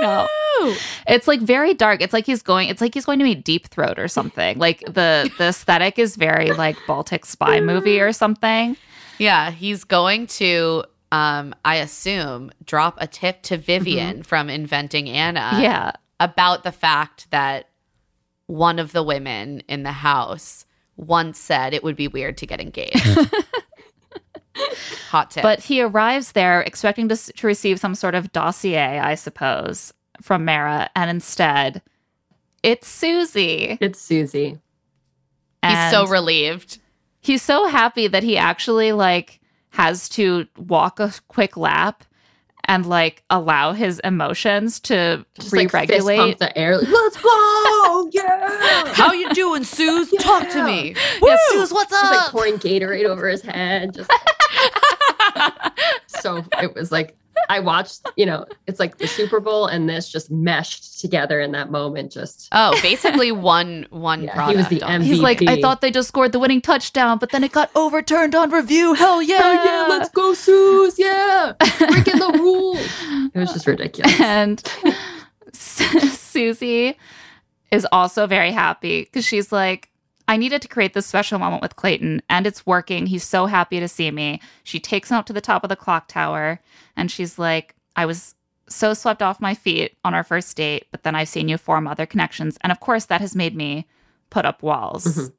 [0.00, 0.26] no.
[1.06, 2.00] It's like very dark.
[2.02, 4.58] It's like he's going it's like he's going to meet Deep Throat or something.
[4.58, 8.76] Like the the aesthetic is very like Baltic spy movie or something.
[9.18, 15.58] Yeah, he's going to um I assume drop a tip to Vivian from inventing Anna.
[15.60, 15.92] Yeah.
[16.20, 17.68] About the fact that
[18.46, 20.64] one of the women in the house
[20.96, 23.06] once said it would be weird to get engaged.
[25.10, 25.42] Hot tip.
[25.42, 30.44] But he arrives there expecting to, to receive some sort of dossier, I suppose, from
[30.44, 31.80] Mara, and instead,
[32.62, 33.78] it's Susie.
[33.80, 34.58] It's Susie.
[35.64, 36.78] he's so relieved.
[37.20, 39.37] he's so happy that he actually like
[39.78, 42.02] has to walk a quick lap
[42.64, 46.16] and like allow his emotions to Just like fist re-regulate.
[46.16, 46.76] pump the air.
[46.78, 48.10] Like, Let's go!
[48.12, 48.92] Yeah!
[48.92, 50.10] How you doing, Suze?
[50.18, 50.96] Talk to me.
[51.22, 52.32] Yeah, Suze, what's He's like up?
[52.32, 53.94] pouring Gatorade over his head.
[53.94, 54.10] Just
[56.22, 57.16] so it was like
[57.48, 61.52] I watched, you know, it's like the Super Bowl and this just meshed together in
[61.52, 62.12] that moment.
[62.12, 64.50] Just Oh, basically one one Yeah, product.
[64.52, 65.04] he was the on- MVP.
[65.04, 68.34] He's like, I thought they just scored the winning touchdown, but then it got overturned
[68.34, 68.94] on review.
[68.94, 69.40] Hell yeah!
[69.42, 70.98] oh yeah, let's go, Suze.
[70.98, 72.78] Yeah, breaking the rules.
[73.34, 74.20] It was just ridiculous.
[74.20, 74.62] and
[75.52, 76.96] Susie
[77.70, 79.87] is also very happy because she's like,
[80.28, 83.06] I needed to create this special moment with Clayton, and it's working.
[83.06, 84.40] He's so happy to see me.
[84.62, 86.60] She takes him up to the top of the clock tower,
[86.96, 88.34] and she's like, I was
[88.68, 91.86] so swept off my feet on our first date, but then I've seen you form
[91.88, 92.58] other connections.
[92.60, 93.86] And of course, that has made me
[94.28, 95.32] put up walls, Mhm.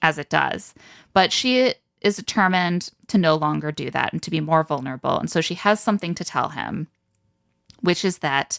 [0.00, 0.72] as it does.
[1.12, 5.18] But she is determined to no longer do that and to be more vulnerable.
[5.18, 6.88] And so she has something to tell him
[7.80, 8.58] which is that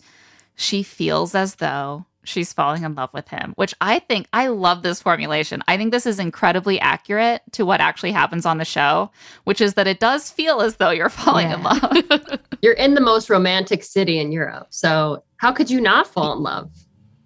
[0.56, 4.84] she feels as though she's falling in love with him, which I think I love
[4.84, 5.62] this formulation.
[5.68, 9.12] I think this is incredibly accurate to what actually happens on the show,
[9.44, 11.82] which is that it does feel as though you're falling in love.
[12.62, 16.44] You're in the most romantic city in Europe, so how could you not fall in
[16.44, 16.70] love?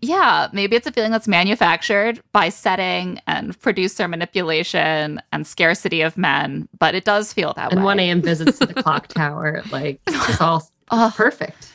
[0.01, 6.17] yeah, maybe it's a feeling that's manufactured by setting and producer manipulation and scarcity of
[6.17, 7.91] men, but it does feel that And way.
[7.93, 8.21] And 1 a.m.
[8.30, 11.13] visits to the clock tower, like it's all Ugh.
[11.15, 11.72] perfect.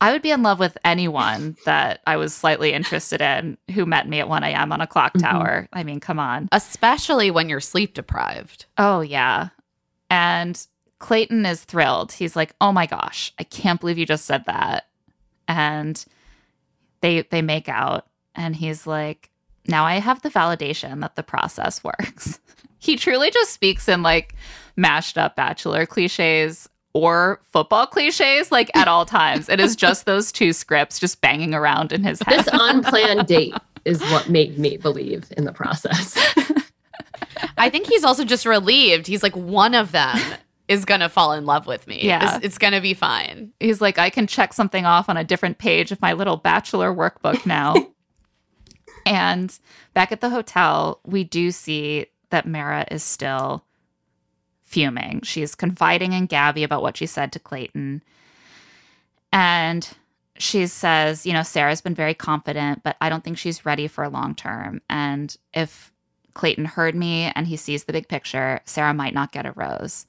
[0.00, 4.08] I would be in love with anyone that I was slightly interested in who met
[4.08, 4.72] me at 1 a.m.
[4.72, 5.22] on a clock Mhm.
[5.22, 5.68] tower.
[5.72, 6.48] I mean, come on.
[6.52, 8.66] especially when you're sleep deprived.
[8.76, 9.48] Oh, yeah.
[10.10, 10.64] And
[11.00, 12.12] Clayton is thrilled.
[12.12, 14.86] He's like, "Oh my gosh, I can't believe you just said that."
[15.46, 16.04] And
[17.00, 19.30] they they make out and he's like,
[19.66, 22.40] "Now I have the validation that the process works."
[22.80, 24.34] he truly just speaks in like
[24.76, 26.68] mashed up bachelor clichés
[26.98, 29.48] or football clichés like at all times.
[29.48, 32.40] it is just those two scripts just banging around in his head.
[32.40, 33.54] This unplanned date
[33.84, 36.16] is what made me believe in the process.
[37.58, 39.06] I think he's also just relieved.
[39.06, 40.18] He's like, one of them
[40.66, 42.04] is gonna fall in love with me.
[42.04, 42.36] Yeah.
[42.36, 43.52] it's, it's gonna be fine.
[43.60, 46.92] he's like, I can check something off on a different page of my little bachelor
[46.92, 47.74] workbook now.
[49.06, 49.58] and
[49.94, 53.64] back at the hotel, we do see that Mara is still
[54.68, 55.22] fuming.
[55.22, 58.02] She's confiding in Gabby about what she said to Clayton.
[59.32, 59.88] And
[60.36, 64.08] she says, you know, Sarah's been very confident, but I don't think she's ready for
[64.08, 64.82] long term.
[64.88, 65.90] And if
[66.34, 70.06] Clayton heard me and he sees the big picture, Sarah might not get a rose.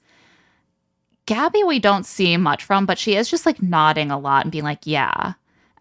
[1.26, 4.52] Gabby, we don't see much from, but she is just like nodding a lot and
[4.52, 5.34] being like, yeah.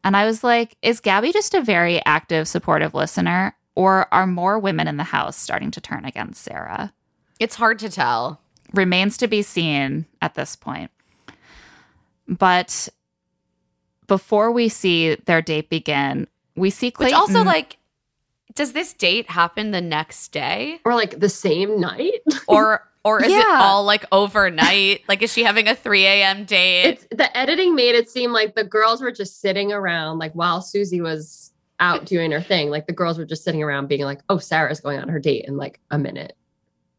[0.04, 3.56] And I was like, is Gabby just a very active, supportive listener?
[3.76, 6.94] Or are more women in the house starting to turn against Sarah?
[7.40, 8.42] It's hard to tell.
[8.74, 10.92] Remains to be seen at this point.
[12.28, 12.90] But
[14.08, 17.78] before we see their date begin, we see Which also, like,
[18.54, 20.80] does this date happen the next day?
[20.86, 22.22] Or like the same night?
[22.48, 25.04] Or or is it all like overnight?
[25.08, 26.44] like, is she having a 3 a.m.
[26.44, 26.84] date?
[26.84, 30.62] it's the editing made it seem like the girls were just sitting around like while
[30.62, 32.70] Susie was out doing her thing.
[32.70, 35.46] Like the girls were just sitting around being like, oh, Sarah's going on her date
[35.48, 36.36] in like a minute.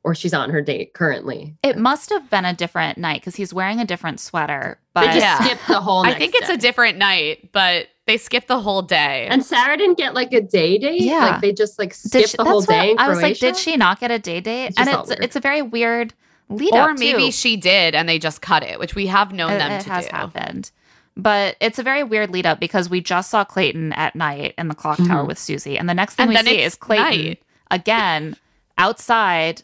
[0.03, 1.57] Or she's on her date currently.
[1.63, 4.79] it must have been a different night because he's wearing a different sweater.
[4.95, 5.39] They But just Yeah.
[5.45, 6.55] skipped the whole I think it's day.
[6.55, 9.27] a different night, but they skipped the whole day.
[9.31, 11.03] And Sarah didn't get like a day date.
[11.03, 11.27] Yeah.
[11.33, 12.91] Like they just like skipped she, the whole that's what day.
[12.93, 14.69] in I was like, did she not get a day date?
[14.69, 16.15] It's and it's it's a very weird
[16.49, 16.89] lead up.
[16.89, 17.33] or maybe too.
[17.33, 19.91] she did and they just cut it, which we have known it, them it to
[19.91, 20.17] has do.
[20.17, 20.71] happened.
[21.15, 24.69] But it's a very weird lead up because we just saw Clayton at night in
[24.69, 25.29] the clock tower Mhm.
[25.29, 25.77] with Susie.
[25.77, 27.43] And the next thing And we see is Clayton night.
[27.71, 28.37] again
[28.79, 29.63] outside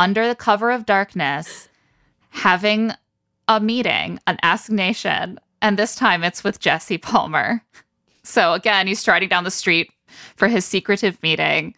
[0.00, 1.68] under the cover of darkness
[2.30, 2.92] having
[3.48, 5.38] a meeting, an assignation.
[5.60, 7.62] And this time it's with Jesse Palmer.
[8.22, 9.92] So again, he's striding down the street
[10.36, 11.74] for his secretive meeting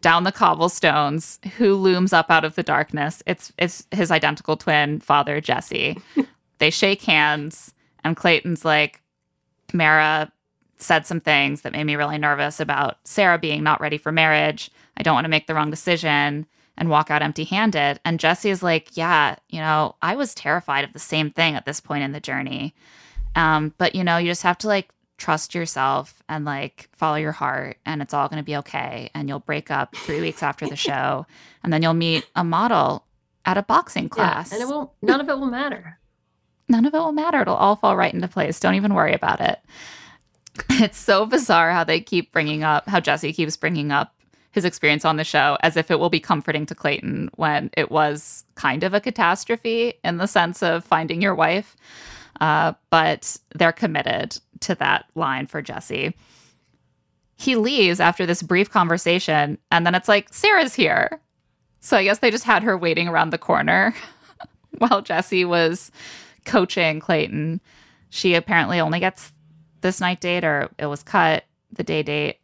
[0.00, 1.38] down the cobblestones.
[1.58, 3.22] Who looms up out of the darkness?
[3.26, 5.98] It's it's his identical twin, father Jesse.
[6.58, 7.74] they shake hands,
[8.04, 9.02] and Clayton's like,
[9.72, 10.32] Mara
[10.78, 14.70] said some things that made me really nervous about Sarah being not ready for marriage.
[14.96, 16.46] I don't want to make the wrong decision
[16.80, 18.00] and walk out empty handed.
[18.04, 21.66] And Jesse is like, Yeah, you know, I was terrified of the same thing at
[21.66, 22.74] this point in the journey.
[23.36, 24.88] Um, but you know, you just have to like
[25.18, 29.28] trust yourself and like follow your heart and it's all going to be okay and
[29.28, 31.26] you'll break up 3 weeks after the show
[31.62, 33.04] and then you'll meet a model
[33.44, 34.50] at a boxing class.
[34.50, 35.98] Yeah, and it won't none of it will matter.
[36.68, 37.42] None of it will matter.
[37.42, 38.58] It'll all fall right into place.
[38.58, 39.60] Don't even worry about it.
[40.70, 44.14] It's so bizarre how they keep bringing up how Jesse keeps bringing up
[44.52, 47.90] his experience on the show as if it will be comforting to Clayton when it
[47.90, 51.76] was kind of a catastrophe in the sense of finding your wife.
[52.40, 56.16] Uh, but they're committed to that line for Jesse.
[57.36, 61.20] He leaves after this brief conversation, and then it's like, Sarah's here.
[61.80, 63.94] So I guess they just had her waiting around the corner
[64.78, 65.90] while Jesse was
[66.44, 67.60] coaching Clayton.
[68.10, 69.32] She apparently only gets
[69.80, 72.38] this night date, or it was cut the day date.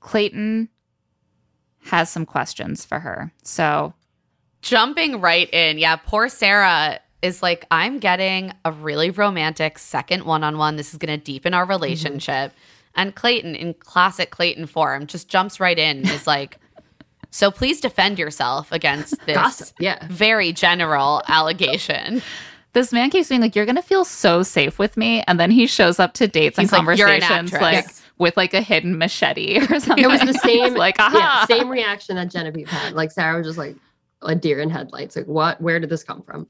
[0.00, 0.68] Clayton
[1.88, 3.32] has some questions for her.
[3.42, 3.94] So
[4.62, 5.78] Jumping right in.
[5.78, 10.76] Yeah, poor Sarah is like, I'm getting a really romantic second one on one.
[10.76, 11.70] This is going to deepen our mm-hmm.
[11.70, 12.52] relationship.
[12.94, 16.58] And Clayton, in classic Clayton form, just jumps right in and is like,
[17.30, 20.04] So please defend yourself against this Gossip, yeah.
[20.08, 22.20] very general allegation.
[22.72, 25.22] this man keeps being like, You're gonna feel so safe with me.
[25.28, 27.86] And then he shows up to dates He's and like, "You're an conversations like.
[28.18, 30.04] With like a hidden machete or something.
[30.04, 32.92] It was the same like, yeah, same reaction that Genevieve had.
[32.92, 33.76] Like Sarah was just like
[34.22, 35.16] a deer in headlights.
[35.16, 35.60] Like what?
[35.60, 36.46] Where did this come from?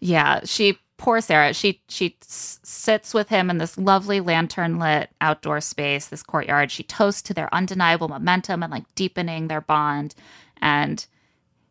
[0.00, 1.52] Yeah, she poor Sarah.
[1.54, 6.70] She she s- sits with him in this lovely lantern lit outdoor space, this courtyard.
[6.70, 10.14] She toasts to their undeniable momentum and like deepening their bond.
[10.60, 11.04] And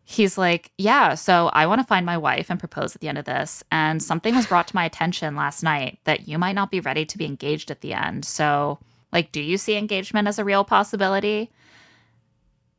[0.09, 3.17] he's like, "Yeah, so I want to find my wife and propose at the end
[3.17, 3.61] of this.
[3.73, 7.05] And something was brought to my attention last night that you might not be ready
[7.05, 8.23] to be engaged at the end.
[8.23, 8.79] So,
[9.11, 11.51] like, do you see engagement as a real possibility?"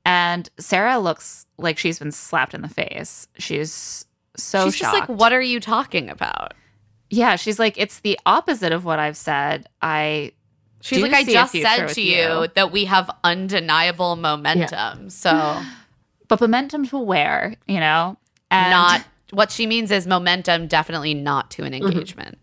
[0.06, 3.28] And Sarah looks like she's been slapped in the face.
[3.36, 4.06] She's
[4.38, 4.96] so She's shocked.
[4.96, 6.54] just like, What are you talking about?
[7.10, 9.66] Yeah, she's like, it's the opposite of what I've said.
[9.82, 10.32] I
[10.80, 15.10] She's like, I just said to you, that we have undeniable momentum.
[15.10, 15.60] So,
[16.28, 18.16] but momentum to where, you know?
[18.50, 21.86] And not what she means is momentum, definitely not to an Mm-hmm.
[21.86, 22.38] engagement.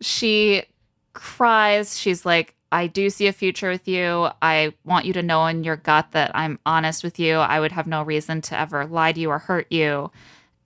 [0.00, 0.64] she
[1.12, 1.98] cries.
[1.98, 4.28] She's like, I do see a future with you.
[4.40, 7.34] I want you to know in your gut that I'm honest with you.
[7.36, 10.10] I would have no reason to ever lie to you or hurt you.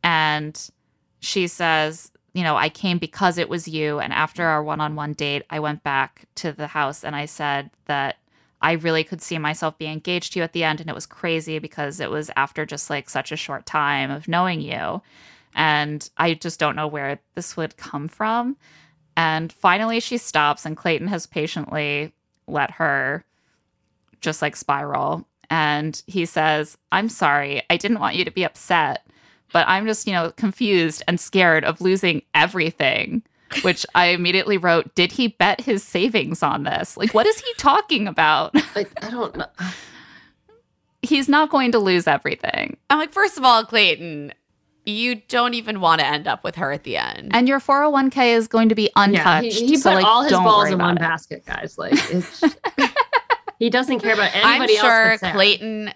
[0.05, 0.71] And
[1.21, 3.99] she says, You know, I came because it was you.
[3.99, 7.27] And after our one on one date, I went back to the house and I
[7.27, 8.17] said that
[8.63, 10.81] I really could see myself being engaged to you at the end.
[10.81, 14.29] And it was crazy because it was after just like such a short time of
[14.29, 15.03] knowing you.
[15.55, 18.57] And I just don't know where this would come from.
[19.17, 22.13] And finally, she stops, and Clayton has patiently
[22.47, 23.25] let her
[24.21, 25.27] just like spiral.
[25.49, 27.63] And he says, I'm sorry.
[27.71, 29.07] I didn't want you to be upset,
[29.53, 33.23] but I'm just, you know, confused and scared of losing everything.
[33.63, 36.97] Which I immediately wrote, Did he bet his savings on this?
[36.97, 38.55] Like, what is he talking about?
[38.75, 39.47] Like I don't know.
[41.03, 42.77] He's not going to lose everything.
[42.91, 44.33] I'm like, first of all, Clayton,
[44.85, 47.31] you don't even want to end up with her at the end.
[47.33, 49.53] And your 401k is going to be Yeah, untouched.
[49.53, 51.01] he, he so, put like, all his balls in one it.
[51.01, 51.79] basket, guys.
[51.79, 52.43] Like it's,
[53.59, 55.21] he doesn't care about anybody I'm anybody sure else.
[55.21, 55.33] but Sarah.
[55.35, 55.95] Clayton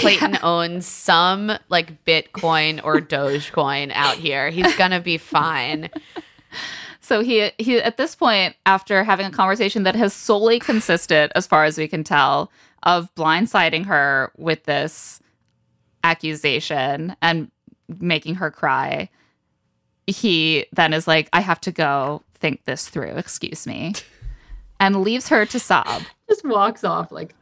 [0.00, 4.50] Clayton owns some like Bitcoin or Dogecoin out here.
[4.50, 5.90] He's gonna be fine.
[7.06, 11.46] So he he at this point, after having a conversation that has solely consisted, as
[11.46, 12.50] far as we can tell,
[12.82, 15.20] of blindsiding her with this
[16.02, 17.48] accusation and
[18.00, 19.08] making her cry,
[20.08, 23.94] he then is like, I have to go think this through, excuse me.
[24.78, 26.02] And leaves her to sob.
[26.28, 27.34] Just walks off like,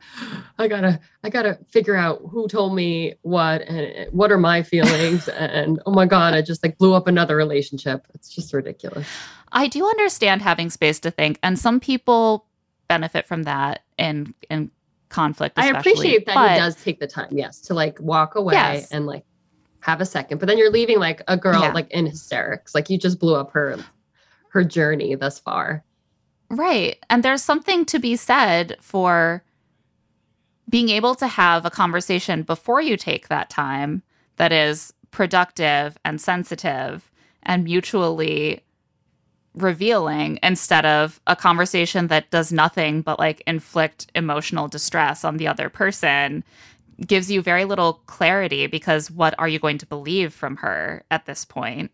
[0.58, 5.26] I gotta, I gotta figure out who told me what and what are my feelings.
[5.28, 8.06] and oh my God, I just like blew up another relationship.
[8.14, 9.08] It's just ridiculous.
[9.52, 12.46] I do understand having space to think, and some people
[12.88, 14.70] benefit from that in in
[15.08, 15.58] conflict.
[15.58, 18.90] I appreciate that but- he does take the time, yes, to like walk away Yes.
[18.90, 19.24] and like
[19.80, 20.38] have a second.
[20.38, 21.72] But then you're leaving like a girl Yeah.
[21.72, 22.74] like in hysterics.
[22.74, 23.78] Like you just blew up her
[24.50, 25.84] her journey thus far.
[26.50, 26.98] Right.
[27.10, 29.42] And there's something to be said for
[30.68, 34.02] being able to have a conversation before you take that time
[34.36, 37.10] that is productive and sensitive
[37.42, 38.62] and mutually
[39.54, 45.46] revealing instead of a conversation that does nothing but like inflict emotional distress on the
[45.46, 46.42] other person
[47.06, 51.26] gives you very little clarity because what are you going to believe from her at
[51.26, 51.90] this point?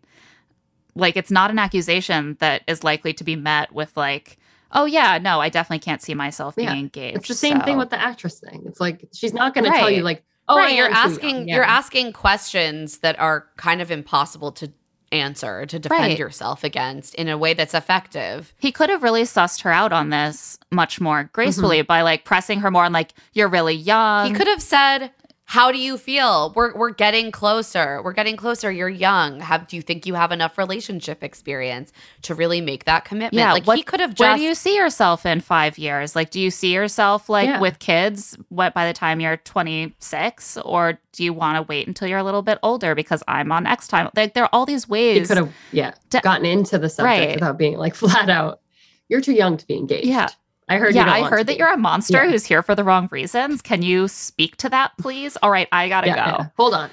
[0.94, 4.38] Like it's not an accusation that is likely to be met with like,
[4.72, 6.74] oh yeah, no, I definitely can't see myself being Yeah.
[6.74, 7.18] engaged.
[7.18, 8.64] It's the same thing with the actress thing.
[8.66, 11.48] It's like she's not gonna tell you like, oh right, you're asking young.
[11.48, 14.72] you're asking questions that are kind of impossible to
[15.12, 16.18] answer to defend Right.
[16.18, 18.54] yourself against in a way that's effective.
[18.58, 21.86] He could have really sussed her out on this much more gracefully mm-hmm.
[21.86, 24.28] by like pressing her more on like, you're really young.
[24.28, 25.10] He could have said,
[25.50, 26.52] "How do you feel?
[26.54, 28.00] We're we're getting closer.
[28.04, 28.70] We're getting closer.
[28.70, 29.40] You're young.
[29.40, 33.52] Have do you think you have enough relationship experience to really make that commitment?" Yeah,
[33.52, 36.14] like what- he could have Where do you see yourself in five years?
[36.14, 37.60] Like, do you see yourself like Yeah.
[37.60, 38.36] with kids?
[38.48, 42.24] What by the time you're 26, or do you want to wait until you're a
[42.24, 42.94] little bit older?
[42.94, 44.08] Because I'm on X time.
[44.14, 45.14] Like, there are all these ways.
[45.14, 45.28] He ways.
[45.28, 47.34] could have yeah to- gotten into the subject Right.
[47.34, 48.60] without being like flat out.
[49.08, 50.06] You're too young to be engaged.
[50.06, 50.28] Yeah.
[50.70, 50.94] I heard.
[50.94, 51.58] you yeah, don't I want to heard that be.
[51.58, 52.30] you're a monster Yeah.
[52.30, 53.60] who's here for the wrong reasons.
[53.60, 55.36] Can you speak to that, please?
[55.42, 56.36] All right, I gotta Yeah, go.
[56.42, 56.46] yeah.
[56.56, 56.90] Hold on.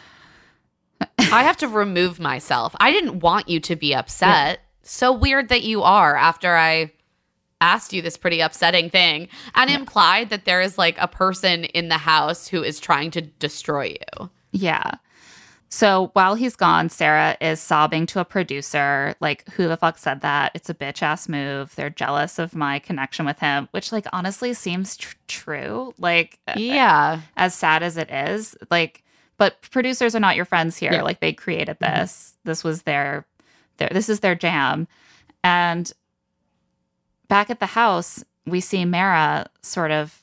[1.20, 2.76] I have to remove myself.
[2.80, 4.60] I didn't want you to be upset.
[4.84, 6.92] So weird that you are after I
[7.62, 11.90] asked you this pretty upsetting thing and implied that there is like a person in
[11.90, 14.30] the house who is trying to destroy you.
[14.52, 14.92] Yeah.
[15.70, 20.22] So while he's gone, Sarah is sobbing to a producer, like, who the fuck said
[20.22, 20.52] that?
[20.56, 21.76] It's a bitch ass move.
[21.76, 25.94] They're jealous of my connection with him, which, like, honestly seems tr- true.
[25.98, 27.22] Like, Yeah.
[27.36, 29.04] as sad as it is, like,
[29.38, 30.94] but producers are not your friends here.
[30.94, 31.02] Yeah.
[31.02, 32.00] Like, they created mm-hmm.
[32.00, 32.38] this.
[32.46, 33.26] This was their,
[33.76, 34.88] their, this is their jam.
[35.44, 35.92] And
[37.28, 40.22] back at the house, we see Mara sort of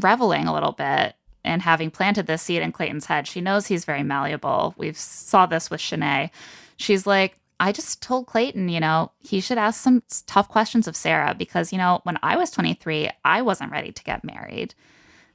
[0.00, 3.26] reveling a little bit and having planted this seed in Clayton's head.
[3.26, 4.74] She knows he's very malleable.
[4.76, 6.30] We've saw this with Shanae.
[6.76, 10.96] She's like, I just told Clayton, you know, he should ask some tough questions of
[10.96, 14.74] Sarah because, you know, when I was 23, I wasn't ready to get married.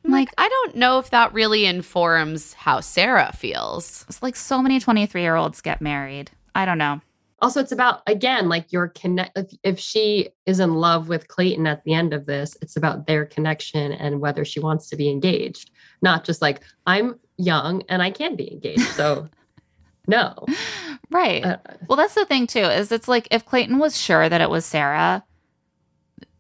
[0.04, 4.06] I'm Like, I don't know if that really informs how Sarah feels.
[4.10, 6.32] It's like so many 23 year olds get married.
[6.54, 7.02] I don't know.
[7.40, 9.38] Also, it's about again, like your connect.
[9.38, 13.06] If, if she is in love with Clayton at the end of this, it's about
[13.06, 15.70] their connection and whether she wants to be engaged,
[16.02, 18.82] not just like I'm young and I can be engaged.
[18.94, 19.30] So,
[20.08, 20.46] no,
[21.10, 21.44] Right.
[21.44, 21.58] Uh,
[21.88, 24.66] well, that's the thing too, is it's like if Clayton was sure that it was
[24.66, 25.24] Sarah,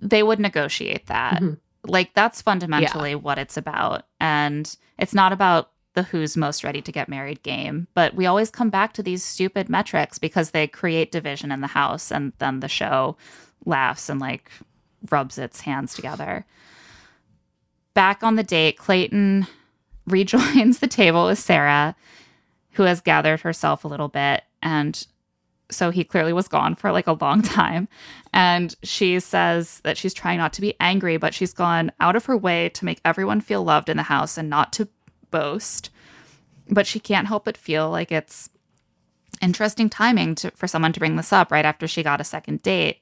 [0.01, 1.41] they would negotiate that.
[1.41, 1.57] Mhm.
[1.85, 4.03] Like that's fundamentally what it's about.
[4.19, 8.51] And it's not about the who's most ready to get married game, but we always
[8.51, 12.59] come back to these stupid metrics because they create division in the house and then
[12.59, 13.15] the show
[13.65, 14.51] laughs and like
[15.09, 16.45] rubs its hands together.
[17.97, 19.47] Back on the date, Clayton
[20.05, 21.95] rejoins the table with Sarah
[22.73, 24.43] who has gathered herself a little bit.
[24.61, 25.07] And
[25.71, 27.87] so he clearly was gone for like a long time.
[28.31, 32.25] And she says that she's trying not to be angry but she's gone out of
[32.25, 34.87] her way to make everyone feel loved in the house and not to
[35.31, 35.89] boast.
[36.69, 38.51] But she can't help but feel like it's
[39.41, 42.61] interesting timing to, for someone to bring this up right after she got a second
[42.61, 43.01] date.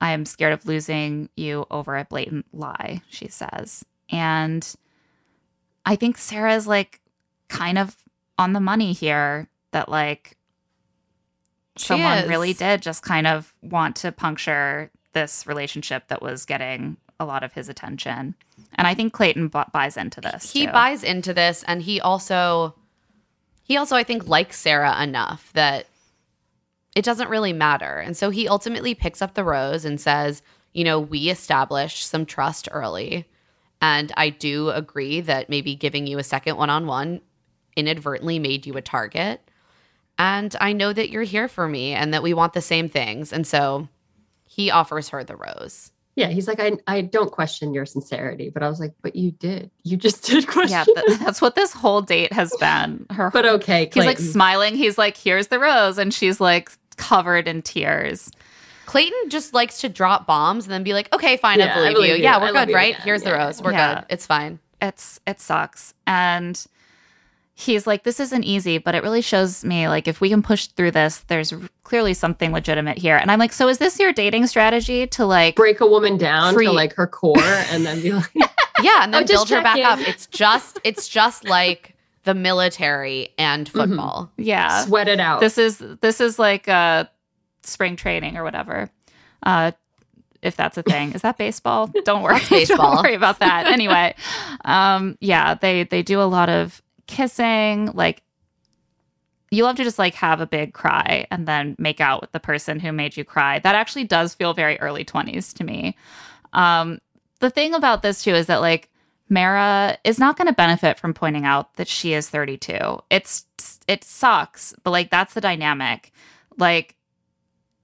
[0.00, 4.74] I am scared of losing you over a blatant lie she says and
[5.86, 7.00] i think sarah's like
[7.48, 7.96] kind of
[8.38, 10.36] on the money here that like
[11.76, 12.28] She someone is.
[12.28, 17.44] really did just kind of want to puncture this relationship that was getting a lot
[17.44, 18.34] of his attention.
[18.74, 20.50] And I think Clayton bu- buys into this.
[20.52, 20.72] He too.
[20.72, 22.74] buys into this and he also
[23.62, 25.86] he also I think likes Sarah enough that
[26.96, 27.98] it doesn't really matter.
[27.98, 32.26] And so he ultimately picks up the rose and says, you know, we established some
[32.26, 33.26] trust early.
[33.84, 37.20] And I do agree that maybe giving you a second one on one
[37.76, 39.42] inadvertently made you a target.
[40.18, 43.30] And I know that you're here for me and that we want the same things.
[43.30, 43.90] And so
[44.46, 45.92] he offers her the rose.
[46.16, 49.32] Yeah, he's like, I, I don't question your sincerity, but I was like, but you
[49.32, 49.70] did.
[49.82, 50.86] You just did question.
[50.96, 53.04] Yeah, th- that's what this whole date has been.
[53.10, 54.76] Her but okay, He's like smiling.
[54.76, 58.30] He's like, "Here's the rose," and she's like covered in tears.
[58.86, 61.74] Clayton just likes to drop bombs and then be like, okay, fine, Yeah, I I
[61.74, 62.16] believe, believe you.
[62.16, 62.22] you.
[62.22, 62.94] Yeah, we're love good, right?
[62.94, 63.04] again.
[63.04, 63.62] Here's the rose.
[63.62, 63.94] We're Yeah.
[64.00, 64.04] good.
[64.10, 64.58] It's fine.
[64.82, 66.62] It's it sucks, and
[67.54, 70.66] he's like, "This isn't easy, but it really shows me like if we can push
[70.66, 71.54] through this, there's
[71.84, 75.56] clearly something legitimate here." And I'm like, "So is this your dating strategy to like
[75.56, 78.30] break a woman down Pre- to like her core and then be like,
[78.82, 79.84] Yeah, and then Oh, build her back checking.
[80.02, 80.08] up.
[80.08, 81.94] It's just it's just like
[82.24, 84.30] the military and football.
[84.36, 85.40] yeah, sweat it out.
[85.40, 87.04] this is this is like uh
[87.66, 88.90] spring training or whatever."
[89.42, 89.72] Uh,
[90.42, 91.90] if that's a thing, is that baseball?
[92.04, 92.76] Don't worry, baseball.
[92.96, 93.66] Don't worry about that.
[93.66, 94.14] Anyway,
[94.64, 97.90] um, yeah, they they do a lot of kissing.
[97.94, 98.22] Like,
[99.50, 102.40] you love to just like have a big cry and then make out with the
[102.40, 103.58] person who made you cry.
[103.58, 105.96] That actually does feel very early twenties to me.
[106.52, 107.00] Um,
[107.40, 108.90] the thing about this too is that like
[109.28, 113.00] Mara is not going to benefit from pointing out that she is 32.
[113.10, 113.46] It's
[113.88, 116.12] it sucks, but like that's the dynamic.
[116.58, 116.96] Like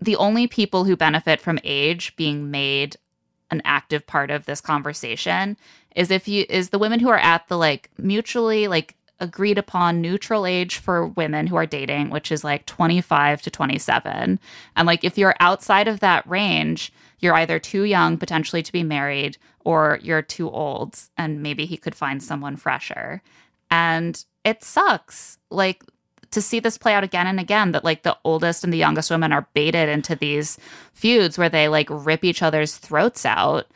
[0.00, 2.96] the only people who benefit from age being made
[3.50, 5.56] an active part of this conversation
[5.96, 10.00] is if you is the women who are at the like mutually like agreed upon
[10.00, 14.38] neutral age for women who are dating which is like 25 to 27
[14.76, 18.82] and like if you're outside of that range you're either too young potentially to be
[18.82, 23.22] married or you're too old and maybe he could find someone fresher.
[23.70, 25.38] And it sucks.
[25.50, 25.84] Like
[26.32, 29.10] to see this play out again and again that like the oldest and the youngest
[29.10, 30.58] women are baited into these
[30.94, 33.66] feuds where they like rip each other's throats out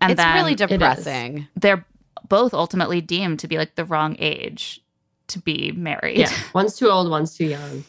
[0.00, 0.58] and it's then really is.
[0.58, 1.46] depressing.
[1.56, 1.84] they're
[2.28, 4.80] both ultimately deemed to be like the wrong age
[5.28, 7.84] to be married yeah, one's too old, one's too young.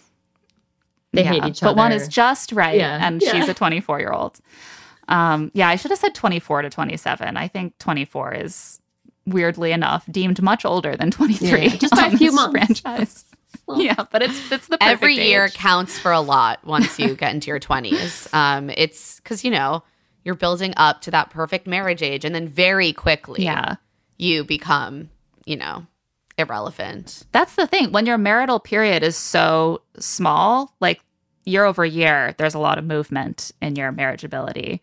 [1.14, 1.74] They hate each other.
[1.74, 3.32] but one is just right Yeah, and yeah.
[3.32, 4.40] she's a 24 year old
[5.08, 8.80] um yeah i should have said 24 to 27 i think 24 is
[9.26, 12.52] weirdly enough deemed much older than 23 Yeah, just by a few months.
[12.82, 13.26] franchise
[13.80, 15.54] yeah but it's it's the Every year age.
[15.54, 18.28] counts for a lot once you get into your 20s.
[18.34, 19.84] Um, it's because, you know,
[20.24, 23.76] you're building up to that perfect marriage age, and then very quickly yeah
[24.18, 25.10] you become,
[25.46, 25.86] you know,
[26.38, 27.24] irrelevant.
[27.32, 27.92] That's the thing.
[27.92, 31.02] When your marital period is so small, like
[31.46, 34.80] year over year, there's a lot of movement in your marriageability.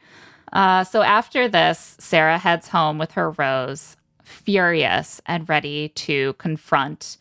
[0.52, 7.16] Uh, so after this, Sarah heads home with her rose, furious and ready to confront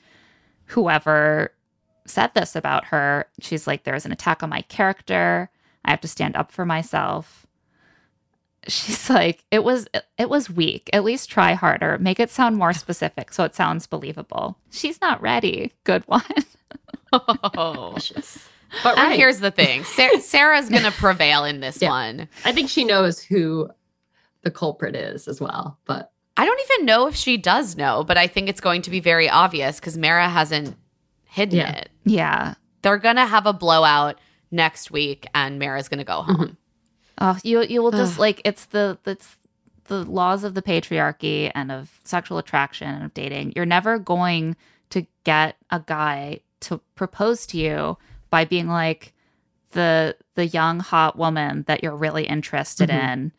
[0.65, 1.51] whoever
[2.07, 3.27] said this about her.
[3.39, 5.49] She's like, There's an attack on my character.
[5.85, 7.45] I have to stand up for myself.
[8.67, 10.89] She's like, it was it was weak.
[10.93, 11.97] At least try harder.
[11.99, 14.57] Make it sound more specific so it sounds believable.
[14.71, 15.73] She's not ready.
[15.83, 16.23] Good one.
[17.13, 17.97] Oh.
[18.83, 19.17] but And right.
[19.17, 21.89] here's the thing Sarah, Sarah's going to prevail in this Yeah.
[21.89, 22.27] one.
[22.43, 23.69] I think she knows who
[24.41, 25.77] the culprit is as well.
[25.85, 28.89] But I don't even know if she does know, but I think it's going to
[28.91, 30.75] be very obvious because Mara hasn't
[31.37, 31.71] hidden Yeah.
[31.77, 31.89] it.
[32.03, 32.53] Yeah.
[32.81, 34.19] They're going to have a blowout
[34.51, 36.57] next week, and Mara's going to go home.
[37.19, 38.19] Oh, you you will just Ugh.
[38.19, 39.35] like it's the it's
[39.85, 43.53] the laws of the patriarchy and of sexual attraction and of dating.
[43.55, 44.55] You're never going
[44.91, 47.97] to get a guy to propose to you
[48.29, 49.13] by being like
[49.71, 53.13] the the young hot woman that you're really interested Mhm.
[53.13, 53.31] in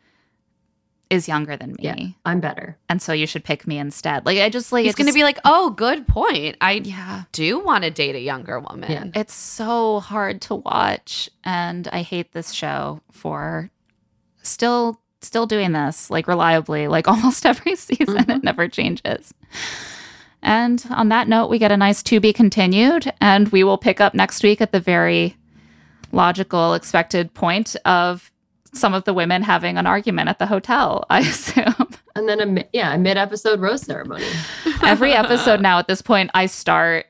[1.09, 1.77] is younger than me.
[1.79, 1.95] yeah,
[2.25, 2.77] I'm better.
[2.87, 4.25] And so you should pick me instead.
[4.25, 6.57] Like I just like He's going to be like, oh, good point.
[6.61, 7.23] I yeah.
[7.31, 8.91] do want to date a younger woman.
[8.91, 9.05] Yeah.
[9.15, 13.69] It's so hard to watch and I hate this show for
[14.43, 18.45] still still doing this like reliably like almost every season it mm-hmm.
[18.45, 19.33] never changes.
[20.41, 23.99] And on that note, we get a nice to be continued and we will pick
[23.99, 25.35] up next week at the very
[26.11, 28.31] logical expected point of
[28.73, 31.89] some of the women having an argument at the hotel, I assume.
[32.15, 34.25] And then a yeah, a mid episode rose ceremony.
[34.83, 37.05] Every episode now at this point I start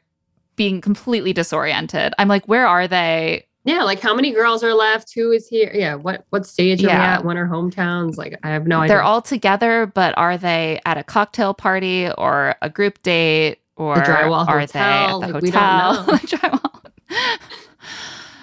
[0.56, 2.14] being completely disoriented.
[2.18, 3.46] I'm like, where are they?
[3.66, 5.14] Yeah, like how many girls are left?
[5.14, 5.72] Who is here?
[5.74, 7.24] Yeah, what what stage are we at?
[7.24, 8.18] When are hometowns?
[8.18, 8.96] Like I have no idea.
[8.96, 13.96] They're all together, but are they at a cocktail party or a group date or
[13.96, 16.06] drywall are hotel, they at the like, we don't hotel?
[16.06, 16.18] know.
[16.18, 17.40] Drywall.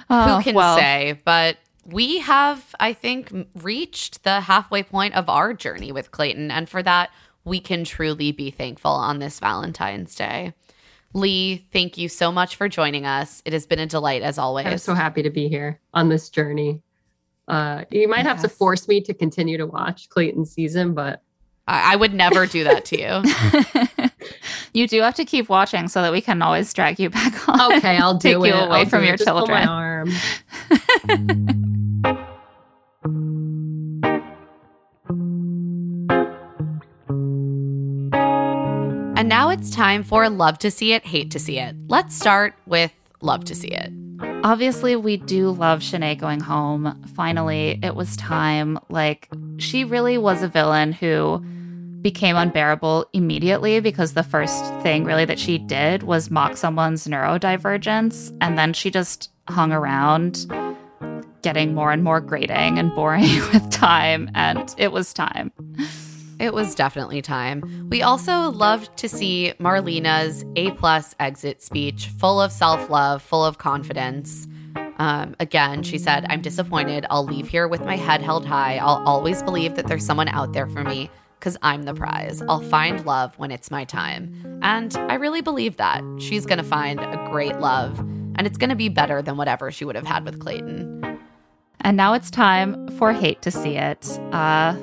[0.09, 1.20] Oh, Who can well, say?
[1.24, 6.50] But we have, I think, reached the halfway point of our journey with Clayton.
[6.50, 7.10] And for that,
[7.44, 10.52] we can truly be thankful on this Valentine's Day.
[11.12, 13.40] Leigh, thank you so much for joining us.
[13.44, 14.66] It has been a delight as always.
[14.66, 16.82] I'm so happy to be here on this journey.
[17.48, 21.22] Uh, you might have to force me to continue to watch Clayton's season, but
[21.68, 24.10] I, I would never do that to you.
[24.72, 27.72] you do have to keep watching so that we can always drag you back on.
[27.74, 31.62] okay, I'll Take do you away I'll from your Just my children.
[39.26, 41.74] And now it's time for Love to See It, Hate to See It.
[41.88, 42.92] Let's start with
[43.22, 43.90] Love to See It.
[44.44, 47.02] Obviously, we do love Shanae going home.
[47.16, 48.78] Finally, it was time.
[48.88, 49.28] Like,
[49.58, 51.44] she really was a villain who
[52.02, 58.32] became unbearable immediately because the first thing really that she did was mock someone's neurodivergence.
[58.40, 60.46] And then she just hung around
[61.42, 63.22] getting more and more grating and boring
[63.52, 64.30] with time.
[64.36, 65.50] And it was time.
[66.38, 67.88] It was definitely time.
[67.90, 73.44] We also loved to see Marlena's A plus exit speech, full of self love, full
[73.44, 74.46] of confidence.
[74.98, 77.06] Um, again, she said, I'm disappointed.
[77.10, 78.78] I'll leave here with my head held high.
[78.78, 82.42] I'll always believe that there's someone out there for me because I'm the prize.
[82.48, 84.58] I'll find love when it's my time.
[84.62, 86.02] And I really believe that.
[86.18, 89.70] She's going to find a great love, and it's going to be better than whatever
[89.70, 91.18] she would have had with Clayton.
[91.80, 94.18] And now it's time for Hate to See It.
[94.32, 94.76] Uh,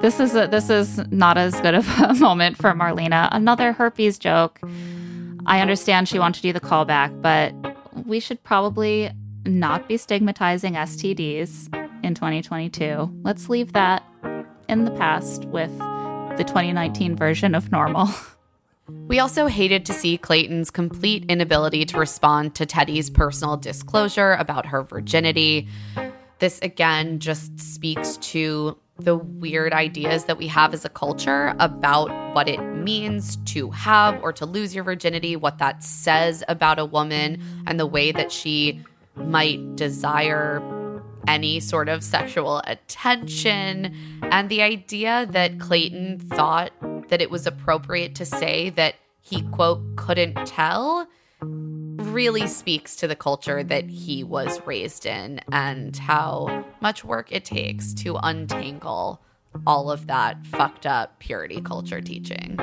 [0.00, 3.28] this is a, this is not as good of a moment for Marlena.
[3.32, 4.60] Another herpes joke.
[5.46, 7.52] I understand she wanted to do the callback, but
[8.06, 9.10] we should probably
[9.44, 13.10] not be stigmatizing STDs in 2022.
[13.22, 14.02] Let's leave that
[14.68, 18.08] in the past with the 2019 version of normal.
[19.06, 24.66] We also hated to see Clayton's complete inability to respond to Teddi's personal disclosure about
[24.66, 25.68] her virginity.
[26.40, 32.08] This again just speaks to the weird ideas that we have as a culture about
[32.34, 36.84] what it means to have or to lose your virginity, what that says about a
[36.84, 38.82] woman, and the way that she
[39.16, 40.62] might desire
[41.26, 43.94] any sort of sexual attention.
[44.22, 46.72] And the idea that Clayton thought
[47.08, 51.06] that it was appropriate to say that he, quote, couldn't tell
[51.96, 57.44] really speaks to the culture that he was raised in and how much work it
[57.44, 59.20] takes to untangle
[59.66, 62.58] all of that fucked up purity culture teaching.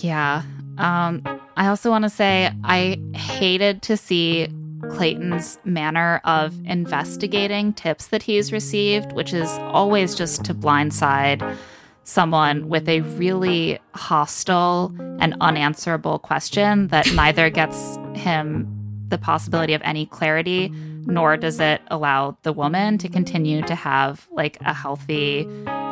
[0.00, 0.42] Yeah.
[0.78, 1.22] Um,
[1.56, 4.48] I also want to say I hated to see
[4.90, 11.56] Clayton's manner of investigating tips that he's received, which is always just to blindside
[12.04, 18.68] someone with a really hostile and unanswerable question that neither gets him
[19.08, 20.70] the possibility of any clarity
[21.06, 25.44] nor does it allow the woman to continue to have like a healthy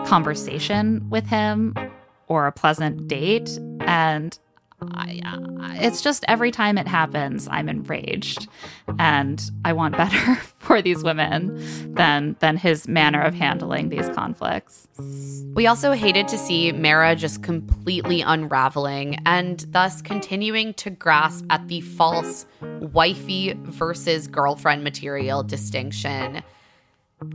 [0.06, 1.74] conversation with him
[2.28, 3.58] or a pleasant date.
[3.80, 4.38] And
[4.94, 8.48] I, uh, it's just every time it happens, I'm enraged,
[8.98, 14.88] and I want better for these women than than his manner of handling these conflicts.
[15.54, 21.68] We also hated to see Mara just completely unraveling and thus continuing to grasp at
[21.68, 22.46] the false
[22.80, 26.42] wifey versus girlfriend material distinction.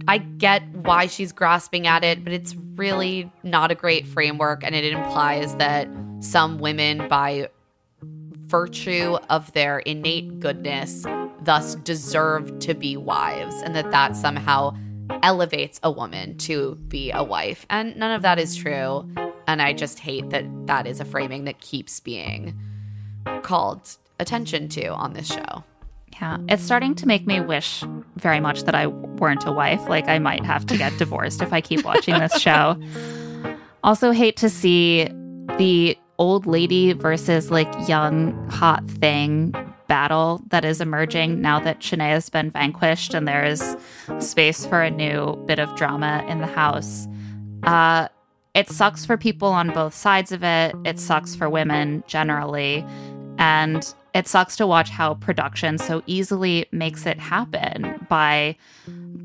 [0.07, 4.75] I get why she's grasping at it, but it's really not a great framework, and
[4.75, 5.87] it implies that
[6.19, 7.49] some women, by
[8.47, 11.05] virtue of their innate goodness,
[11.41, 14.75] thus deserve to be wives, and that that somehow
[15.23, 17.65] elevates a woman to be a wife.
[17.69, 19.09] And none of that is true.
[19.47, 22.59] And I just hate that that is a framing that keeps being
[23.43, 25.63] called attention to on this show.
[26.19, 27.83] Yeah, it's starting to make me wish
[28.15, 29.87] very much that I weren't a wife.
[29.87, 32.75] Like, I might have to get divorced if I keep watching this show.
[33.83, 35.07] Also, hate to see
[35.57, 39.53] the old lady versus like young hot thing
[39.87, 43.77] battle that is emerging now that Shanae has been vanquished and there is
[44.19, 47.07] space for a new bit of drama in the house.
[47.63, 48.07] Uh,
[48.53, 50.75] it sucks for people on both sides of it.
[50.83, 52.85] It sucks for women generally.
[53.37, 58.57] And it sucks to watch how production so easily makes it happen by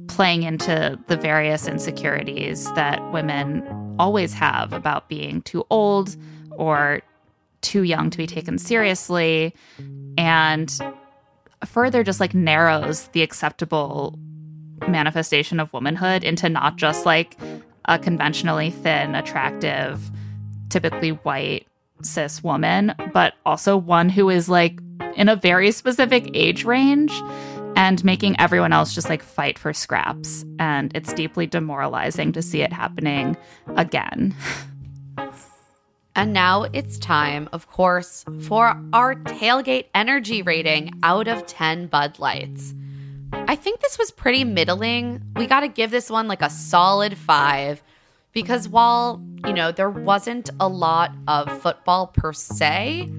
[0.06, 6.14] playing into the various insecurities that women always have about being too old
[6.57, 7.03] or
[7.62, 9.55] too young to be taken seriously
[10.19, 10.79] and
[11.65, 14.19] further just like narrows the acceptable
[14.89, 17.39] manifestation of womanhood into not just like
[17.87, 20.11] a conventionally thin attractive
[20.70, 21.66] typically white
[22.03, 24.81] cis woman but also one who is like
[25.15, 27.12] in a very specific age range
[27.77, 32.61] and making everyone else just like fight for scraps and it's deeply demoralizing to see
[32.61, 33.37] it happening
[33.77, 34.35] again
[36.14, 42.18] And now it's time, of course, for our tailgate energy rating out of 10 Bud
[42.18, 42.74] Lights.
[43.32, 45.22] I think this was pretty middling.
[45.36, 47.82] We got to give this one like a solid five
[48.32, 53.10] because while, you know, there wasn't a lot of football per se,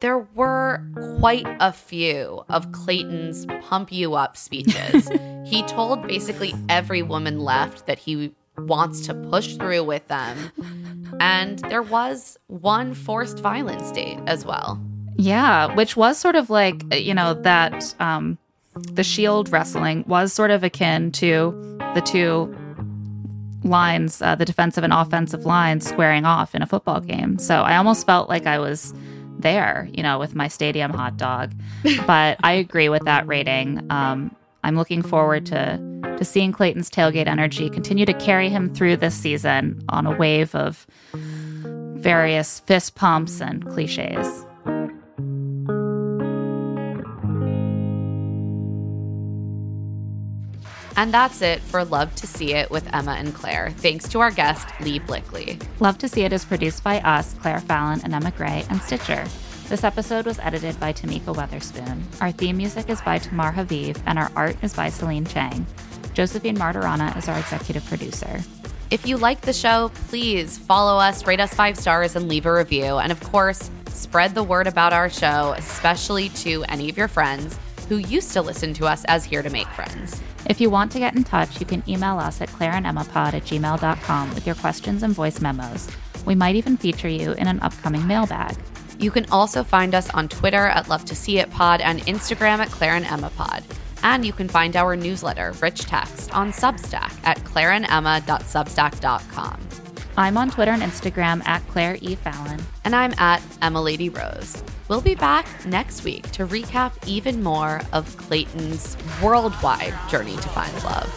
[0.00, 0.86] there were
[1.18, 5.10] quite a few of Clayton's pump you up speeches.
[5.46, 10.36] he told basically every woman left that he wants to push through with them
[11.20, 14.80] And there was one forced violence date as well.
[15.16, 18.36] Yeah, which was sort of like, you know, that um,
[18.74, 21.52] the shield wrestling was sort of akin to
[21.94, 22.54] the two
[23.62, 27.38] lines, uh, the defensive and offensive lines squaring off in a football game.
[27.38, 28.92] So I almost felt like I was
[29.38, 31.52] there, you know, with my stadium hot dog.
[32.06, 33.86] But I agree with that rating.
[33.90, 35.78] Um, I'm looking forward to
[36.18, 40.54] to seeing Clayton's tailgate energy continue to carry him through this season on a wave
[40.54, 44.44] of various fist pumps and cliches.
[50.96, 53.70] And that's it for Love to See It with Emma and Claire.
[53.78, 55.60] Thanks to our guest, Leigh Blickley.
[55.80, 59.24] Love to See It is produced by us, Claire Fallon and Emma Gray, and Stitcher.
[59.68, 62.02] This episode was edited by Tamika Weatherspoon.
[62.20, 65.66] Our theme music is by Tamar Haviv, and our art is by Celine Chang.
[66.14, 68.40] Josephine Martirana is our executive producer.
[68.90, 72.52] If you like the show, please follow us, rate us five stars, and leave a
[72.52, 72.98] review.
[72.98, 77.58] And of course, spread the word about our show, especially to any of your friends
[77.88, 80.22] who used to listen to us as Here to Make Friends.
[80.46, 84.34] If you want to get in touch, you can email us at claireandemmapod at gmail.com
[84.34, 85.88] with your questions and voice memos.
[86.24, 88.56] We might even feature you in an upcoming mailbag.
[88.98, 92.58] You can also find us on Twitter at Love to See It Pod and Instagram
[92.58, 93.64] at Claire and Emma Pod.
[94.04, 99.60] And you can find our newsletter, Rich Text, on Substack at claireandemma.substack.com.
[100.16, 102.14] I'm on Twitter and Instagram at Claire E.
[102.14, 102.60] Fallon.
[102.84, 104.62] And I'm at Emma Lady Rose.
[104.88, 110.72] We'll be back next week to recap even more of Clayton's worldwide journey to find
[110.84, 111.12] love.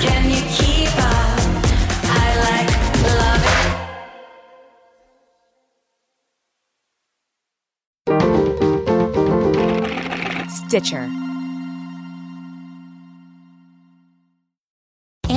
[0.00, 0.48] Can you
[10.68, 11.27] Stitcher.